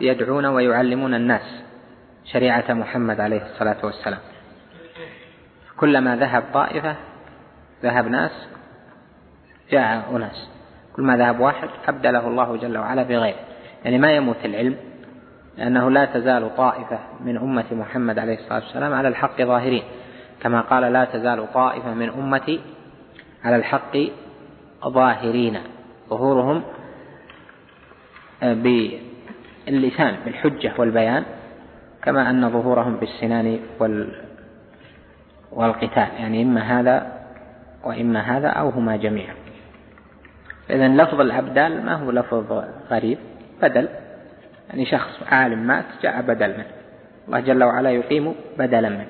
يدعون 0.00 0.46
ويعلمون 0.46 1.14
الناس 1.14 1.62
شريعة 2.24 2.72
محمد 2.72 3.20
عليه 3.20 3.42
الصلاة 3.42 3.76
والسلام. 3.84 4.20
كلما 5.76 6.16
ذهب 6.16 6.44
طائفة 6.54 6.96
ذهب 7.82 8.06
ناس 8.06 8.48
جاء 9.70 10.16
أناس. 10.16 10.48
كل 10.96 11.02
ما 11.02 11.16
ذهب 11.16 11.40
واحد 11.40 11.68
أبدله 11.88 12.28
الله 12.28 12.56
جل 12.56 12.78
وعلا 12.78 13.02
بغيره. 13.02 13.49
يعني 13.84 13.98
ما 13.98 14.12
يموت 14.12 14.36
العلم 14.44 14.76
لأنه 15.58 15.90
لا 15.90 16.04
تزال 16.04 16.56
طائفة 16.56 16.98
من 17.20 17.36
أمة 17.36 17.64
محمد 17.72 18.18
عليه 18.18 18.34
الصلاة 18.34 18.60
والسلام 18.64 18.94
على 18.94 19.08
الحق 19.08 19.42
ظاهرين. 19.42 19.82
كما 20.40 20.60
قال 20.60 20.92
لا 20.92 21.04
تزال 21.04 21.52
طائفة 21.52 21.94
من 21.94 22.08
أمتي 22.08 22.60
على 23.44 23.56
الحق 23.56 23.96
ظاهرين. 24.88 25.58
ظهورهم 26.10 26.62
باللسان 28.42 30.16
بالحجة 30.24 30.72
والبيان 30.78 31.24
كما 32.02 32.30
أن 32.30 32.50
ظهورهم 32.50 32.96
بالسنان 32.96 33.60
وال 33.78 34.08
والقتال. 35.52 36.08
يعني 36.18 36.42
إما 36.42 36.80
هذا 36.80 37.20
وإما 37.84 38.20
هذا 38.20 38.48
أو 38.48 38.68
هما 38.68 38.96
جميعا. 38.96 39.34
إذا 40.70 40.88
لفظ 40.88 41.20
الأبدال 41.20 41.84
ما 41.84 41.94
هو 41.94 42.10
لفظ 42.10 42.64
غريب؟ 42.90 43.18
بدل. 43.62 43.88
يعني 44.70 44.86
شخص 44.86 45.22
عالم 45.26 45.58
مات 45.58 45.84
جاء 46.02 46.22
بدل 46.22 46.48
منه. 46.48 46.66
الله 47.28 47.40
جل 47.40 47.64
وعلا 47.64 47.90
يقيم 47.90 48.34
بدلا 48.58 48.88
منه. 48.88 49.06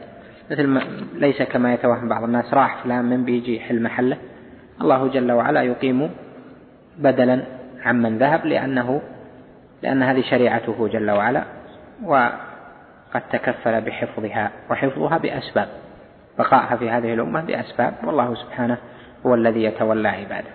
مثل 0.51 0.67
ما 0.67 0.83
ليس 1.15 1.43
كما 1.43 1.75
يتوهم 1.75 2.09
بعض 2.09 2.25
الناس 2.25 2.55
راح 2.55 2.83
فلان 2.85 3.05
من 3.05 3.25
بيجي 3.25 3.57
يحل 3.57 3.83
محله. 3.83 4.17
الله 4.81 5.09
جل 5.09 5.33
وعلا 5.33 5.63
يقيم 5.63 6.11
بدلا 6.99 7.43
عمن 7.85 8.19
ذهب 8.19 8.47
لأنه 8.47 9.03
لأن 9.83 10.03
هذه 10.03 10.23
شريعته 10.31 10.89
جل 10.89 11.11
وعلا 11.11 11.45
وقد 12.05 13.23
تكفل 13.33 13.81
بحفظها 13.81 14.51
وحفظها 14.71 15.19
بأسباب. 15.19 15.69
بقائها 16.39 16.77
في 16.77 16.91
هذه 16.91 17.15
الأمة 17.15 17.41
بأسباب 17.41 17.95
والله 18.05 18.35
سبحانه 18.35 18.79
هو 19.27 19.35
الذي 19.35 19.63
يتولى 19.63 20.09
عباده. 20.09 20.51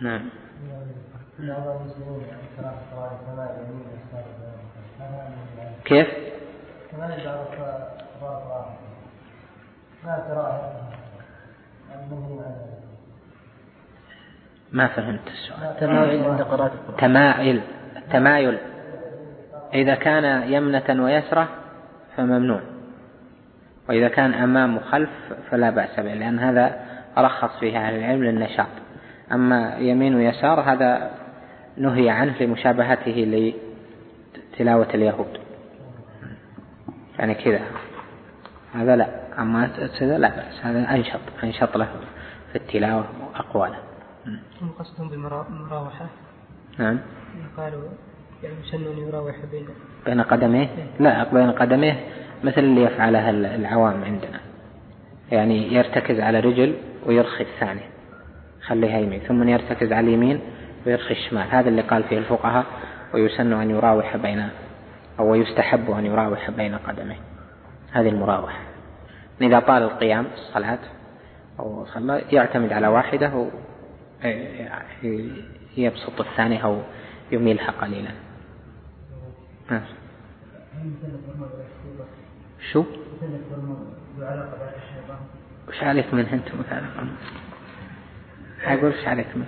نعم. 0.00 0.20
كيف؟ 5.84 6.06
ما 14.72 14.86
فهمت 14.86 15.28
السؤال. 15.28 15.76
تمايل 15.80 16.24
عند 16.24 16.42
قراءة 16.42 16.72
القرآن. 16.72 16.96
تمايل. 16.98 17.60
التمايل 17.96 18.58
إذا 19.74 19.94
كان 19.94 20.52
يمنة 20.52 21.04
ويسرة 21.04 21.48
فممنوع. 22.16 22.60
وإذا 23.88 24.08
كان 24.08 24.34
أمام 24.34 24.76
وخلف 24.76 25.10
فلا 25.50 25.70
بأس 25.70 26.00
به 26.00 26.14
لأن 26.14 26.38
هذا 26.38 26.80
رخص 27.18 27.58
فيه 27.60 27.78
أهل 27.78 27.94
العلم 27.94 28.24
للنشاط. 28.24 28.66
أما 29.32 29.76
يمين 29.78 30.14
ويسار 30.14 30.60
هذا 30.60 31.10
نهي 31.76 32.10
عنه 32.10 32.34
لمشابهته 32.40 33.52
لتلاوة 34.52 34.88
اليهود. 34.94 35.38
يعني 37.18 37.34
كذا. 37.34 37.60
هذا 38.74 38.96
لا. 38.96 39.08
أما 39.38 39.64
هذا 40.00 40.18
لا 40.18 40.28
بأس. 40.36 40.64
هذا 40.64 40.90
أنشط 40.90 41.20
أنشط 41.44 41.76
له 41.76 41.88
في 42.52 42.56
التلاوة 42.58 43.06
وأقواله 43.20 43.78
هم 44.62 44.68
قصدهم 44.78 45.08
بالمراوحة 45.08 46.06
نعم. 46.78 46.98
قالوا 47.56 47.88
يعني 48.42 48.54
أن 48.74 49.08
يراوح 49.08 49.34
بين 49.52 49.66
بين 50.06 50.20
قدميه؟ 50.20 50.68
لا 51.00 51.32
بين 51.32 51.50
قدميه 51.50 52.00
مثل 52.44 52.60
اللي 52.60 52.82
يفعلها 52.82 53.30
العوام 53.30 54.04
عندنا. 54.04 54.40
يعني 55.32 55.74
يرتكز 55.74 56.20
على 56.20 56.40
رجل 56.40 56.74
ويرخي 57.06 57.44
الثانية 57.44 57.90
خليها 58.66 58.98
يمين 58.98 59.20
ثم 59.20 59.48
يرتكز 59.48 59.92
على 59.92 60.06
اليمين 60.06 60.40
ويرخي 60.86 61.14
الشمال 61.14 61.50
هذا 61.50 61.68
اللي 61.68 61.82
قال 61.82 62.04
فيه 62.04 62.18
الفقهاء 62.18 62.66
ويسن 63.14 63.52
أن 63.52 63.70
يراوح 63.70 64.16
بين 64.16 64.48
أو 65.18 65.34
يستحب 65.34 65.90
أن 65.90 66.06
يراوح 66.06 66.50
بين 66.50 66.74
قدميه 66.74 67.20
هذه 67.92 68.08
المراوحة 68.08 68.58
إذا 69.40 69.60
طال 69.60 69.82
القيام 69.82 70.24
في 70.24 70.34
الصلاة 70.34 70.78
أو 71.60 71.86
صلى 71.86 72.22
يعتمد 72.32 72.72
على 72.72 72.88
واحدة 72.88 73.48
يبسط 75.76 76.20
الثانية 76.20 76.64
أو 76.64 76.80
يميلها 77.32 77.70
قليلا 77.70 78.10
شو؟ 82.72 82.84
وش 85.68 85.82
عليك 85.82 86.14
منه 86.14 86.32
أنت 86.32 86.54
مثلا؟ 86.54 86.86
أقول 88.64 88.90
وش 88.90 89.08
عليك 89.08 89.26
منه؟ 89.36 89.46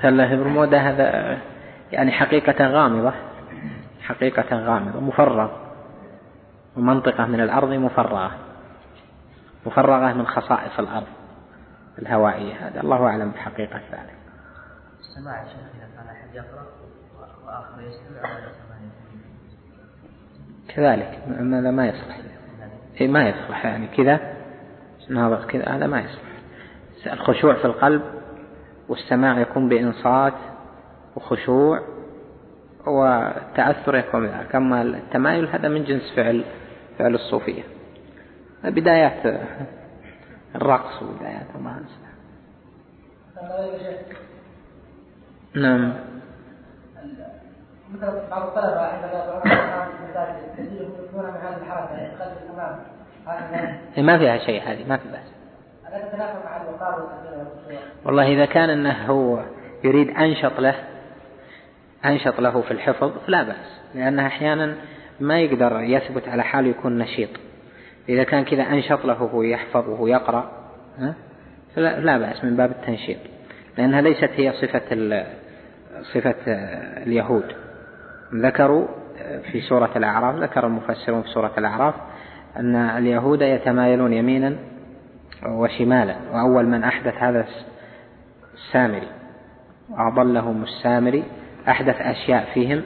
هلا 0.00 0.36
برمودا 0.36 0.78
هذا 0.78 1.38
يعني 1.92 2.12
حقيقة 2.12 2.66
غامضة 2.66 3.12
حقيقة 4.02 4.56
غامضة 4.56 5.00
مفرغ 5.00 5.50
ومنطقة 6.76 7.26
من 7.26 7.40
الأرض 7.40 7.72
مفرغة. 7.72 8.30
مفرغة 9.66 10.12
من 10.12 10.26
خصائص 10.26 10.78
الأرض 10.78 11.06
الهوائية 11.98 12.54
هذا. 12.54 12.80
الله 12.80 13.06
أعلم 13.06 13.30
بحقيقة 13.30 13.80
ذلك. 13.92 14.14
السماع 15.00 15.42
يا 15.42 15.48
شيخ 15.48 15.56
إذا 15.56 15.88
كان 15.96 16.06
أحد 16.06 16.34
يقرأ 16.34 16.66
وآخر 17.46 17.80
يستمع 17.80 18.30
ولا 18.34 18.64
كذلك. 20.68 21.18
هذا 21.28 21.70
ما 21.70 21.86
يصلح. 21.86 22.20
إيه 23.00 23.08
ما 23.08 23.28
يصلح 23.28 23.64
يعني 23.66 23.86
كذا. 23.86 24.34
ناظر 25.08 25.44
كذا. 25.44 25.68
هذا 25.68 25.86
ما 25.86 26.00
يصلح. 26.00 26.22
الخشوع 27.06 27.54
في 27.54 27.64
القلب 27.64 28.02
والسماع 28.88 29.40
يكون 29.40 29.68
بإنصات 29.68 30.34
وخشوع 31.16 31.80
والتأثر 32.86 33.94
يكون 33.94 34.26
بذلك 34.26 34.54
أما 34.54 34.82
التمايل 34.82 35.48
هذا 35.48 35.68
من 35.68 35.84
جنس 35.84 36.12
فعل 36.16 36.44
فعل 36.98 37.14
الصوفية. 37.14 37.62
بدايات 38.64 39.40
الرقص 40.54 41.02
وبدايات 41.02 41.46
ما 41.60 41.80
نعم. 45.54 45.92
هكذا 47.94 48.28
ما 54.02 54.18
فيها 54.18 54.38
شيء 54.38 54.62
هذه 54.62 54.88
ما 54.88 54.96
في 54.96 55.08
بأس. 55.08 55.43
والله 58.04 58.32
إذا 58.32 58.44
كان 58.44 58.70
أنه 58.70 59.06
هو 59.06 59.44
يريد 59.84 60.10
أنشط 60.10 60.60
له 60.60 60.74
أنشط 62.04 62.40
له 62.40 62.60
في 62.60 62.70
الحفظ 62.70 63.12
فلا 63.26 63.42
بأس. 63.42 63.80
لأنه 63.94 64.26
أحيانا 64.26 64.74
ما 65.20 65.40
يقدر 65.40 65.80
يثبت 65.80 66.28
على 66.28 66.42
حاله 66.42 66.68
يكون 66.68 66.98
نشيط. 66.98 67.28
إذا 68.08 68.24
كان 68.24 68.44
كذا 68.44 68.62
أنشط 68.62 69.04
له 69.04 69.22
وهو 69.22 69.42
يحفظ 69.42 69.88
وهو 69.88 70.06
يقرأ 70.06 70.50
فلا 71.76 72.00
لا 72.00 72.18
بأس 72.18 72.44
من 72.44 72.56
باب 72.56 72.70
التنشيط. 72.70 73.18
لأنها 73.78 74.00
ليست 74.00 74.30
هي 74.36 74.52
صفة 74.52 75.24
صفة 76.14 76.34
اليهود. 77.06 77.52
ذكروا 78.34 78.86
في 79.52 79.60
سورة 79.60 79.90
الأعراف 79.96 80.36
ذكر 80.36 80.66
المفسرون 80.66 81.22
في 81.22 81.28
سورة 81.28 81.52
الأعراف 81.58 81.94
أن 82.56 82.76
اليهود 82.76 83.42
يتمايلون 83.42 84.12
يمينا 84.12 84.56
وشمالا. 85.42 86.16
وأول 86.32 86.66
من 86.66 86.84
أحدث 86.84 87.14
هذا 87.14 87.46
السامري 88.54 89.08
وأضلهم 89.90 90.62
السامري 90.62 91.24
أحدث 91.68 92.00
أشياء 92.00 92.48
فيهم 92.54 92.82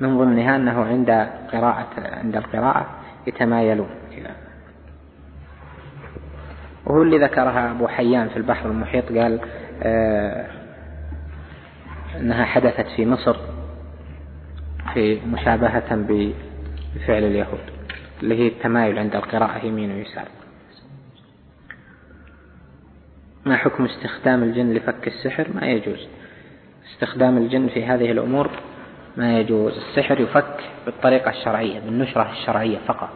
من 0.00 0.18
ضمنها 0.18 0.56
أنه 0.56 0.84
عند 0.84 1.10
قراءة 1.52 1.88
عند 1.96 2.36
القراءة 2.36 2.86
يتمايلون 3.26 3.90
وهو 6.86 7.02
اللي 7.02 7.18
ذكرها 7.18 7.70
أبو 7.70 7.88
حيان 7.88 8.28
في 8.28 8.36
البحر 8.36 8.68
المحيط 8.70 9.12
قال 9.12 9.40
آه 9.82 10.46
أنها 12.16 12.44
حدثت 12.44 12.86
في 12.96 13.06
مصر 13.06 13.36
في 14.94 15.20
مشابهة 15.26 15.96
بفعل 15.96 17.24
اليهود 17.24 17.60
اللي 18.22 18.38
هي 18.38 18.48
التمايل 18.48 18.98
عند 18.98 19.16
القراءة 19.16 19.66
يمين 19.66 19.92
ويسار. 19.92 20.28
ما 23.46 23.56
حكم 23.56 23.84
استخدام 23.84 24.42
الجن 24.42 24.72
لفك 24.72 25.06
السحر؟ 25.06 25.48
ما 25.54 25.66
يجوز. 25.66 26.08
استخدام 26.92 27.36
الجن 27.36 27.68
في 27.68 27.84
هذه 27.84 28.10
الأمور 28.10 28.50
ما 29.16 29.38
يجوز. 29.38 29.72
السحر 29.76 30.20
يفك 30.20 30.56
بالطريقة 30.86 31.30
الشرعية 31.30 31.80
بالنشرة 31.80 32.30
الشرعية 32.32 32.78
فقط. 32.86 33.10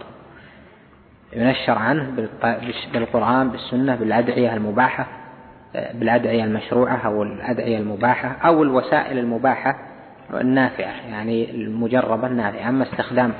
ينشر 1.33 1.79
عنه 1.79 2.29
بالقرآن 2.93 3.49
بالسنة 3.49 3.95
بالأدعية 3.97 4.55
المباحة 4.55 5.07
بالأدعية 5.95 6.45
المشروعة 6.45 6.97
أو 6.97 7.23
الأدعية 7.23 7.79
المباحة 7.79 8.29
أو 8.29 8.63
الوسائل 8.63 9.19
المباحة 9.19 9.79
النافعة 10.35 10.95
يعني 11.11 11.51
المجربة 11.51 12.27
النافعة. 12.27 12.69
أما 12.69 12.85
استخدام 12.85 13.33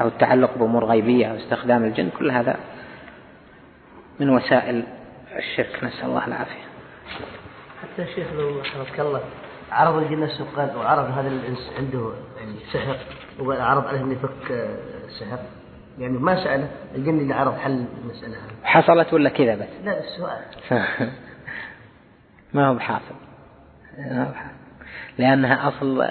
أو 0.00 0.08
التعلق 0.08 0.58
بأمور 0.58 0.84
غيبية 0.84 1.26
أو 1.26 1.36
استخدام 1.36 1.84
الجن 1.84 2.08
كل 2.18 2.30
هذا 2.30 2.56
من 4.20 4.30
وسائل 4.30 4.82
الشرك 5.38 5.84
نسأل 5.84 6.04
الله 6.04 6.26
العافية. 6.26 6.64
حتى 7.82 8.02
الشيخ 8.02 8.32
لو 8.32 8.62
حفظك 8.62 9.00
الله 9.00 9.20
عرض 9.72 10.02
الجن 10.02 10.20
نفسه 10.20 10.46
قال 10.56 10.76
وعرض 10.76 11.18
هذا 11.18 11.28
الإنس 11.28 11.72
عنده 11.78 12.12
يعني 12.38 12.54
سحر 12.72 12.96
وعرض 13.40 13.86
عليه 13.86 14.00
انه 14.00 14.12
يفك 14.12 14.68
سحر. 15.20 15.38
يعني 15.98 16.18
ما 16.18 16.44
سأله 16.44 16.68
الجن 16.94 17.18
اللي 17.18 17.34
عرض 17.34 17.58
حل 17.58 17.84
المسألة 18.02 18.36
حصلت 18.64 19.14
ولا 19.14 19.30
كذا 19.30 19.54
بس؟ 19.54 19.68
لا 19.84 20.00
السؤال. 20.00 20.44
ما 22.54 22.68
هو 22.68 22.74
بحاصل. 22.74 23.14
لأنها 25.18 25.68
أصل 25.68 26.02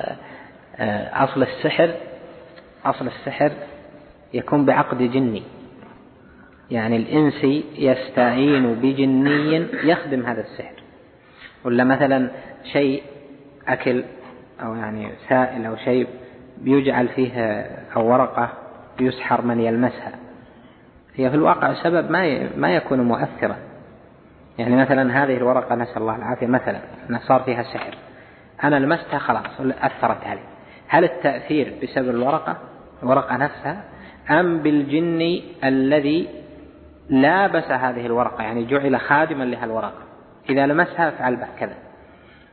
أصل 1.14 1.44
السحر 1.44 1.96
أصل 2.86 3.08
السحر 3.08 3.52
يكون 4.34 4.66
بعقد 4.66 4.98
جني. 4.98 5.44
يعني 6.72 6.98
الإنسي 6.98 7.66
يستعين 7.78 8.74
بجني 8.74 9.68
يخدم 9.84 10.26
هذا 10.26 10.42
السحر. 10.42 10.74
ولا 11.66 11.84
مثلا 11.84 12.30
شيء 12.74 13.04
أكل 13.68 14.04
أو 14.64 14.76
يعني 14.76 15.10
سائل 15.30 15.66
أو 15.66 15.76
شيء 15.76 16.08
بيجعل 16.58 17.08
فيه 17.08 17.62
أو 17.96 18.12
ورقة 18.12 18.50
يسحر 19.00 19.42
من 19.42 19.60
يلمسها. 19.60 20.12
هي 21.16 21.30
في 21.30 21.36
الواقع 21.36 21.74
سبب 21.74 22.12
ما 22.12 22.50
ما 22.58 22.76
يكون 22.76 23.02
مؤثرا. 23.02 23.56
يعني 24.58 24.76
مثلا 24.76 25.24
هذه 25.24 25.38
الورقة 25.38 25.76
نسأل 25.76 25.98
الله 25.98 26.16
العافية 26.16 26.48
مثلا 26.48 26.80
صار 27.28 27.44
فيها 27.44 27.64
سحر. 27.64 27.98
أنا 28.64 28.80
لمستها 28.80 29.20
خلاص 29.20 29.62
أثرت 29.82 30.28
علي. 30.28 30.44
هل 30.88 31.04
التأثير 31.04 31.74
بسبب 31.84 32.10
الورقة 32.10 32.58
الورقة 33.04 33.38
نفسها 33.38 33.84
أم 34.30 34.58
بالجن 34.58 35.42
الذي 35.64 36.37
لابس 37.10 37.64
هذه 37.64 38.06
الورقة 38.06 38.44
يعني 38.44 38.66
جعل 38.66 39.00
خادما 39.00 39.44
لها 39.44 39.66
الورقة 39.66 40.04
إذا 40.50 40.66
لمسها 40.66 41.12
فعل 41.12 41.48
كذا. 41.60 41.76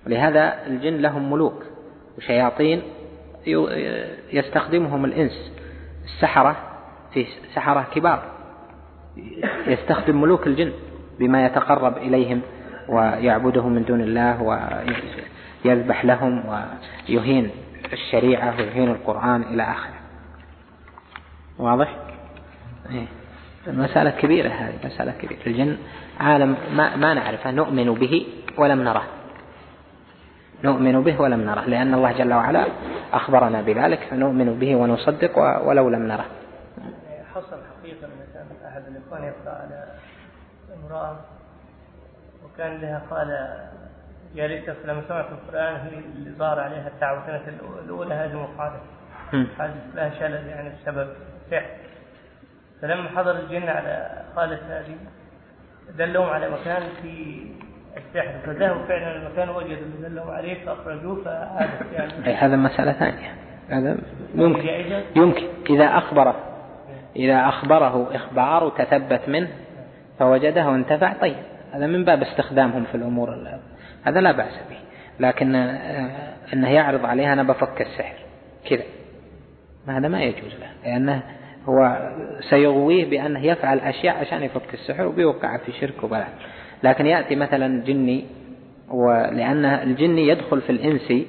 ولهذا 0.07 0.67
الجن 0.67 0.97
لهم 0.97 1.33
ملوك 1.33 1.63
وشياطين 2.19 2.83
يستخدمهم 4.33 5.05
الإنس. 5.05 5.53
السحرة 6.05 6.57
في 7.13 7.27
سحرة 7.55 7.87
كبار. 7.95 8.23
يستخدم 9.67 10.21
ملوك 10.21 10.47
الجن 10.47 10.73
بما 11.19 11.47
يتقرب 11.47 11.97
إليهم 11.97 12.41
ويعبدهم 12.89 13.73
من 13.73 13.85
دون 13.85 14.01
الله 14.01 14.43
ويذبح 15.65 16.05
لهم 16.05 16.45
ويهين 17.09 17.51
الشريعة 17.93 18.57
ويهين 18.59 18.91
القرآن 18.91 19.43
إلى 19.43 19.63
آخره. 19.63 19.95
واضح؟ 21.59 21.97
إيه. 22.91 23.07
مسألة 23.67 24.11
كبيرة 24.11 24.49
هذه 24.49 24.75
مسألة 24.85 25.13
كبيرة. 25.13 25.41
الجن 25.47 25.77
عالم 26.21 26.57
ما, 26.73 26.97
ما 26.97 27.15
نعرفه 27.15 27.51
نؤمن 27.51 27.95
به 27.95 28.27
ولم 28.59 28.83
نره. 28.83 29.05
نؤمن 30.65 31.03
به 31.03 31.21
ولم 31.21 31.41
نره 31.41 31.65
لأن 31.65 31.95
الله 31.95 32.13
جل 32.13 32.33
وعلا 32.33 32.67
أخبرنا 33.13 33.63
بذلك 33.63 34.01
فنؤمن 34.11 34.59
به 34.59 34.77
ونصدق 34.77 35.39
ولو 35.69 35.89
لم 35.89 36.03
نره. 36.03 36.25
حصل 37.35 37.59
حقيقة 37.81 38.07
مثلا 38.07 38.69
أحد 38.69 38.83
الإخوان 38.89 39.23
يقرأ 39.25 39.55
على 39.55 39.85
امرأة 40.85 41.17
وكان 42.45 42.81
لها 42.81 43.03
قال 43.11 43.29
يا 44.35 44.47
ليت 44.47 44.71
لما 44.85 45.03
سمعت 45.09 45.27
القرآن 45.33 45.77
هي 45.77 45.99
اللي 45.99 46.31
ظهر 46.39 46.61
عليها 46.61 46.89
التعوذات 46.89 47.43
الأولى 47.85 48.15
هذه 48.15 48.35
مقالة 48.35 48.81
حدث 49.59 49.95
لها 49.95 50.11
شلل 50.11 50.47
يعني 50.47 50.73
بسبب 50.83 51.09
سحر 51.51 51.67
فلما 52.85 53.09
حضر 53.09 53.39
الجن 53.39 53.69
على 53.69 54.23
خالة 54.37 54.59
هذه 54.69 54.97
دلهم 55.99 56.29
على 56.29 56.51
مكان 56.51 56.83
في 57.03 57.47
السحر 57.97 58.39
فذهبوا 58.47 58.87
فعلا 58.87 59.17
المكان 59.17 59.49
وجدوا 59.49 59.73
اللي 59.73 60.09
دلهم 60.09 60.31
عليه 60.31 60.65
فأخرجوه 60.65 61.25
فعادت 61.25 61.93
يعني. 61.93 62.35
هذا 62.35 62.57
مسألة 62.57 62.93
ثانية. 62.93 63.35
هذا 63.71 63.97
يمكن 64.35 64.69
يمكن. 65.17 65.47
إذا 65.71 65.85
أخبره 65.85 66.37
إذا 67.17 67.49
أخبره 67.49 68.17
إخبار 68.17 68.65
وتثبت 68.65 69.29
منه 69.29 69.49
فوجده 70.19 70.69
وانتفع 70.69 71.13
طيب. 71.13 71.37
هذا 71.73 71.87
من 71.87 72.05
باب 72.05 72.23
استخدامهم 72.23 72.85
في 72.85 72.95
الأمور 72.95 73.59
هذا 74.05 74.21
لا 74.21 74.33
بأس 74.33 74.61
به. 74.71 74.79
لكن 75.21 75.55
آه، 75.55 76.35
أنه 76.53 76.71
يعرض 76.71 77.07
عليها 77.07 77.33
أنا 77.33 77.43
بفك 77.43 77.81
السحر. 77.81 78.17
كذا. 78.71 78.85
هذا 79.89 80.09
ما 80.09 80.23
يجوز 80.23 80.55
له 80.55 80.71
لأنه 80.85 81.23
هو 81.69 82.11
سيغويه 82.51 83.11
بأنه 83.11 83.47
يفعل 83.47 83.79
أشياء 83.79 84.17
عشان 84.17 84.43
يفك 84.43 84.75
السحر 84.75 85.07
وبيوقع 85.07 85.57
في 85.57 85.73
شرك 85.73 86.05
وبلاء. 86.05 86.29
لكن 86.83 87.07
يأتي 87.07 87.37
مثلا 87.37 87.85
جني 87.85 88.25
ولأن 88.91 89.65
الجني 89.65 90.29
يدخل 90.29 90.61
في 90.61 90.71
الإنسي 90.71 91.27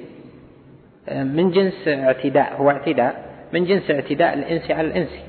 من 1.12 1.50
جنس 1.50 1.88
اعتداء 1.88 2.56
هو 2.56 2.70
اعتداء 2.70 3.24
من 3.52 3.64
جنس 3.64 3.90
اعتداء 3.90 4.34
الإنسي 4.34 4.72
على 4.72 4.86
الإنسي 4.88 5.20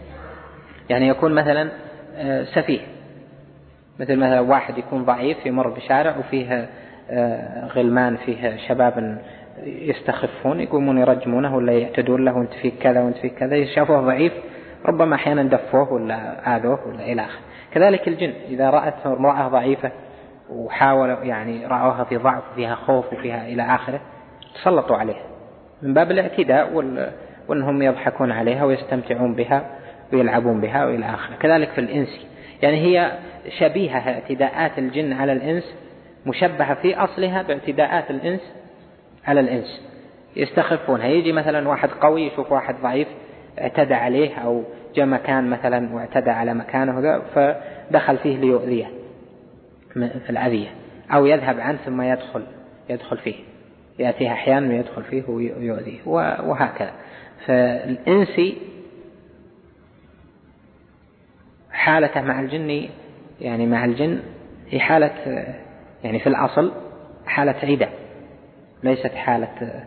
يعني 0.90 1.08
يكون 1.08 1.34
مثلا 1.34 1.70
آه، 2.18 2.44
سفيه. 2.44 2.80
مثل 4.00 4.16
مثلا 4.16 4.40
واحد 4.40 4.78
يكون 4.78 5.06
ضعيف 5.06 5.46
يمر 5.46 5.70
بشارع 5.70 6.18
وفيه 6.18 6.70
آه، 7.10 7.68
غلمان 7.68 8.18
فيه 8.18 8.58
شباب 8.68 9.22
يستخفون 9.64 10.60
يقومون 10.60 10.98
يرجمونه 10.98 11.56
ولا 11.56 11.74
يعتدون 11.74 12.26
له 12.26 12.38
وانت 12.38 12.54
فيك 12.54 12.74
كذا 12.82 13.02
وانت 13.02 13.18
فيك 13.18 13.34
كذا. 13.34 13.66
شافوه 13.66 14.02
ضعيف 14.02 14.34
ربما 14.88 15.16
أحيانا 15.16 15.44
دفوه 15.44 15.94
ولا 15.94 16.56
آذوه 16.56 16.88
ولا 16.88 17.04
إلى 17.04 17.22
آخره. 17.22 17.40
كذلك 17.74 18.08
الجن 18.08 18.34
إذا 18.50 18.70
رأت 18.70 19.06
امرأة 19.06 19.48
ضعيفة 19.48 19.92
وحاولوا 20.50 21.24
يعني 21.24 21.66
رأوها 21.66 22.04
في 22.04 22.18
ضعف 22.18 22.44
وفيها 22.52 22.76
خوف 22.76 23.14
وفيها 23.14 23.48
إلى 23.48 23.64
آخره 23.64 24.00
تسلطوا 24.56 24.96
عليها. 24.98 25.24
من 25.82 25.94
باب 25.94 26.12
الاعتداء 26.12 26.74
وإنهم 27.48 27.82
يضحكون 27.82 28.32
عليها 28.32 28.66
ويستمتعون 28.66 29.36
بها 29.36 29.66
ويلعبون 30.14 30.62
بها 30.62 30.86
وإلى 30.86 31.06
آخره. 31.06 31.36
كذلك 31.36 31.70
في 31.70 31.82
الإنس. 31.82 32.28
يعني 32.62 32.78
هي 32.78 33.12
شبيهة 33.60 34.00
اعتداءات 34.00 34.80
الجن 34.80 35.14
على 35.14 35.32
الإنس 35.32 35.76
مشبهة 36.26 36.74
في 36.74 36.96
أصلها 36.96 37.42
باعتداءات 37.42 38.12
الإنس 38.12 38.42
على 39.26 39.40
الإنس. 39.40 39.82
يستخفونها. 40.36 41.06
يجي 41.06 41.32
مثلا 41.32 41.70
واحد 41.70 41.90
قوي 41.90 42.28
يشوف 42.28 42.52
واحد 42.52 42.76
ضعيف 42.82 43.08
اعتدى 43.62 43.94
عليه 43.94 44.36
أو 44.36 44.64
جاء 44.96 45.06
مكان 45.06 45.50
مثلا 45.50 45.96
واعتدى 45.96 46.30
على 46.30 46.54
مكانه 46.54 47.22
فدخل 47.36 48.18
فيه 48.18 48.38
ليؤذيه 48.38 48.86
في 49.94 50.30
الأذية 50.30 50.68
أو 51.14 51.26
يذهب 51.26 51.60
عنه 51.60 51.78
ثم 51.86 52.02
يدخل 52.02 52.44
يدخل 52.90 53.18
فيه 53.18 53.36
يأتيه 54.00 54.32
أحيانا 54.32 54.68
ويدخل 54.68 55.04
فيه 55.04 55.24
ويؤذيه 55.28 56.00
وهكذا. 56.06 56.92
فالإنسي 57.46 58.58
حالته 61.72 62.22
مع 62.22 62.40
الجن 62.40 62.90
يعني 63.42 63.66
مع 63.66 63.86
الجن 63.86 64.20
هي 64.70 64.80
حالة 64.80 65.12
يعني 66.04 66.20
في 66.20 66.28
الأصل 66.28 66.72
حالة 67.26 67.56
عدة 67.64 67.90
ليست 68.84 69.12
حالة 69.16 69.84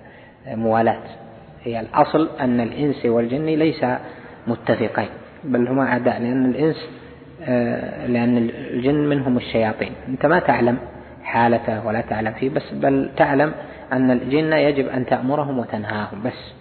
موالاة 0.47 1.03
هي 1.65 1.81
الأصل 1.81 2.29
أن 2.41 2.61
الإنس 2.61 3.07
والجن 3.07 3.47
ليس 3.47 3.85
متفقين 4.47 5.09
بل 5.45 5.69
هما 5.69 5.83
أعداء 5.83 6.23
لأن 6.23 6.47
الإنس 6.47 6.77
آه، 7.45 8.07
لأن 8.07 8.37
الجن 8.37 9.09
منهم 9.09 9.37
الشياطين. 9.37 9.93
أنت 10.09 10.27
ما 10.27 10.39
تعلم 10.39 10.79
حالته 11.25 11.87
ولا 11.87 12.01
تعلم 12.01 12.33
فيه 12.33 12.51
بس 12.51 12.73
بل 12.73 13.11
تعلم 13.17 13.53
أن 13.93 14.11
الجن 14.11 14.53
يجب 14.53 14.89
أن 14.89 15.07
تأمرهم 15.07 15.59
وتنهاهم 15.59 16.23
بس. 16.23 16.55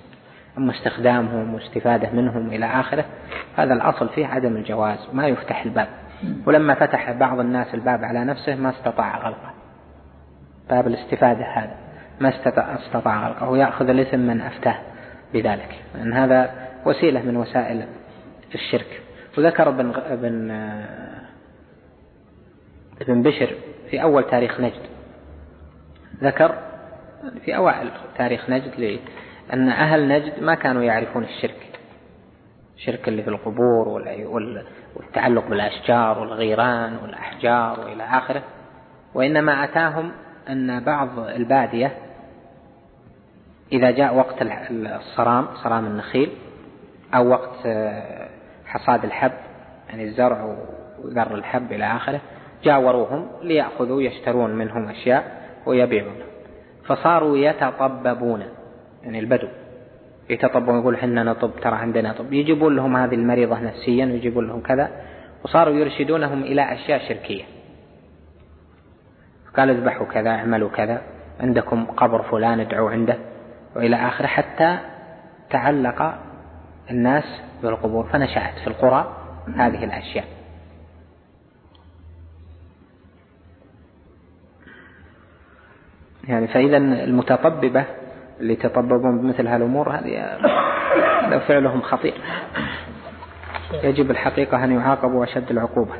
أما 0.58 0.72
استخدامهم 0.72 1.54
واستفادة 1.54 2.10
منهم 2.14 2.47
إلى 2.47 2.66
آخره 2.66 3.06
هذا 3.56 3.74
الأصل 3.74 4.10
فيه 4.10 4.28
عدم 4.28 4.56
الجواز 4.56 4.97
ما 5.14 5.28
يفتح 5.28 5.64
الباب. 5.66 5.88
ولما 6.45 6.74
فتح 6.74 7.12
بعض 7.12 7.39
الناس 7.39 7.74
الباب 7.74 8.04
على 8.04 8.26
نفسه 8.26 8.56
ما 8.56 8.70
استطاع 8.70 9.18
غلقه. 9.18 9.54
باب 10.70 10.88
الاستفادة 10.88 11.45
هذا 11.45 11.76
ما 12.20 12.34
استطاع 12.76 13.28
غلقه 13.28 13.50
ويأخذ 13.50 13.89
الإثم 13.89 14.20
من 14.20 14.41
أفتاه. 14.41 14.76
بذلك 15.34 15.75
لأن 15.95 16.13
هذا 16.13 16.69
وسيلة 16.86 17.21
من 17.21 17.38
وسائل 17.38 17.88
الشرك. 18.55 19.01
وذكر 19.38 19.69
ابن 19.69 19.93
ابن 19.95 20.51
ابن 23.01 23.21
بشر 23.21 23.55
في 23.89 24.01
أول 24.01 24.23
تاريخ 24.23 24.61
نجد. 24.61 24.82
ذكر 26.23 26.55
في 27.45 27.55
أوائل 27.55 27.91
تاريخ 28.17 28.49
نجد 28.49 28.99
أن 29.53 29.69
أهل 29.69 30.07
نجد 30.07 30.43
ما 30.43 30.55
كانوا 30.55 30.84
يعرفون 30.84 31.23
الشرك. 31.23 31.80
الشرك 32.77 33.07
اللي 33.07 33.23
في 33.23 33.30
القبور 33.30 33.88
والتعلق 34.95 35.47
بالأشجار 35.47 36.19
والغيران 36.19 36.95
والأحجار 36.95 37.80
وإلى 37.80 38.03
آخره. 38.03 38.43
وإنما 39.13 39.63
أتاهم 39.63 40.11
أن 40.49 40.84
بعض 40.84 41.19
البادية 41.19 41.91
إذا 43.72 43.91
جاء 43.91 44.15
وقت 44.15 44.36
الصرام 44.72 45.47
صرام 45.63 45.86
النخيل 45.86 46.30
أو 47.15 47.30
وقت 47.30 47.65
آه، 47.65 48.30
حصاد 48.65 49.03
الحب 49.03 49.32
يعني 49.89 50.03
الزرع 50.03 50.55
وذر 51.03 51.36
الحب 51.36 51.72
إلى 51.72 51.86
آخره 51.86 52.22
جاوروهم 52.63 53.28
ليأخذوا 53.41 54.01
يشترون 54.01 54.55
منهم 54.55 54.89
أشياء 54.89 55.41
ويبيعون. 55.65 56.15
فصاروا 56.86 57.38
يتطببون 57.38 58.43
يعني 59.03 59.20
البدو 59.20 59.47
يتطببون 60.30 60.80
يقول 60.80 60.97
حنا 60.97 61.24
نطب 61.24 61.51
ترى 61.61 61.76
عندنا 61.76 62.13
طب. 62.13 62.34
يجيبون 62.34 62.76
لهم 62.76 62.97
هذه 62.97 63.15
المريضة 63.15 63.59
نفسيا 63.59 64.05
ويجيبون 64.05 64.47
لهم 64.47 64.61
كذا 64.61 64.91
وصاروا 65.43 65.76
يرشدونهم 65.76 66.43
إلى 66.43 66.74
أشياء 66.74 66.99
شركية. 67.09 67.43
قال 69.57 69.70
اذبحوا 69.70 70.07
كذا 70.07 70.30
اعملوا 70.30 70.70
كذا 70.70 71.01
عندكم 71.39 71.86
قبر 71.86 72.22
فلان 72.22 72.59
ادعوا 72.59 72.91
عنده. 72.91 73.17
وإلى 73.76 73.95
آخره 74.07 74.28
حتى 74.28 74.80
تعلق 75.49 76.20
الناس 76.91 77.24
بالقبور 77.63 78.09
فنشأت 78.09 78.59
في 78.59 78.67
القرى 78.67 79.15
هذه 79.55 79.84
الأشياء. 79.84 80.26
يعني 86.28 86.47
فإذا 86.47 86.78
المتطببة 86.78 87.86
اللي 88.39 88.53
يتطببون 88.53 89.22
بمثل 89.22 89.47
هالأمور 89.47 89.95
هذه 89.95 90.38
لو 91.30 91.39
فعلهم 91.39 91.82
خطير. 91.82 92.13
يجب 93.84 94.11
الحقيقة 94.11 94.63
أن 94.63 94.72
يعاقبوا 94.72 95.24
أشد 95.24 95.51
العقوبة. 95.51 95.93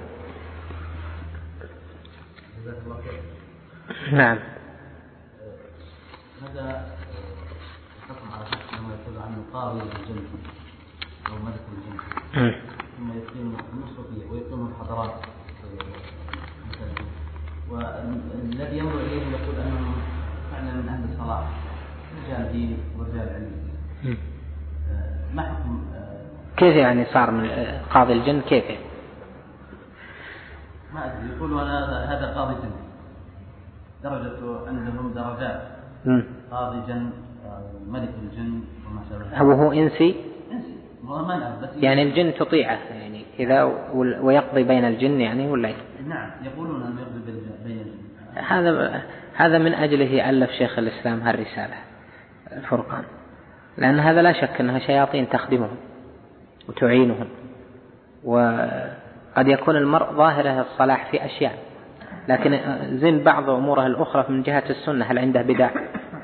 نعم. 4.12 4.40
هذا 6.42 6.86
حكم 8.10 8.32
على 8.34 8.46
شخص 8.46 8.74
لما 8.74 8.94
يقول 8.94 9.24
عنه 9.24 9.39
قاضي 9.54 9.80
الجنة 9.82 10.30
أو 11.28 11.36
ملك 11.46 11.64
الجنة. 11.72 12.04
ثم 12.98 13.10
يقيم 13.18 13.58
النصف 13.74 14.08
ويقيم 14.32 14.68
الحضارات 14.68 15.14
والذي 17.70 18.78
ينظر 18.78 19.00
إليه 19.00 19.26
يقول 19.32 19.56
أنه 19.56 19.94
فعلا 20.52 20.72
من 20.72 20.90
أهل 20.90 21.04
الصلاح 21.14 21.44
رجال 22.18 22.52
دين 22.52 22.78
ورجال 22.98 23.30
علم. 23.30 24.18
ما 25.34 25.42
حكم 25.42 25.86
كيف 26.58 26.76
يعني 26.76 27.06
صار 27.06 27.32
من 27.32 27.50
قاضي 27.94 28.14
الجن 28.14 28.42
كيف؟ 28.42 28.64
يعني؟ 28.64 28.86
ما 30.94 31.06
أدري. 31.06 31.36
يقول 31.36 31.54
هذا 31.54 32.06
هذا 32.10 32.34
قاضي 32.36 32.54
جن 32.54 32.72
درجة 34.04 34.68
عندهم 34.68 35.14
درجات. 35.14 35.62
قاضي 36.52 36.80
جن 36.88 37.12
ملك 37.88 38.14
الجن 38.24 38.62
وما 39.00 39.38
شابه 39.38 39.38
هو 39.38 39.52
هو 39.52 39.72
إنسي. 39.72 40.16
يعني 41.78 42.04
الجن 42.04 42.34
تطيعه 42.34 42.80
يعني 42.92 43.26
كذا 43.38 43.64
ويقضي 44.22 44.64
بين 44.64 44.86
الجن 44.86 45.22
يعني 45.22 45.48
ولا 45.48 45.74
نعم 46.08 46.32
يقولون 46.44 46.82
أنه 46.82 47.02
يقضي 47.02 47.32
بين 47.66 47.80
الجن 47.80 48.42
هذا 48.48 49.02
هذا 49.36 49.58
من 49.58 49.74
أجله 49.74 50.30
ألف 50.30 50.52
شيخ 50.52 50.80
الإسلام 50.80 51.22
هالرسالة 51.22 51.76
الفرقان. 52.52 53.04
لأن 53.78 54.00
هذا 54.00 54.22
لا 54.22 54.34
شك 54.34 54.62
أنها 54.62 54.80
شياطين 54.80 55.30
تخدمهم 55.30 55.78
وتعينهم 56.70 57.28
وقد 58.24 59.48
يكون 59.48 59.76
المرء 59.76 60.14
ظاهره 60.14 60.62
الصلاح 60.62 61.12
في 61.12 61.26
أشياء 61.26 61.54
لكن 62.28 62.60
زين 63.00 63.24
بعض 63.24 63.50
أموره 63.50 63.86
الأخرى 63.86 64.26
من 64.30 64.44
جهة 64.44 64.64
السنة 64.70 65.06
هل 65.06 65.20
عنده 65.20 65.42
بدع؟ 65.42 65.70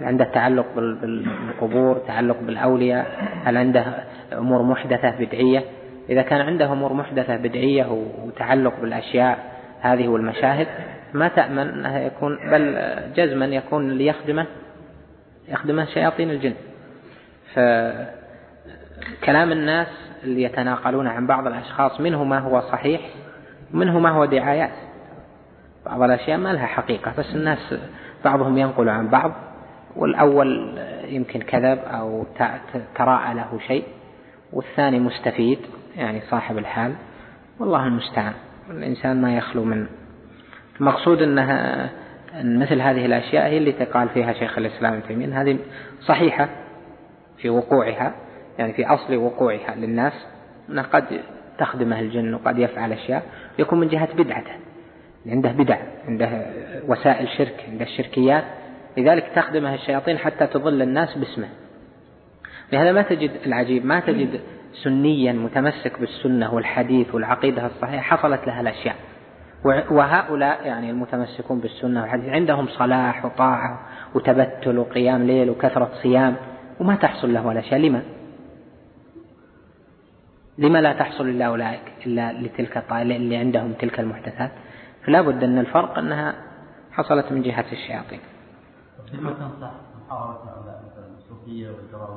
عنده 0.01 0.25
تعلق 0.25 0.65
بالقبور 0.75 1.97
تعلق 2.07 2.37
بالأولياء؟ 2.41 3.05
هل 3.43 3.57
عنده 3.57 3.85
أمور 4.33 4.63
محدثة 4.63 5.09
بدعية؟ 5.19 5.63
إذا 6.09 6.21
كان 6.21 6.41
عنده 6.41 6.71
أمور 6.71 6.93
محدثة 6.93 7.37
بدعية 7.37 7.85
وتعلق 8.23 8.79
بالأشياء 8.81 9.55
هذه 9.81 10.07
والمشاهد 10.07 10.67
ما 11.13 11.27
تأمن 11.27 11.59
أنه 11.69 11.97
يكون 11.97 12.37
بل 12.51 12.77
جزما 13.15 13.45
يكون 13.45 13.91
ليخدمه 13.91 14.45
يخدمه 15.47 15.85
شياطين 15.85 16.29
الجن. 16.29 16.53
فكلام 17.53 19.51
الناس 19.51 19.87
اللي 20.23 20.43
يتناقلون 20.43 21.07
عن 21.07 21.27
بعض 21.27 21.47
الأشخاص 21.47 22.01
منه 22.01 22.23
ما 22.23 22.39
هو 22.39 22.61
صحيح 22.61 23.01
ومنه 23.73 23.99
ما 23.99 24.09
هو 24.09 24.25
دعايات. 24.25 24.73
بعض 25.85 26.01
الأشياء 26.01 26.37
ما 26.37 26.53
لها 26.53 26.65
حقيقة 26.65 27.13
بس 27.17 27.35
الناس 27.35 27.75
بعضهم 28.25 28.57
ينقل 28.57 28.89
عن 28.89 29.07
بعض. 29.07 29.31
والأول 29.95 30.77
يمكن 31.07 31.41
كذب 31.41 31.79
أو 31.85 32.25
تراءى 32.95 33.33
له 33.33 33.59
شيء 33.67 33.83
والثاني 34.53 34.99
مستفيد 34.99 35.59
يعني 35.97 36.21
صاحب 36.21 36.57
الحال. 36.57 36.93
والله 37.59 37.87
المستعان. 37.87 38.33
الإنسان 38.69 39.21
ما 39.21 39.37
يخلو 39.37 39.63
من 39.63 39.85
المقصود 40.79 41.21
أنها 41.21 41.89
أن 42.41 42.59
مثل 42.59 42.81
هذه 42.81 43.05
الأشياء 43.05 43.47
هي 43.47 43.57
اللي 43.57 43.71
تقال 43.71 44.09
فيها 44.09 44.33
شيخ 44.33 44.57
الإسلام 44.57 44.93
ابن 44.93 45.07
تيمية. 45.07 45.41
هذه 45.41 45.57
صحيحة 46.01 46.49
في 47.37 47.49
وقوعها 47.49 48.15
يعني 48.59 48.73
في 48.73 48.85
أصل 48.85 49.15
وقوعها 49.15 49.75
للناس 49.75 50.13
أنه 50.69 50.81
قد 50.81 51.21
تخدمه 51.57 51.99
الجن 51.99 52.33
وقد 52.33 52.59
يفعل 52.59 52.91
أشياء 52.91 53.23
يكون 53.59 53.79
من 53.79 53.87
جهة 53.87 54.13
بدعته. 54.13 54.53
عنده 55.27 55.51
بدع 55.51 55.77
عنده 56.07 56.45
وسائل 56.87 57.27
شرك 57.37 57.65
عنده 57.71 57.85
الشركيات 57.85 58.43
لذلك 58.97 59.31
تخدمه 59.35 59.73
الشياطين 59.73 60.17
حتى 60.17 60.47
تضل 60.47 60.81
الناس 60.81 61.17
باسمه. 61.17 61.47
لهذا 62.73 62.91
ما 62.91 63.01
تجد 63.01 63.31
العجيب 63.45 63.85
ما 63.85 63.99
تجد 63.99 64.41
سنيا 64.83 65.33
متمسك 65.33 65.99
بالسنة 65.99 66.53
والحديث 66.53 67.15
والعقيدة 67.15 67.65
الصحيحة 67.65 68.17
حصلت 68.17 68.47
لها 68.47 68.61
الأشياء. 68.61 68.95
وهؤلاء 69.91 70.67
يعني 70.67 70.89
المتمسكون 70.89 71.59
بالسنة 71.59 72.01
والحديث 72.01 72.29
عندهم 72.29 72.67
صلاح 72.67 73.25
وطاعة 73.25 73.87
وتبتل 74.15 74.77
وقيام 74.77 75.23
ليل 75.23 75.49
وكثرة 75.49 75.91
صيام 76.03 76.35
وما 76.79 76.95
تحصل 76.95 77.33
له 77.33 77.51
الأشياء. 77.51 77.79
لما؟ 77.79 78.01
لما 80.57 80.81
لا 80.81 80.93
تحصل 80.93 81.29
إلا 81.29 81.45
أولئك 81.45 81.93
إلا 82.05 82.33
لتلك 82.33 82.77
الطائلة 82.77 83.15
اللي 83.15 83.37
عندهم 83.37 83.73
تلك 83.73 83.99
المحدثات؟ 83.99 84.51
فلا 85.05 85.21
بد 85.21 85.43
أن 85.43 85.59
الفرق 85.59 85.97
أنها 85.97 86.35
حصلت 86.91 87.31
من 87.31 87.41
جهة 87.41 87.65
الشياطين. 87.71 88.19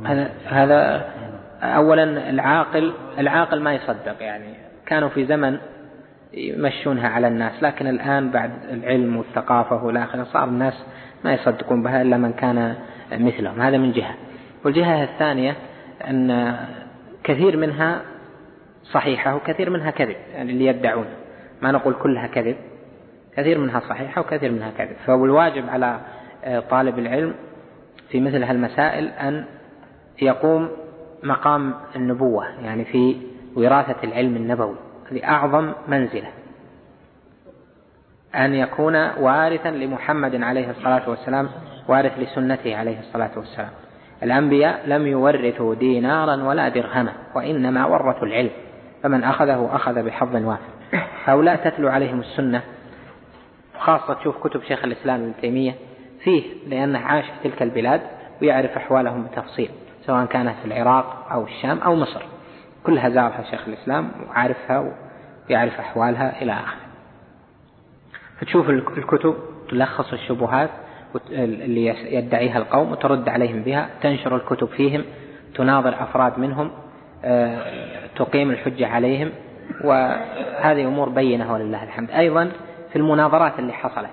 هذا 0.04 0.30
هذا 0.46 1.04
أولا 1.62 2.30
العاقل 2.30 2.92
العاقل 3.18 3.60
ما 3.60 3.74
يصدق 3.74 4.22
يعني. 4.22 4.54
كانوا 4.86 5.08
في 5.08 5.26
زمن 5.26 5.58
يمشونها 6.32 7.08
على 7.08 7.28
الناس 7.28 7.62
لكن 7.62 7.86
الآن 7.86 8.30
بعد 8.30 8.50
العلم 8.70 9.16
والثقافة 9.16 9.84
والآخرة 9.84 10.24
صار 10.24 10.44
الناس 10.44 10.74
ما 11.24 11.32
يصدقون 11.32 11.82
بها 11.82 12.02
إلا 12.02 12.16
من 12.16 12.32
كان 12.32 12.74
مثلهم. 13.12 13.60
هذا 13.60 13.78
من 13.78 13.92
جهة. 13.92 14.14
والجهة 14.64 15.04
الثانية 15.04 15.56
أن 16.08 16.56
كثير 17.24 17.56
منها 17.56 18.00
صحيحة 18.84 19.36
وكثير 19.36 19.70
منها 19.70 19.90
كذب 19.90 20.16
يعني 20.34 20.52
اللي 20.52 20.66
يدعون. 20.66 21.06
ما 21.62 21.72
نقول 21.72 21.94
كلها 21.94 22.26
كذب 22.26 22.56
كثير 23.36 23.58
منها 23.58 23.80
صحيحة 23.80 24.20
وكثير 24.20 24.52
منها 24.52 24.70
كذب. 24.78 24.96
فهو 25.06 25.24
الواجب 25.24 25.68
على 25.68 26.00
طالب 26.70 26.98
العلم 26.98 27.34
في 28.08 28.20
مثل 28.20 28.42
هالمسائل 28.42 29.08
أن 29.08 29.44
يقوم 30.22 30.68
مقام 31.22 31.74
النبوة 31.96 32.46
يعني 32.64 32.84
في 32.84 33.16
وراثة 33.56 33.96
العلم 34.04 34.36
النبوي. 34.36 34.76
هذه 35.10 35.24
أعظم 35.24 35.72
منزلة. 35.88 36.28
أن 38.34 38.54
يكون 38.54 38.94
وارثا 38.96 39.68
لمحمد 39.68 40.42
عليه 40.42 40.70
الصلاة 40.70 41.10
والسلام 41.10 41.48
وارث 41.88 42.18
لسنته 42.18 42.76
عليه 42.76 42.98
الصلاة 42.98 43.30
والسلام. 43.36 43.70
الأنبياء 44.22 44.82
لم 44.86 45.06
يورثوا 45.06 45.74
دينارا 45.74 46.42
ولا 46.42 46.68
درهما 46.68 47.12
وإنما 47.34 47.86
ورثوا 47.86 48.26
العلم. 48.26 48.50
فمن 49.02 49.24
أخذه 49.24 49.70
أخذ 49.72 50.02
بحظ 50.02 50.36
وافر. 50.36 50.62
هؤلاء 51.24 51.56
تتلو 51.56 51.88
عليهم 51.88 52.20
السنة 52.20 52.62
خاصة 53.78 54.14
تشوف 54.14 54.46
كتب 54.46 54.62
شيخ 54.62 54.84
الإسلام 54.84 55.20
ابن 55.20 55.32
تيمية. 55.40 55.74
فيه 56.28 56.42
لأنه 56.68 56.98
عاش 56.98 57.24
في 57.24 57.48
تلك 57.48 57.62
البلاد 57.62 58.00
ويعرف 58.42 58.70
أحوالهم 58.76 59.24
بتفصيل 59.26 59.70
سواء 60.06 60.24
كانت 60.24 60.54
في 60.62 60.64
العراق 60.64 61.26
أو 61.32 61.44
الشام 61.44 61.78
أو 61.78 61.94
مصر. 61.94 62.22
كلها 62.84 63.08
زارها 63.08 63.42
شيخ 63.50 63.68
الإسلام 63.68 64.10
وعارفها 64.28 64.92
ويعرف 65.50 65.80
أحوالها 65.80 66.42
إلى 66.42 66.52
آخره. 66.52 66.80
فتشوف 68.40 68.70
الكتب 68.70 69.34
تلخص 69.70 70.12
الشبهات 70.12 70.70
اللي 71.30 71.86
يدعيها 72.14 72.58
القوم 72.58 72.92
وترد 72.92 73.28
عليهم 73.28 73.62
بها 73.62 73.88
تنشر 74.02 74.36
الكتب 74.36 74.68
فيهم 74.68 75.04
تناظر 75.54 75.94
أفراد 76.02 76.38
منهم 76.38 76.70
تقيم 78.16 78.50
الحجة 78.50 78.86
عليهم 78.86 79.30
وهذه 79.84 80.84
أمور 80.84 81.08
بينة 81.08 81.52
ولله 81.52 81.84
الحمد. 81.84 82.10
أيضا 82.10 82.50
في 82.92 82.96
المناظرات 82.96 83.58
اللي 83.58 83.72
حصلت 83.72 84.10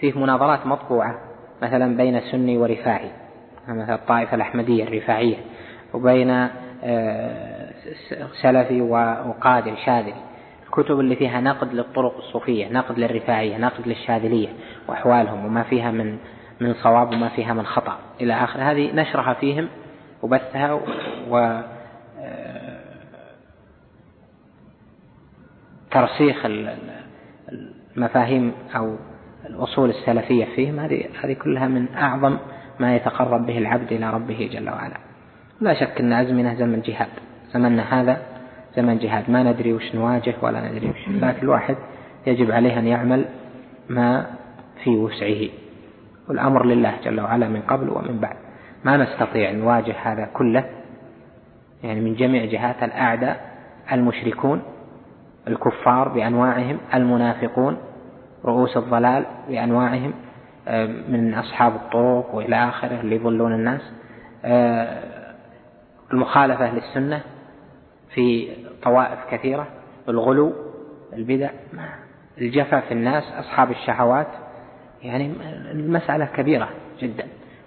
فيه 0.00 0.18
مناظرات 0.18 0.66
مطبوعة. 0.66 1.18
مثلا 1.62 1.96
بين 1.96 2.20
سني 2.20 2.58
ورفاعي. 2.58 3.10
مثلا 3.68 3.94
الطائفة 3.94 4.34
الأحمدية 4.34 4.84
الرفاعية. 4.84 5.36
وبين 5.94 6.48
آه، 6.84 7.70
سلفي 8.42 8.80
وقادر 8.80 9.76
شاذلي. 9.86 10.14
الكتب 10.66 11.00
اللي 11.00 11.16
فيها 11.16 11.40
نقد 11.40 11.74
للطرق 11.74 12.16
الصوفية 12.16 12.68
نقد 12.68 12.98
للرفاعية 12.98 13.58
نقد 13.58 13.88
للشاذلية 13.88 14.48
وأحوالهم 14.88 15.44
وما 15.44 15.62
فيها 15.62 15.90
من 15.90 16.18
من 16.60 16.74
صواب 16.74 17.12
وما 17.12 17.28
فيها 17.28 17.54
من 17.54 17.66
خطأ. 17.66 17.98
إلى 18.20 18.34
آخر 18.34 18.60
هذه 18.60 18.92
نشرها 18.94 19.34
فيهم 19.34 19.68
وبثها 20.22 20.80
و 21.28 21.62
آه، 22.20 22.78
ترسيخ 25.90 26.46
المفاهيم 27.96 28.52
أو 28.76 28.96
الأصول 29.48 29.90
السلفية 29.90 30.44
فيهم 30.44 30.80
هذه 30.80 31.04
هذه 31.24 31.32
كلها 31.32 31.68
من 31.68 31.86
أعظم 31.96 32.38
ما 32.80 32.96
يتقرب 32.96 33.46
به 33.46 33.58
العبد 33.58 33.92
إلى 33.92 34.10
ربه 34.10 34.50
جل 34.52 34.70
وعلا. 34.70 34.96
لا 35.60 35.74
شك 35.74 36.00
أن 36.00 36.12
أزمنة 36.12 36.54
زمن 36.54 36.80
جهاد 36.80 37.08
زمننا 37.52 38.00
هذا 38.00 38.22
زمن 38.76 38.98
جهاد. 38.98 39.30
ما 39.30 39.42
ندري 39.42 39.72
وش 39.72 39.94
نواجه 39.94 40.34
ولا 40.42 40.70
ندري 40.70 40.90
وش 40.90 41.08
لكن 41.08 41.42
الواحد 41.42 41.76
يجب 42.26 42.50
عليه 42.50 42.78
أن 42.78 42.86
يعمل 42.86 43.24
ما 43.88 44.26
في 44.84 44.90
وسعه. 44.90 45.48
والأمر 46.28 46.66
لله 46.66 46.94
جل 47.04 47.20
وعلا 47.20 47.48
من 47.48 47.60
قبل 47.60 47.90
ومن 47.90 48.18
بعد. 48.20 48.36
ما 48.84 48.96
نستطيع 48.96 49.52
نواجه 49.52 49.94
هذا 50.02 50.28
كله 50.34 50.64
يعني 51.84 52.00
من 52.00 52.14
جميع 52.14 52.44
جهات 52.44 52.82
الأعداء 52.82 53.58
المشركون 53.92 54.62
الكفار 55.48 56.08
بأنواعهم 56.08 56.78
المنافقون 56.94 57.76
رؤوس 58.48 58.76
الضلال 58.76 59.26
بأنواعهم 59.48 60.14
آه، 60.68 60.86
من 60.86 61.34
أصحاب 61.34 61.74
الطرق 61.74 62.34
وإلى 62.34 62.68
آخره 62.68 63.00
اللي 63.00 63.16
يضلون 63.16 63.54
الناس. 63.54 63.80
آه، 64.44 65.02
المخالفة 66.12 66.74
للسنة 66.74 67.20
في 68.14 68.48
طوائف 68.82 69.18
كثيرة 69.30 69.66
الغلو 70.08 70.52
البدع 71.12 71.50
الجفا 72.38 72.80
في 72.80 72.94
الناس 72.94 73.24
أصحاب 73.38 73.70
الشهوات. 73.70 74.26
يعني 75.02 75.32
المسألة 75.70 76.24
كبيرة 76.24 76.68
جدا. 77.00 77.26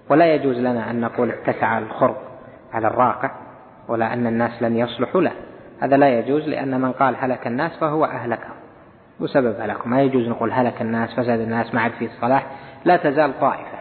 ولا 0.10 0.36
يجوز 0.36 0.58
لنا 0.58 0.92
أن 0.92 1.02
نقول 1.02 1.32
اتسع 1.32 1.78
الخرق 1.78 2.22
على 2.74 2.88
الراقع 2.88 3.32
ولا 3.88 4.14
أن 4.14 4.28
الناس 4.28 4.62
لن 4.62 4.78
يصلحوا 4.78 5.22
له. 5.22 5.32
هذا 5.80 5.98
لا 5.98 6.20
يجوز 6.20 6.48
لأن 6.48 6.82
من 6.82 6.92
قال 6.92 7.16
هلك 7.20 7.48
الناس 7.48 7.72
فهو 7.80 8.06
أهلكهم. 8.06 8.61
وسبب 9.22 9.60
هلاكهم 9.60 9.90
ما 9.90 10.02
يجوز 10.02 10.28
نقول 10.28 10.52
هلك 10.52 10.82
الناس 10.82 11.14
فسد 11.14 11.40
الناس 11.40 11.74
ما 11.74 11.82
عاد 11.82 11.92
في 11.92 12.06
الصلاح 12.06 12.48
لا 12.86 12.98
تزال 12.98 13.40
طائفة 13.40 13.78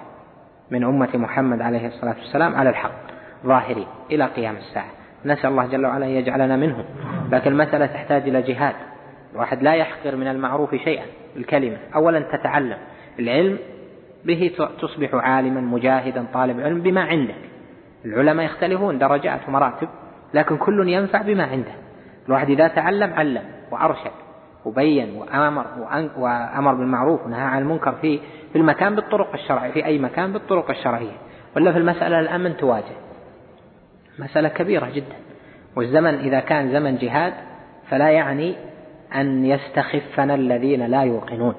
من 0.70 0.84
أمة 0.84 1.08
محمد 1.14 1.60
عليه 1.62 1.86
الصلاة 1.86 2.16
والسلام 2.18 2.54
على 2.54 2.70
الحق 2.70 3.00
ظاهرين 3.46 3.86
إلى 4.10 4.24
قيام 4.24 4.56
الساعة. 4.56 4.90
نسأل 5.24 5.50
الله 5.50 5.66
جل 5.66 5.86
وعلا 5.86 6.06
أن 6.06 6.10
يجعلنا 6.10 6.56
منهم. 6.56 6.84
لكن 7.32 7.52
المسألة 7.52 7.86
تحتاج 7.86 8.28
إلى 8.28 8.42
جهاد. 8.42 8.74
الواحد 9.32 9.62
لا 9.62 9.74
يحقر 9.74 10.16
من 10.16 10.26
المعروف 10.26 10.74
شيئا 10.74 11.04
الكلمة. 11.36 11.76
أولا 11.94 12.20
تتعلم. 12.20 12.76
العلم 13.18 13.58
به 14.24 14.52
تصبح 14.80 15.14
عالما 15.14 15.60
مجاهدا 15.60 16.26
طالب 16.34 16.60
علم 16.60 16.80
بما 16.80 17.00
عندك. 17.00 17.34
العلماء 18.04 18.46
يختلفون 18.46 18.98
درجات 18.98 19.40
ومراتب. 19.48 19.88
لكن 20.34 20.56
كل 20.56 20.88
ينفع 20.88 21.22
بما 21.22 21.44
عنده. 21.44 21.72
الواحد 22.28 22.50
إذا 22.50 22.68
تعلم 22.68 23.12
علم 23.12 23.42
وأرشد. 23.70 24.29
وبين 24.64 25.14
وأمر 25.14 25.66
وأمر 26.16 26.74
بالمعروف 26.74 27.26
ونهى 27.26 27.40
عن 27.40 27.62
المنكر 27.62 27.92
في 27.92 28.20
في 28.52 28.58
المكان 28.58 28.94
بالطرق 28.94 29.34
الشرعية 29.34 29.70
في 29.70 29.84
أي 29.84 29.98
مكان 29.98 30.32
بالطرق 30.32 30.70
الشرعية. 30.70 31.12
ولا 31.56 31.72
في 31.72 31.78
المسألة 31.78 32.20
الأمن 32.20 32.56
تواجه؟ 32.56 32.96
مسألة 34.18 34.48
كبيرة 34.48 34.90
جدا. 34.90 35.16
والزمن 35.76 36.14
إذا 36.14 36.40
كان 36.40 36.72
زمن 36.72 36.96
جهاد 36.96 37.32
فلا 37.88 38.10
يعني 38.10 38.54
أن 39.14 39.44
يستخفنا 39.44 40.34
الذين 40.34 40.86
لا 40.86 41.02
يوقنون. 41.02 41.54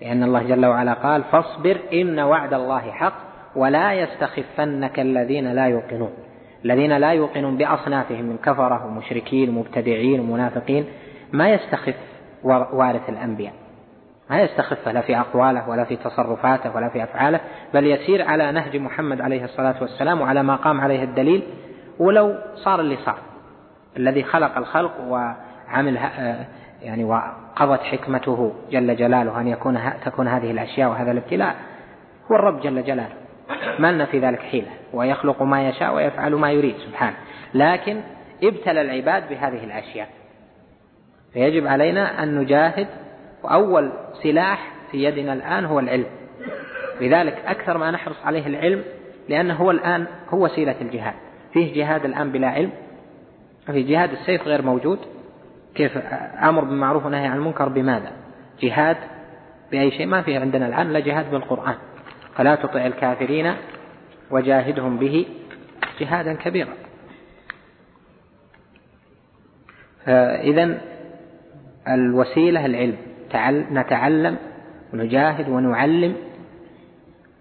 لأن 0.00 0.22
الله 0.22 0.42
جل 0.42 0.66
وعلا 0.66 0.92
قال 0.92 1.22
فاصبر 1.24 1.76
إن 1.92 2.20
وعد 2.20 2.54
الله 2.54 2.90
حق 2.90 3.14
ولا 3.56 3.92
يستخفنك 3.92 5.00
الذين 5.00 5.52
لا 5.52 5.66
يوقنون. 5.66 6.10
الذين 6.64 6.96
لا 6.96 7.12
يوقنون 7.12 7.56
بأصنافهم 7.56 8.24
من 8.24 8.36
كفرة 8.38 8.86
ومشركين 8.86 9.48
ومبتدعين 9.48 10.20
ومنافقين 10.20 10.84
ما 11.34 11.48
يستخف 11.48 11.94
وارث 12.44 13.08
الأنبياء. 13.08 13.52
ما 14.30 14.42
يستخف 14.42 14.88
لا 14.88 15.00
في 15.00 15.16
أقواله 15.18 15.68
ولا 15.68 15.84
في 15.84 15.96
تصرفاته 15.96 16.76
ولا 16.76 16.88
في 16.88 17.04
أفعاله 17.04 17.40
بل 17.74 17.86
يسير 17.86 18.22
على 18.22 18.52
نهج 18.52 18.76
محمد 18.76 19.20
عليه 19.20 19.44
الصلاة 19.44 19.74
والسلام 19.80 20.20
وعلى 20.20 20.42
ما 20.42 20.56
قام 20.56 20.80
عليه 20.80 21.02
الدليل 21.02 21.42
ولو 21.98 22.34
صار 22.54 22.80
اللي 22.80 22.96
صار. 22.96 23.18
الذي 23.96 24.22
خلق 24.22 24.56
الخلق 24.56 25.00
وعمل 25.00 25.98
يعني 26.82 27.04
وقضت 27.04 27.80
حكمته 27.80 28.52
جل 28.70 28.96
جلاله 28.96 29.40
أن 29.40 29.48
يكون 29.48 29.80
تكون 30.04 30.28
هذه 30.28 30.50
الأشياء 30.50 30.90
وهذا 30.90 31.10
الابتلاء 31.10 31.54
هو 32.30 32.36
الرب 32.36 32.60
جل 32.60 32.84
جلاله. 32.84 33.14
ما 33.78 33.92
لنا 33.92 34.04
في 34.04 34.18
ذلك 34.18 34.40
حيلة. 34.40 34.70
ويخلق 34.92 35.42
ما 35.42 35.68
يشاء 35.68 35.94
ويفعل 35.94 36.34
ما 36.34 36.50
يريد 36.50 36.74
سبحانه. 36.76 37.16
لكن 37.54 38.00
ابتلى 38.42 38.80
العباد 38.80 39.28
بهذه 39.28 39.64
الأشياء. 39.64 40.08
فيجب 41.34 41.66
علينا 41.66 42.22
أن 42.22 42.38
نجاهد 42.38 42.86
وأول 43.42 43.92
سلاح 44.22 44.72
في 44.90 45.04
يدنا 45.04 45.32
الآن 45.32 45.64
هو 45.64 45.78
العلم. 45.78 46.06
لذلك 47.00 47.42
أكثر 47.46 47.78
ما 47.78 47.90
نحرص 47.90 48.16
عليه 48.24 48.46
العلم 48.46 48.84
لأنه 49.28 49.54
هو 49.54 49.70
الآن 49.70 50.06
هو 50.28 50.44
وسيلة 50.44 50.74
الجهاد. 50.80 51.14
فيه 51.52 51.74
جهاد 51.74 52.04
الآن 52.04 52.32
بلا 52.32 52.48
علم 52.48 52.70
في 53.66 53.82
جهاد 53.82 54.12
السيف 54.12 54.42
غير 54.42 54.62
موجود. 54.62 54.98
كيف؟ 55.74 55.98
أمر 56.42 56.64
بالمعروف 56.64 57.06
ونهي 57.06 57.26
عن 57.26 57.36
المنكر 57.36 57.68
بماذا؟ 57.68 58.12
جهاد 58.60 58.96
بأي 59.70 59.90
شيء 59.90 60.06
ما 60.06 60.22
في 60.22 60.36
عندنا 60.36 60.66
الآن 60.66 60.92
لا 60.92 61.00
جهاد 61.00 61.30
بالقرآن. 61.30 61.74
فلا 62.36 62.54
تطع 62.54 62.86
الكافرين 62.86 63.54
وجاهدهم 64.30 64.98
به 64.98 65.26
جهادا 66.00 66.34
كبيرا. 66.34 66.74
فإذا 70.04 70.80
الوسيلة 71.88 72.66
العلم. 72.66 72.96
نتعلم 73.72 74.36
ونجاهد 74.92 75.48
ونعلم 75.48 76.16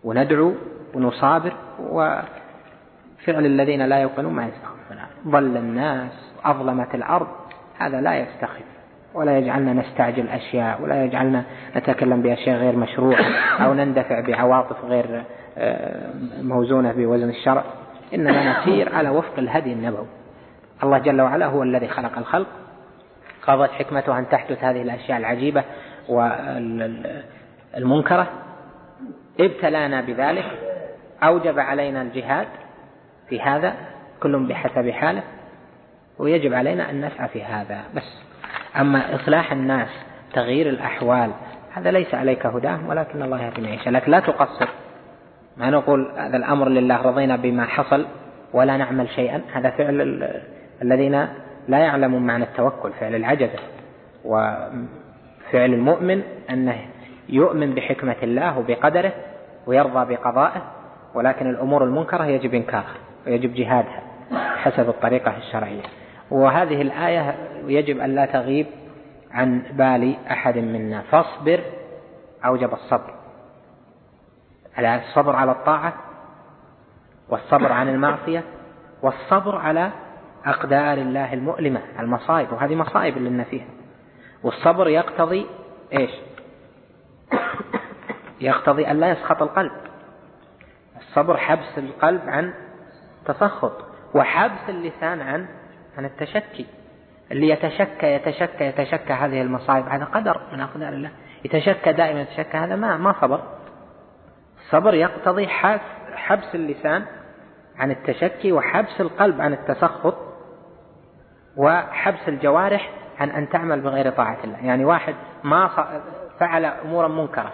وندعو 0.03 0.53
ونصابر 0.93 1.53
وفعل 1.79 2.25
الذين 3.27 3.81
لا 3.85 3.97
يوقنون 3.97 4.33
ما 4.33 4.45
يستخفون. 4.45 4.97
ضل 5.27 5.57
الناس 5.57 6.33
أظلمت 6.45 6.95
الأرض. 6.95 7.27
هذا 7.79 8.01
لا 8.01 8.15
يستخف 8.15 8.63
ولا 9.13 9.37
يجعلنا 9.37 9.73
نستعجل 9.73 10.27
أشياء 10.27 10.81
ولا 10.81 11.05
يجعلنا 11.05 11.43
نتكلم 11.77 12.21
بأشياء 12.21 12.57
غير 12.57 12.75
مشروعة 12.75 13.25
أو 13.59 13.73
نندفع 13.73 14.19
بعواطف 14.19 14.85
غير 14.85 15.23
آه، 15.57 16.13
موزونة 16.41 16.91
بوزن 16.91 17.29
الشرع. 17.29 17.63
إننا 18.13 18.61
نسير 18.61 18.95
على 18.95 19.09
وفق 19.09 19.33
الهدي 19.37 19.73
النبوي. 19.73 20.07
الله 20.83 20.97
جل 20.97 21.21
وعلا 21.21 21.45
هو 21.45 21.63
الذي 21.63 21.87
خلق 21.87 22.17
الخلق. 22.17 22.47
قضت 23.47 23.71
حكمته 23.71 24.19
أن 24.19 24.29
تحدث 24.29 24.63
هذه 24.63 24.81
الأشياء 24.81 25.17
العجيبة 25.17 25.63
والمنكرة. 27.73 28.27
ابتلانا 29.39 30.01
بذلك. 30.01 30.45
أوجب 31.23 31.59
علينا 31.59 32.01
الجهاد 32.01 32.47
في 33.29 33.41
هذا 33.41 33.73
كل 34.19 34.47
بحسب 34.47 34.89
حاله 34.89 35.23
ويجب 36.19 36.53
علينا 36.53 36.89
أن 36.89 37.05
نسعى 37.05 37.27
في 37.27 37.43
هذا. 37.43 37.81
بس 37.95 38.17
أما 38.79 39.15
إصلاح 39.15 39.51
الناس 39.51 39.89
تغيير 40.33 40.69
الأحوال 40.69 41.31
هذا 41.73 41.91
ليس 41.91 42.13
عليك 42.13 42.45
هداهم 42.45 42.89
ولكن 42.89 43.21
الله 43.23 43.41
يهدي 43.41 43.61
من 43.61 43.69
يشاء 43.69 43.89
لكن 43.89 44.11
لا 44.11 44.19
تقصر. 44.19 44.67
ما 45.57 45.69
نقول 45.69 46.11
هذا 46.17 46.37
الأمر 46.37 46.69
لله 46.69 47.01
رضينا 47.01 47.35
بما 47.35 47.65
حصل 47.65 48.05
ولا 48.53 48.77
نعمل 48.77 49.09
شيئا. 49.09 49.41
هذا 49.53 49.69
فعل 49.69 50.29
الذين 50.81 51.27
لا 51.68 51.77
يعلمون 51.77 52.22
معنى 52.22 52.44
التوكل 52.44 52.91
فعل 52.99 53.15
العجزة. 53.15 53.60
وفعل 54.26 54.73
المؤمن 55.53 56.23
أنه 56.49 56.85
يؤمن 57.30 57.73
بحكمة 57.76 58.15
الله 58.23 58.60
وبقدره 58.60 59.11
ويرضى 59.68 60.15
بقضائه 60.15 60.61
ولكن 61.14 61.49
الأمور 61.49 61.84
المنكرة 61.84 62.26
يجب 62.26 62.53
إنكارها 62.53 62.95
ويجب 63.27 63.53
جهادها 63.53 64.02
حسب 64.34 64.90
الطريقة 64.90 65.38
الشرعية. 65.38 65.81
وهذه 66.31 66.81
الآية 66.81 67.35
يجب 67.68 67.99
أن 67.99 68.15
لا 68.15 68.26
تغيب 68.26 68.65
عن 69.31 69.64
بال 69.72 70.15
أحد 70.31 70.57
منا. 70.57 71.02
فاصبر 71.02 71.60
أوجب 72.45 72.73
الصبر. 72.73 73.14
الصبر 74.80 75.35
على 75.35 75.52
الطاعة 75.52 75.94
والصبر 77.30 77.72
عن 77.72 77.90
المعصية 77.90 78.44
والصبر 79.02 79.56
على 79.57 79.90
أقدار 80.45 80.97
الله 80.97 81.33
المؤلمة 81.33 81.81
المصائب 81.99 82.53
وهذه 82.53 82.75
مصائب 82.75 83.17
لنا 83.17 83.43
فيها. 83.43 83.65
والصبر 84.43 84.87
يقتضي 84.87 85.45
إيش؟ 85.93 86.11
يقتضي 88.41 88.87
أن 88.87 88.99
لا 88.99 89.09
يسخط 89.11 89.41
القلب. 89.41 89.71
الصبر 90.97 91.37
حبس 91.37 91.77
القلب 91.77 92.21
عن 92.29 92.53
تسخط 93.25 93.85
وحبس 94.15 94.69
اللسان 94.69 95.21
عن 95.21 95.47
عن 95.97 96.05
التشكي. 96.05 96.65
اللي 97.31 97.49
يتشكى 97.49 98.13
يتشكى 98.13 98.63
يتشكى 98.63 99.13
هذه 99.13 99.41
المصائب. 99.41 99.87
هذا 99.87 100.05
قدر 100.05 100.41
من 100.53 100.59
أقدار 100.59 100.89
الله. 100.89 101.11
يتشكى 101.45 101.93
دائما 101.93 102.21
يتشكى. 102.21 102.57
هذا 102.57 102.75
ما 102.75 102.97
ما 102.97 103.15
صبر. 103.21 103.43
الصبر 104.65 104.93
يقتضي 104.93 105.47
حبس 106.15 106.55
اللسان 106.55 107.05
عن 107.77 107.91
التشكي 107.91 108.51
وحبس 108.51 109.01
القلب 109.01 109.41
عن 109.41 109.53
التسخط. 109.53 110.32
وحبس 111.57 112.27
الجوارح 112.27 112.89
عن 113.19 113.30
أن 113.30 113.49
تعمل 113.49 113.81
بغير 113.81 114.09
طاعة 114.09 114.38
الله. 114.43 114.65
يعني 114.65 114.85
واحد 114.85 115.15
ما 115.43 115.69
فعل 116.39 116.65
أمورا 116.65 117.07
منكرة 117.07 117.51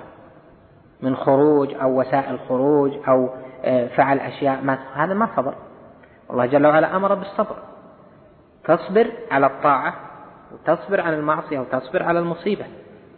من 1.01 1.15
خروج 1.15 1.73
أو 1.73 1.99
وسائل 1.99 2.39
خروج 2.39 2.91
أو 3.07 3.29
آه، 3.65 3.87
فعل 3.87 4.19
أشياء 4.19 4.61
ما 4.63 4.79
هذا 4.95 5.13
ما 5.13 5.29
صبر. 5.35 5.53
الله 6.31 6.45
جل 6.45 6.67
وعلا 6.67 6.95
أمر 6.95 7.13
بالصبر. 7.13 7.55
تصبر 8.63 9.11
على 9.31 9.45
الطاعة 9.45 9.93
وتصبر 10.51 11.01
عن 11.01 11.13
المعصية 11.13 11.59
وتصبر 11.59 12.03
على 12.03 12.19
المصيبة. 12.19 12.65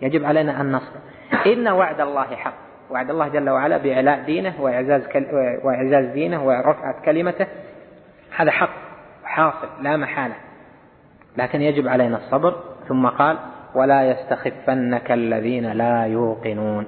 يجب 0.01 0.25
علينا 0.25 0.61
أن 0.61 0.71
نصبر. 0.71 0.99
إن 1.45 1.67
وعد 1.67 2.01
الله 2.01 2.35
حق. 2.35 2.53
وعد 2.89 3.09
الله 3.09 3.27
جل 3.27 3.49
وعلا 3.49 3.77
بإعلاء 3.77 4.23
دينه 4.23 4.53
وإعزاز, 4.59 5.07
كل... 5.07 5.25
وإعزاز 5.63 6.05
دينه 6.05 6.45
ورفعة 6.47 7.01
كلمته. 7.05 7.47
هذا 8.35 8.51
حق 8.51 8.73
حاصل 9.23 9.67
لا 9.81 9.97
محالة. 9.97 10.35
لكن 11.37 11.61
يجب 11.61 11.87
علينا 11.87 12.17
الصبر. 12.17 12.55
ثم 12.87 13.07
قال 13.07 13.37
ولا 13.75 14.11
يستخفنك 14.11 15.11
الذين 15.11 15.71
لا 15.71 16.05
يوقنون. 16.05 16.87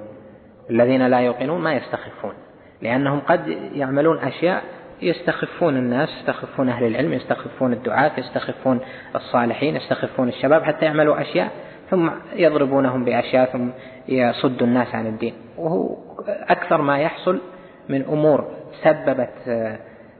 الذين 0.69 1.07
لا 1.07 1.19
يوقنون 1.19 1.61
ما 1.61 1.73
يستخفون 1.73 2.33
لأنهم 2.81 3.19
قد 3.19 3.47
يعملون 3.73 4.17
أشياء 4.17 4.63
يستخفون 5.01 5.77
الناس 5.77 6.09
يستخفون 6.19 6.69
أهل 6.69 6.85
العلم 6.85 7.13
يستخفون 7.13 7.73
الدعاة 7.73 8.11
يستخفون 8.17 8.79
الصالحين 9.15 9.75
يستخفون 9.75 10.29
الشباب 10.29 10.63
حتى 10.63 10.85
يعملوا 10.85 11.21
أشياء 11.21 11.51
ثم 11.89 12.09
يضربونهم 12.35 13.05
بأشياء 13.05 13.45
ثم 13.45 13.69
يصدوا 14.07 14.67
الناس 14.67 14.95
عن 14.95 15.07
الدين. 15.07 15.33
وهو 15.57 15.97
أكثر 16.27 16.81
ما 16.81 16.99
يحصل 16.99 17.41
من 17.89 18.05
أمور 18.05 18.47
سببت 18.83 19.33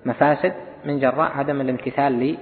مفاسد 0.05 0.53
من 0.85 0.99
جراء 0.99 1.31
عدم 1.31 1.61
الامتثال 1.61 2.37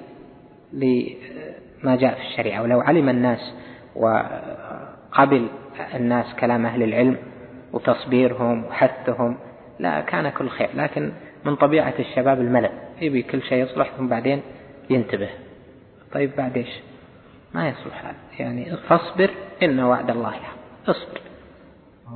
لما 1.84 1.96
جاء 1.96 2.14
في 2.14 2.22
الشريعة. 2.22 2.62
ولو 2.62 2.82
علم 2.82 3.10
الناس 3.10 3.54
وقبل 3.96 5.48
الناس 5.96 6.26
كلام 6.40 6.66
أهل 6.66 6.84
العلم 6.84 7.18
وتصبيرهم 7.74 8.66
وحثهم 8.66 9.38
لا 9.80 10.02
كان 10.02 10.30
كل 10.30 10.50
خير. 10.50 10.70
لكن 10.76 11.12
من 11.46 11.56
طبيعة 11.56 11.94
الشباب 12.00 12.42
الملل 12.42 12.72
يبي 13.02 13.24
كل 13.24 13.42
شيء 13.42 13.64
يصلح 13.64 13.92
ثم 13.98 14.08
بعدين 14.08 14.42
ينتبه. 14.90 15.30
طيب 16.12 16.36
بعد 16.38 16.58
إيش؟ 16.58 16.80
ما 17.54 17.70
يصلح 17.70 18.06
هذا. 18.06 18.16
يعني 18.40 18.78
فاصبر 18.78 19.32
إن 19.64 19.80
وعد 19.80 20.10
الله 20.10 20.32
حق. 20.32 20.56
اصبر. 20.88 21.22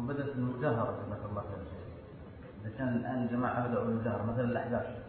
بدأت 0.07 0.35
المجاهرة 0.35 1.05
الله 1.31 1.43
إذا 2.61 2.77
كان 2.77 2.87
الآن 2.87 3.23
الجماعة 3.23 3.67
بدأوا 3.67 3.83
المجاهرة 3.83 4.23
مثلا 4.23 4.43
انتشروا 4.43 5.04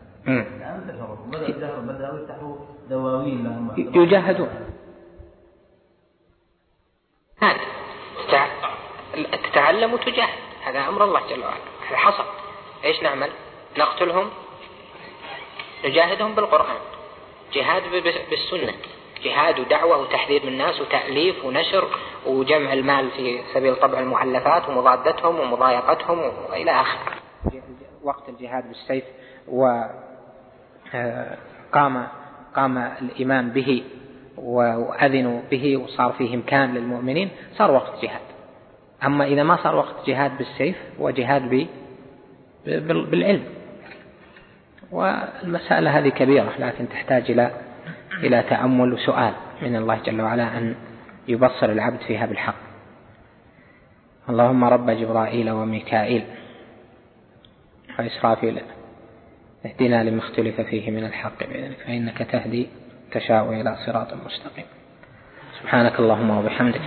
بدأوا 1.81 2.19
يفتحوا 2.19 2.57
دواوين 2.91 3.45
لهم 3.45 4.03
يجاهدون 4.03 4.49
تتعلم 9.23 9.95
وتجاهد. 9.95 10.39
هذا 10.65 10.89
أمر 10.89 11.05
الله 11.05 11.21
جل 11.31 11.41
وعلا. 11.41 11.57
هذا 11.89 11.97
حصل. 11.97 12.25
إيش 12.85 13.03
نعمل؟ 13.03 13.31
نقتلهم. 13.79 14.31
نجاهدهم 15.85 16.35
بالقرآن. 16.35 16.77
جهاد 17.53 17.83
بالسنة. 18.31 18.75
جهاد 19.25 19.61
ودعوة 19.61 19.97
وتحذير 19.97 20.43
من 20.43 20.49
الناس 20.49 20.81
وتأليف 20.81 21.45
ونشر 21.45 21.89
وجمع 22.27 22.73
المال 22.73 23.11
في 23.11 23.41
سبيل 23.55 23.77
طبع 23.77 23.99
المؤلفات 23.99 24.69
ومضادتهم 24.69 25.41
ومضايقتهم 25.41 26.19
وإلى 26.19 26.71
آخره. 26.71 27.15
وقت 28.03 28.29
الجهاد 28.29 28.69
بالسيف 28.69 29.05
وقام 29.49 30.06
آه، 30.95 31.37
قام 32.55 32.79
الإيمان 32.79 33.51
به 33.51 33.83
وأذنوا 34.37 35.41
به 35.51 35.77
وصار 35.77 36.13
فيه 36.13 36.35
إمكان 36.35 36.75
للمؤمنين 36.75 37.31
صار 37.57 37.71
وقت 37.71 38.03
جهاد. 38.03 38.21
أما 39.05 39.25
إذا 39.25 39.43
ما 39.43 39.57
صار 39.57 39.77
وقت 39.77 40.07
جهاد 40.07 40.39
بالسيف 40.39 40.77
وجهاد 40.99 41.69
بالعلم. 42.67 43.45
والمسألة 44.93 45.99
هذه 45.99 46.09
كبيرة 46.09 46.53
لكن 46.59 46.89
تحتاج 46.89 47.31
إلى 47.31 47.51
إلى 48.23 48.43
تأمل 48.43 48.93
وسؤال 48.93 49.33
من 49.63 49.77
الله 49.77 50.01
جل 50.05 50.21
وعلا 50.21 50.59
أن 50.59 50.75
يبصر 51.29 51.67
العبد 51.67 52.01
فيها 52.01 52.27
بالحق. 52.27 52.67
اللهم 54.29 54.65
رب 54.65 54.91
جبرائيل 54.91 55.51
وميكائيل 55.51 56.25
وإسرافيل. 57.99 58.61
اهدنا 59.67 60.05
لما 60.05 60.19
اختلف 60.19 60.61
فيه 60.61 60.91
من 60.91 61.05
الحق 61.05 61.39
بإذنك 61.49 61.77
فإنك 61.87 62.19
تهدي 62.33 62.67
تشاء 63.13 63.53
إلى 63.53 63.77
صراط 63.87 64.15
مستقيم. 64.27 64.65
سبحانك 65.63 66.01
اللهم 66.01 66.31
وبحمدك 66.31 66.81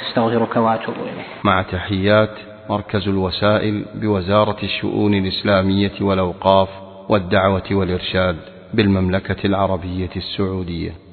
تستغفرك 0.00 0.56
وأتوب 0.56 0.94
إليك. 0.94 1.26
مع 1.44 1.62
تحيات 1.62 2.34
مركز 2.70 3.08
الوسائل 3.08 3.84
بوزارة 3.94 4.56
الشؤون 4.62 5.14
الإسلامية 5.14 5.96
والأوقاف 6.00 6.68
والدعوة 7.08 7.68
والإرشاد 7.70 8.36
بالمملكة 8.74 9.46
العربية 9.46 10.14
السعودية. 10.16 11.09